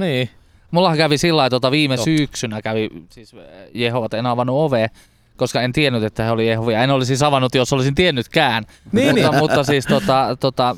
Niin. 0.00 0.30
Mullahan 0.70 0.98
kävi 0.98 1.18
sillä 1.18 1.36
lailla, 1.36 1.50
tota 1.50 1.70
viime 1.70 1.96
Totta. 1.96 2.04
syksynä 2.04 2.62
kävi, 2.62 2.88
siis 3.10 3.34
äh, 3.34 3.40
Jehovat, 3.74 4.14
en 4.14 4.26
avannut 4.26 4.56
ovea, 4.56 4.88
koska 5.36 5.62
en 5.62 5.72
tiennyt, 5.72 6.02
että 6.02 6.24
he 6.24 6.30
oli 6.30 6.48
Jehovia. 6.48 6.82
En 6.82 6.90
olisi 6.90 7.08
siis 7.08 7.22
avannut, 7.22 7.54
jos 7.54 7.72
olisin 7.72 7.94
tiennytkään. 7.94 8.64
Niin, 8.92 9.06
mutta, 9.06 9.30
niin. 9.30 9.40
mutta 9.40 9.64
siis 9.64 9.86
tota, 9.86 10.36
tota, 10.40 10.76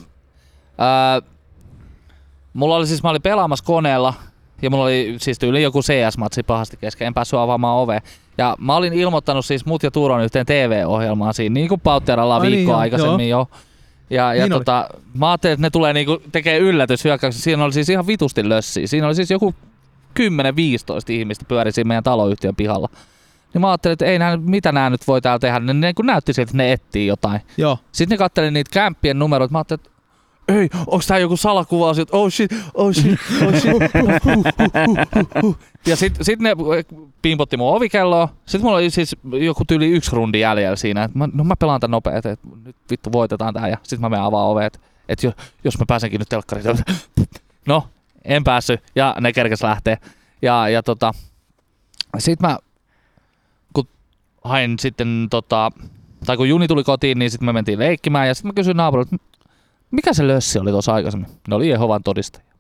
ää, 0.79 1.23
mulla 2.53 2.77
oli 2.77 2.87
siis, 2.87 3.03
mä 3.03 3.11
olin 3.11 3.23
pelaamassa 3.23 3.65
koneella, 3.65 4.15
ja 4.63 4.71
mulla 4.71 4.85
oli 4.85 5.17
siis 5.19 5.39
tyyli 5.39 5.63
joku 5.63 5.81
CS-matsi 5.81 6.43
pahasti 6.47 6.77
kesken, 6.77 7.07
en 7.07 7.15
päässyt 7.15 7.39
avaamaan 7.39 7.79
ovea. 7.79 8.01
Ja 8.39 8.57
mä 8.59 8.77
olin 8.77 8.93
ilmoittanut 8.93 9.45
siis 9.45 9.67
mut 9.67 9.83
ja 9.83 9.91
Turon 9.91 10.23
yhteen 10.23 10.47
TV-ohjelmaan 10.47 11.35
siinä, 11.35 11.55
niin 11.55 11.69
kuin 11.69 11.81
Pautteralla 11.81 12.39
niin, 12.39 12.53
viikkoa 12.53 12.75
joo, 12.75 12.81
aikaisemmin 12.81 13.29
jo. 13.29 13.49
Ja, 14.13 14.35
ja 14.35 14.45
Niin 14.45 14.53
oli. 14.53 14.61
tota, 14.61 14.89
mä 15.15 15.31
ajattelin, 15.31 15.53
että 15.55 15.67
ne 15.67 15.71
tulee 15.71 15.93
niinku 15.93 16.23
tekee 16.33 16.59
yllätyshyökkäyksen. 16.59 17.43
Siinä 17.43 17.65
oli 17.65 17.73
siis 17.73 17.89
ihan 17.89 18.07
vitusti 18.07 18.49
lössiä. 18.49 18.87
Siinä 18.87 19.07
oli 19.07 19.15
siis 19.15 19.31
joku 19.31 19.55
10-15 20.21 20.25
ihmistä 21.09 21.45
pyöri 21.49 21.73
siinä 21.73 21.89
meidän 21.89 22.05
taloyhtiön 22.05 22.57
pihalla. 22.57 22.89
Niin 23.55 23.61
mä 23.61 23.71
ajattelin, 23.71 23.93
että 23.93 24.05
ei 24.05 24.19
nää, 24.19 24.37
mitä 24.37 24.73
nämä 24.73 24.91
nyt 24.91 25.07
voi 25.09 25.21
täällä 25.21 25.39
tehdä. 25.39 25.61
Ne, 25.61 25.73
ne 25.73 25.95
kun 25.95 26.07
näytti 26.07 26.33
siltä, 26.33 26.43
että 26.51 26.57
ne 26.57 26.73
etsii 26.73 27.07
jotain. 27.07 27.41
Joo. 27.57 27.79
Sitten 27.93 28.15
ne 28.15 28.19
katteli 28.19 28.51
niitä 28.51 28.71
kämppien 28.73 29.19
numeroita. 29.19 29.53
Mä 29.53 29.59
ajattelin, 29.59 29.81
että 29.85 29.91
ei, 30.49 30.69
onks 30.87 31.07
tää 31.07 31.19
joku 31.19 31.37
salakuvaus, 31.37 31.99
että 31.99 32.17
oh 32.17 32.31
shit, 32.31 32.51
oh 32.75 32.93
shit, 32.93 33.21
oh 33.47 33.55
shit. 33.61 33.73
Huh, 33.95 34.07
huh, 34.25 34.45
huh, 34.87 34.97
huh, 35.15 35.43
huh. 35.43 35.57
Ja 35.87 35.97
sit, 35.97 36.19
sit 36.23 36.41
ne 36.41 36.51
pimpotti 37.23 37.57
mun 37.57 37.75
ovikelloa. 37.77 38.29
Sitten 38.47 38.61
mulla 38.61 38.77
oli 38.77 38.91
siis 38.91 39.17
joku 39.41 39.65
tyyli 39.65 39.91
yksi 39.91 40.17
rundi 40.17 40.41
jäljellä 40.41 40.77
siinä. 40.77 41.05
Et 41.05 41.15
mä, 41.15 41.29
no 41.33 41.45
mä 41.45 41.57
pelaan 41.57 41.81
tän 41.81 41.91
nopeet, 41.91 42.27
että 42.27 42.49
nyt 42.65 42.77
vittu 42.91 43.13
voitetaan 43.13 43.55
tää. 43.55 43.69
Ja 43.69 43.79
sit 43.83 44.01
mä 44.01 44.09
menen 44.09 44.25
avaan 44.25 44.49
ovet, 44.49 44.81
että 45.09 45.27
jo, 45.27 45.33
jos 45.65 45.79
mä 45.79 45.85
pääsenkin 45.89 46.19
nyt 46.19 46.29
telkkariin. 46.29 46.67
No, 47.67 47.89
en 48.25 48.45
päässyt. 48.45 48.81
Ja 48.97 49.17
ne 49.21 49.33
kerkes 49.33 49.63
lähtee. 49.63 49.99
Ja, 50.43 50.69
ja 50.69 50.83
tota, 50.83 51.13
sit 52.19 52.41
mä, 52.41 52.59
kun 53.73 53.89
hain 54.45 54.79
sitten 54.79 55.27
tota, 55.31 55.71
tai 56.27 56.37
kun 56.37 56.49
Juni 56.49 56.69
tuli 56.69 56.85
kotiin, 56.85 57.19
niin 57.19 57.31
sitten 57.31 57.47
me 57.47 57.53
mentiin 57.53 57.79
leikkimään 57.79 58.29
ja 58.29 58.35
sitten 58.35 58.49
mä 58.49 58.53
kysyin 58.53 58.77
naapurilta, 58.77 59.15
että 59.15 59.32
mikä 59.93 60.13
se 60.13 60.27
lössi 60.29 60.59
oli 60.59 60.71
tuossa 60.71 60.95
aikaisemmin? 60.95 61.31
Ne 61.49 61.55
oli 61.55 61.69
Jehovan 61.69 62.03
todistajia. 62.03 62.53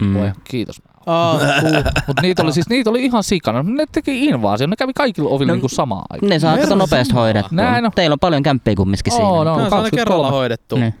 Mm. 0.00 0.14
Voi, 0.14 0.30
kiitos. 0.44 0.82
Aa, 1.06 1.40
Mutta 2.06 2.22
niitä 2.22 2.42
oli 2.42 2.52
siis 2.52 2.68
niitä 2.68 2.90
oli 2.90 3.04
ihan 3.04 3.22
sikana. 3.24 3.62
Ne 3.62 3.86
teki 3.92 4.24
invaasio. 4.24 4.66
Ne 4.66 4.76
kävi 4.76 4.92
kaikilla 4.92 5.30
ovilla 5.30 5.50
No, 5.50 5.54
niinku 5.54 5.68
samaan 5.68 6.04
aikaan. 6.10 6.30
Ne 6.30 6.38
saa 6.38 6.56
Herran 6.56 6.78
nopeasti 6.78 7.14
hoidettua. 7.14 7.56
Näin 7.56 7.84
on. 7.86 7.92
Teillä 7.94 8.14
on 8.14 8.20
paljon 8.20 8.42
kämppiä 8.42 8.74
kumminkin 8.76 9.12
siinä. 9.12 9.24
no. 9.28 9.44
ne 9.44 9.50
on 9.50 9.56
aina 9.58 9.70
23. 9.70 9.90
kerralla 9.90 10.30
hoidettu. 10.30 10.76
Niin. 10.76 10.94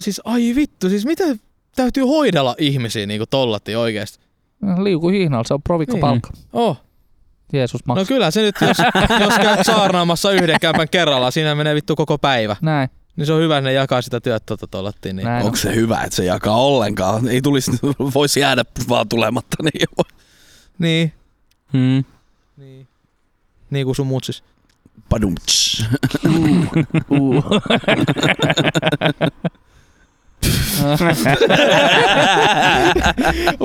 Siis 0.00 0.20
ai 0.24 0.52
vittu, 0.56 0.88
siis 0.88 1.06
miten 1.06 1.40
täytyy 1.76 2.04
hoidella 2.04 2.54
ihmisiä 2.58 3.06
niinku 3.06 3.26
tollatti 3.30 3.76
oikeesti? 3.76 4.18
Liuku 4.82 5.08
hihnalla, 5.08 5.44
se 5.44 5.54
on 5.54 5.62
provikkapalkka. 5.62 6.30
Oh. 6.52 6.80
Jeesus 7.52 7.80
No 7.86 7.94
maksaa. 7.94 8.04
kyllä 8.04 8.30
se 8.30 8.42
nyt, 8.42 8.54
jos, 8.60 8.76
jos 9.20 9.34
käyt 9.38 9.66
saarnaamassa 9.66 10.32
yhden 10.32 10.56
kämpän 10.60 10.88
kerralla, 10.88 11.30
siinä 11.30 11.54
menee 11.54 11.74
vittu 11.74 11.96
koko 11.96 12.18
päivä. 12.18 12.56
Näin, 12.60 12.88
Niin 13.20 13.26
se 13.26 13.32
on 13.32 13.40
hyvä, 13.40 13.58
että 13.58 13.68
ne 13.68 13.72
jakaa 13.72 14.02
sitä 14.02 14.20
työtä 14.20 14.46
tuota 14.46 14.66
tollattiin. 14.66 15.16
Niin. 15.16 15.24
näin. 15.24 15.44
Onko 15.44 15.56
se 15.56 15.74
hyvä, 15.74 16.02
että 16.02 16.16
se 16.16 16.24
jakaa 16.24 16.56
ollenkaan? 16.56 17.28
Ei 17.28 17.42
tulisi, 17.42 17.70
voisi 18.14 18.40
jäädä 18.40 18.64
vaan 18.88 19.08
tulematta. 19.08 19.56
Niin 19.62 20.06
Niin. 20.78 21.12
Mm. 21.72 22.04
Niin. 22.56 22.88
Niin 23.70 23.86
kuin 23.86 23.96
sun 23.96 24.06
muut 24.06 24.24
siis. 24.24 24.42
Padumts. 25.08 25.84
Uh. 27.10 27.44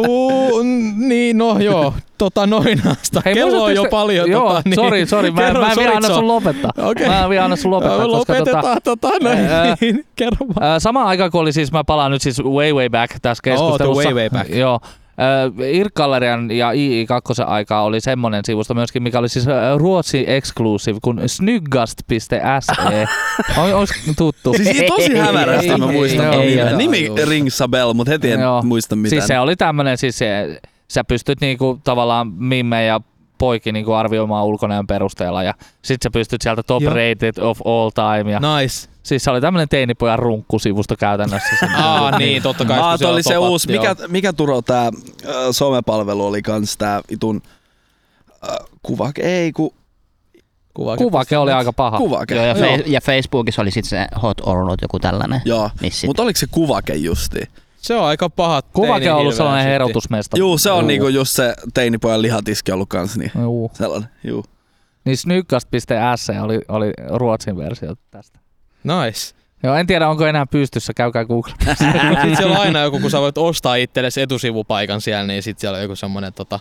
Uu, 0.08 0.62
n- 0.64 1.08
niin, 1.10 1.38
no 1.38 1.60
joo, 1.60 1.94
tota 2.18 2.48
noinaasta. 2.48 3.22
Hei, 3.26 3.34
Kello 3.34 3.64
on 3.64 3.76
jo 3.76 3.84
te- 3.84 3.90
paljon. 3.90 4.32
Joo, 4.32 4.48
tota, 4.50 4.62
niin. 4.66 4.76
sori, 4.76 5.06
sori. 5.06 5.32
Mä, 5.32 5.42
Kerro, 5.42 5.62
mä 5.62 5.72
en 5.72 5.78
vielä 5.78 5.96
anna 5.96 6.08
sun 6.08 6.28
lopettaa. 6.28 6.72
Okei. 6.78 7.08
Mä 7.08 7.24
en 7.24 7.30
vielä 7.30 7.44
anna 7.46 7.56
sun 7.56 7.72
lopettaa, 7.72 7.98
Joo, 7.98 8.08
koska 8.18 8.34
tota, 8.36 8.52
Lopetetaan 8.52 8.78
tota, 8.84 9.10
noin. 9.22 9.38
Ää. 9.38 9.76
Kerro 10.16 10.48
vaan. 10.60 10.82
Samaan 10.82 11.08
aikaan 11.08 11.32
kun 11.32 11.42
oli 11.42 11.54
siis, 11.54 11.72
mä 11.72 11.84
palaan 11.84 12.12
nyt 12.12 12.22
siis 12.22 12.44
way 12.44 12.74
way 12.74 12.90
back 12.90 13.16
tässä 13.22 13.42
keskustelussa. 13.44 14.04
way, 14.04 14.14
way 14.14 14.30
back. 14.30 14.50
Joo. 14.50 14.80
Irk-gallerian 15.72 16.52
ja 16.52 16.72
II2 16.72 17.44
aikaa 17.48 17.84
oli 17.84 18.02
semmonen 18.02 18.46
sivusto 18.46 18.74
myöskin, 18.74 19.04
mikä 19.04 19.20
oli 19.20 19.30
siis 19.30 19.46
Ruotsi 19.78 20.24
exclusive 20.28 21.00
kuin 21.02 21.22
snyggast.se. 21.30 22.42
On, 23.58 23.74
onko 23.80 23.94
tuttu? 24.18 24.54
Siis 24.54 24.84
tosi 24.88 25.18
hämärästi 25.18 25.78
mä 25.78 25.92
muistan 25.92 26.34
ei, 26.34 26.40
ei, 26.40 26.60
ei, 26.60 26.76
Nimi 26.76 26.98
ei, 26.98 27.26
rings 27.26 27.62
a 27.62 27.68
bell, 27.68 27.94
mutta 27.94 28.12
heti 28.12 28.32
en 28.32 28.40
Joo. 28.40 28.62
muista 28.62 28.96
mitään. 28.96 29.10
Siis 29.10 29.28
se 29.28 29.40
oli 29.40 29.56
tämmönen, 29.56 29.98
siis 29.98 30.18
se, 30.18 30.60
sä 30.88 31.04
pystyt 31.04 31.42
niinku 31.42 31.80
tavallaan 31.84 32.28
mimme 32.28 32.86
ja 32.86 33.02
poiki 33.38 33.72
niinku 33.72 33.94
arvioimaan 33.94 34.46
ulkonäön 34.46 34.88
perusteella 34.88 35.44
ja 35.44 35.54
sit 35.82 36.02
sä 36.02 36.10
pystyt 36.12 36.42
sieltä 36.42 36.64
top 36.64 36.84
Joo. 36.84 36.94
rated 36.94 37.38
of 37.42 37.60
all 37.66 37.90
time 37.90 38.32
ja 38.32 38.40
Nice. 38.40 38.95
Siis 39.06 39.24
se 39.24 39.32
oli 39.32 39.42
tämmönen 39.42 39.70
teinipojan 39.70 40.20
runkkusivusto 40.20 40.96
käytännössä. 41.00 41.50
Aa, 41.78 42.18
niin, 42.18 42.44
totta 42.44 42.66
kai. 42.66 42.80
Aa, 42.80 42.98
kun 42.98 43.00
toi 43.06 43.12
oli 43.14 43.24
se 43.24 43.34
topat, 43.34 43.50
uusi, 43.50 43.74
joo. 43.74 43.82
mikä, 43.84 43.96
mikä 44.08 44.34
Turo 44.34 44.62
tää 44.62 44.86
äh, 44.86 45.34
somepalvelu 45.52 46.26
oli 46.26 46.42
kans 46.42 46.78
tää 46.78 47.02
vitun 47.12 47.42
äh, 48.50 48.56
kuvake, 48.84 49.22
ei 49.22 49.52
ku, 49.52 49.74
Kuvake. 50.74 51.04
Kuvake 51.04 51.38
oli 51.38 51.52
aika 51.52 51.74
paha. 51.74 51.98
kuvake. 51.98 52.36
Joo, 52.36 52.46
ja, 52.46 52.58
Joo. 52.58 52.78
fe- 52.78 52.84
ja 52.86 53.02
Facebookissa 53.02 53.62
oli 53.62 53.72
sitten 53.72 53.90
se 53.90 54.08
Hot 54.22 54.42
or 54.42 54.66
Not, 54.66 54.82
joku 54.82 55.00
tällainen. 55.00 55.42
Joo, 55.46 55.70
mutta 56.06 56.24
oliko 56.24 56.40
se 56.40 56.48
kuvake 56.52 56.96
justi? 56.96 57.40
Se 57.78 57.96
on 57.96 58.06
aika 58.06 58.30
paha 58.30 58.62
Kuvake 58.62 59.12
on 59.12 59.20
ollut 59.20 59.36
sellainen 59.36 59.62
sitten. 59.62 59.72
herotusmesta. 59.72 60.38
Juu, 60.38 60.58
se 60.58 60.72
on 60.72 60.88
niinku 60.88 61.08
just 61.08 61.32
se 61.36 61.54
teinipojan 61.74 62.22
lihatiski 62.22 62.72
ollut 62.72 62.90
kans, 62.90 63.18
niin 63.18 63.32
Juu. 63.42 63.72
sellainen, 63.74 64.10
juu. 64.24 64.46
Niin 65.06 65.18
snykkast.se 65.18 66.42
oli, 66.42 66.62
oli 66.68 66.94
Ruotsin 67.10 67.58
versio 67.58 67.96
tästä. 68.12 68.40
Nice. 68.86 69.36
Joo, 69.64 69.76
en 69.76 69.88
tiedä 69.88 70.10
onko 70.10 70.26
enää 70.28 70.46
pystyssä, 70.46 70.94
käykää 70.94 71.26
Google. 71.26 71.54
Sitten 71.70 72.36
siellä 72.38 72.56
on 72.56 72.62
aina 72.62 72.82
joku, 72.82 73.00
kun 73.00 73.12
sä 73.12 73.22
voit 73.22 73.38
ostaa 73.38 73.76
itsellesi 73.76 74.22
etusivupaikan 74.22 75.02
siellä, 75.02 75.28
niin 75.28 75.44
sitten 75.44 75.62
siellä 75.62 75.76
on 75.76 75.82
joku 75.82 75.96
semmonen 75.96 76.34
tota... 76.34 76.60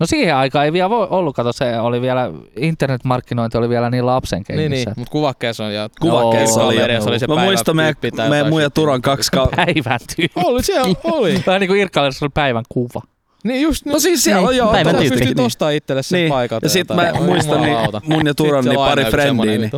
No 0.00 0.06
siihen 0.06 0.36
aikaan 0.36 0.64
ei 0.64 0.72
vielä 0.72 0.90
voi 0.90 1.06
ollut, 1.10 1.36
kato 1.36 1.52
se 1.52 1.78
oli 1.80 2.00
vielä, 2.00 2.30
internetmarkkinointi 2.56 3.58
oli 3.58 3.68
vielä 3.68 3.90
niin 3.90 4.06
lapsen 4.06 4.36
Niin, 4.36 4.44
kengissä. 4.58 4.90
niin, 4.90 4.94
mutta 4.98 5.12
kuvakkeessa 5.12 5.64
on 5.64 5.74
ja 5.74 5.88
Kuvakkeessa 6.00 6.64
oli. 6.64 6.74
Galeriassa 6.74 7.10
oli 7.10 7.18
se 7.18 7.26
Mä 7.26 7.44
muistan 7.44 7.76
me, 7.76 7.82
päivätyyppi 7.82 8.10
tai 8.16 8.28
me 8.30 8.36
jotain 8.36 8.52
mun 8.52 8.60
ja 8.62 8.66
shit. 8.66 8.74
Turan 8.74 9.02
kaksi 9.02 9.30
ka- 9.30 9.48
Päivän 9.56 10.00
tyyppi. 10.16 10.40
Oli, 10.44 10.62
se 10.62 10.80
oli. 11.04 11.42
Vähän 11.46 11.60
niin 11.60 11.68
kuin 11.68 11.80
Irkkalassa 11.80 12.24
oli 12.24 12.30
päivän 12.34 12.64
kuva. 12.68 13.00
Niin 13.44 13.62
just 13.62 13.86
No 13.86 13.98
siis 13.98 14.24
siellä 14.24 14.42
on 14.42 14.48
Niin, 14.48 14.58
joo. 14.58 14.72
päivän 14.72 14.96
pystyt 14.96 15.40
ostaa 15.40 15.70
itselle 15.70 16.02
sen 16.02 16.16
Niin. 16.20 16.28
paikan. 16.32 16.60
Ja 16.62 16.68
sit 16.68 16.88
mä 16.94 17.12
muistan, 17.20 17.62
niin 17.62 17.76
mun 18.04 18.26
ja 18.26 18.34
Turan 18.34 18.64
niin 18.64 18.70
siellä 18.72 18.88
pari 18.88 19.04
frendiä, 19.04 19.58
niin. 19.58 19.70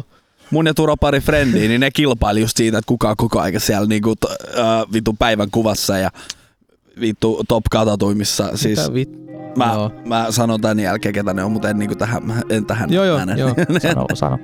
Mun 0.55 0.67
ja 0.67 0.75
Turan 0.75 0.97
pari 1.01 1.21
frendiä, 1.21 1.69
niin 1.69 1.81
ne 1.81 1.91
kilpaili 1.91 2.41
just 2.41 2.57
siitä, 2.57 2.79
että 2.79 2.89
kuka 2.89 3.11
on 3.11 3.17
koko 3.17 3.41
aika 3.41 3.61
siellä 3.61 3.87
niinku 3.87 4.15
äh, 4.59 4.93
vittu 4.93 5.17
päivän 5.19 5.51
kuvassa 5.51 5.99
ja 5.99 6.11
vittu 7.01 7.45
top 7.49 7.65
katatuimissa. 7.71 8.51
Siis 8.55 8.79
Mitä 8.79 8.95
vittu? 8.95 9.19
mä, 9.57 9.73
Joo. 9.75 9.91
mä 10.05 10.27
sanon 10.31 10.61
tän 10.61 10.81
jälkeen, 10.81 11.15
ketä 11.15 11.35
ne 11.35 11.45
on, 11.45 11.53
mutta 11.53 11.71
en, 11.71 11.79
niinku 11.79 11.95
tähän, 11.95 12.45
en 12.51 12.67
tähän 12.67 12.93
Joo, 12.93 13.05
joo, 13.05 13.19
joo. 13.37 13.55
Sano, 13.83 14.07
sano. 14.15 14.39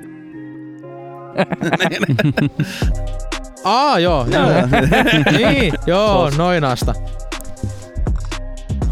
Aa, 3.65 3.99
joo, 3.99 4.27
joo. 4.31 4.49
niin, 5.39 5.75
joo, 5.87 6.31
noinasta. 6.31 6.95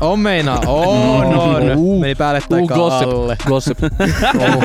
On 0.01 0.21
meinaa, 0.21 0.61
on, 0.67 1.27
on. 1.39 1.63
Uh, 1.77 2.01
Meni 2.01 2.15
päälle 2.15 2.43
tai 2.49 2.61
Uh, 2.63 2.69
gossip. 2.69 3.09
alle. 3.09 3.37
Gossip. 3.49 3.79
Oh, 4.39 4.63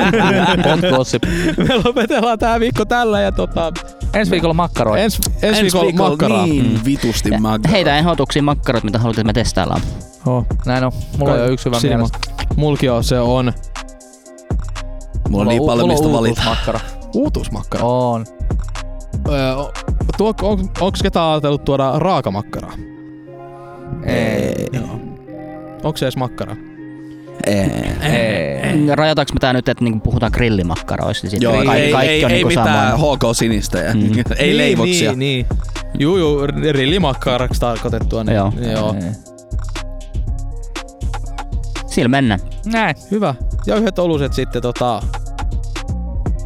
hot 0.70 0.96
gossip. 0.96 1.22
Me 1.56 1.74
lopetellaan 1.84 2.38
tää 2.38 2.60
viikko 2.60 2.84
tällä 2.84 3.20
ja 3.20 3.32
tota, 3.32 3.72
Ensi 4.14 4.30
viikolla 4.32 4.54
makkaroi. 4.54 5.00
ens, 5.00 5.18
ensi 5.42 5.62
viikolla 5.62 5.92
makkaraa. 5.92 6.46
niin 6.46 6.66
Mm. 6.72 6.78
vitusti 6.84 7.30
makkaraa. 7.40 7.72
Heitä 7.72 7.98
ehdotuksia 7.98 8.42
makkarot, 8.42 8.84
mitä 8.84 8.98
haluat, 8.98 9.18
että 9.18 9.26
me 9.26 9.32
testaillaan. 9.32 9.80
Oh. 10.26 10.46
Näin 10.66 10.84
on. 10.84 10.92
Mulla 11.18 11.32
on 11.32 11.38
jo 11.38 11.46
yksi 11.46 11.64
hyvä 11.64 11.76
mielestä. 11.82 12.18
Mulki 12.56 12.88
on, 12.88 13.04
se 13.04 13.20
on 13.20 13.52
Mulla 15.28 15.42
on 15.42 15.48
niin 15.48 15.60
u- 15.62 15.66
paljon 15.66 15.88
mistä 15.88 16.06
on 16.06 16.12
valita. 16.12 16.40
uutuusmakkara. 16.40 16.80
uutuusmakkara. 17.14 17.84
On. 17.84 18.26
Öö, 19.28 19.54
tuo, 20.16 20.34
on, 20.42 20.70
onks 20.80 21.02
ketään 21.02 21.26
ajatellut 21.30 21.64
tuoda 21.64 21.92
raakamakkaraa? 21.98 22.72
Ei. 24.06 24.54
Onko 25.84 25.96
se 25.96 26.04
edes 26.04 26.16
makkara? 26.16 26.56
Ei. 27.46 27.56
Ei. 28.02 28.94
Rajataanko 28.96 29.32
me 29.34 29.40
tää 29.40 29.52
nyt, 29.52 29.68
että 29.68 29.84
niinku 29.84 29.98
puhutaan 30.00 30.32
grillimakkaroista? 30.34 31.30
Sitten 31.30 31.42
Joo, 31.42 31.52
kaikki, 31.64 31.76
ei, 31.76 31.92
kaikki 31.92 32.12
ei, 32.12 32.24
on 32.24 32.30
ei 32.30 32.36
niinku 32.36 32.48
mitään 32.48 32.90
samoin. 32.90 33.16
HK 33.18 33.22
Sinistä 33.36 33.78
ja 33.78 33.94
Mm. 33.94 34.00
ei 34.36 34.46
niin, 34.46 34.56
leivoksia. 34.56 35.10
Niin, 35.12 35.18
niin. 35.18 35.46
Juu, 35.98 36.16
juu, 36.18 36.46
rillimakkaraksi 36.72 37.60
tarkoitettua. 37.60 38.24
Niin, 38.24 38.34
Joo. 38.36 38.52
joo. 38.72 38.94
Ei. 38.94 39.10
Sillä 41.86 42.08
mennään. 42.08 42.40
Näin. 42.66 42.94
Hyvä. 43.10 43.34
Ja 43.66 43.76
yhdet 43.76 43.98
oluset 43.98 44.32
sitten 44.32 44.62
tota... 44.62 45.02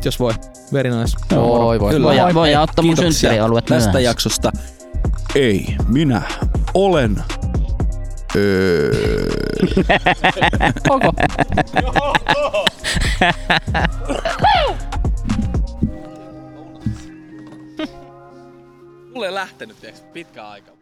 Jos 0.04 0.20
voi. 0.20 0.32
Very 0.72 0.90
nice. 0.90 1.16
Voi, 1.36 1.80
voi. 1.80 1.90
Kyllä. 1.90 2.06
Voi, 2.24 2.34
voi 2.34 2.56
ottaa 2.56 2.84
mun 2.84 2.94
Kiitoksia 2.94 3.12
synttärialueet 3.12 3.64
tästä 3.64 3.76
myöhässä. 3.90 4.00
jaksosta. 4.00 4.52
Ei, 5.34 5.76
minä 5.88 6.22
olen 6.74 7.16
Koko. 10.88 11.12
Mulle 19.14 19.34
lähtenyt, 19.34 19.80
tiiäks, 19.80 20.00
pitkä 20.12 20.48
aika. 20.48 20.77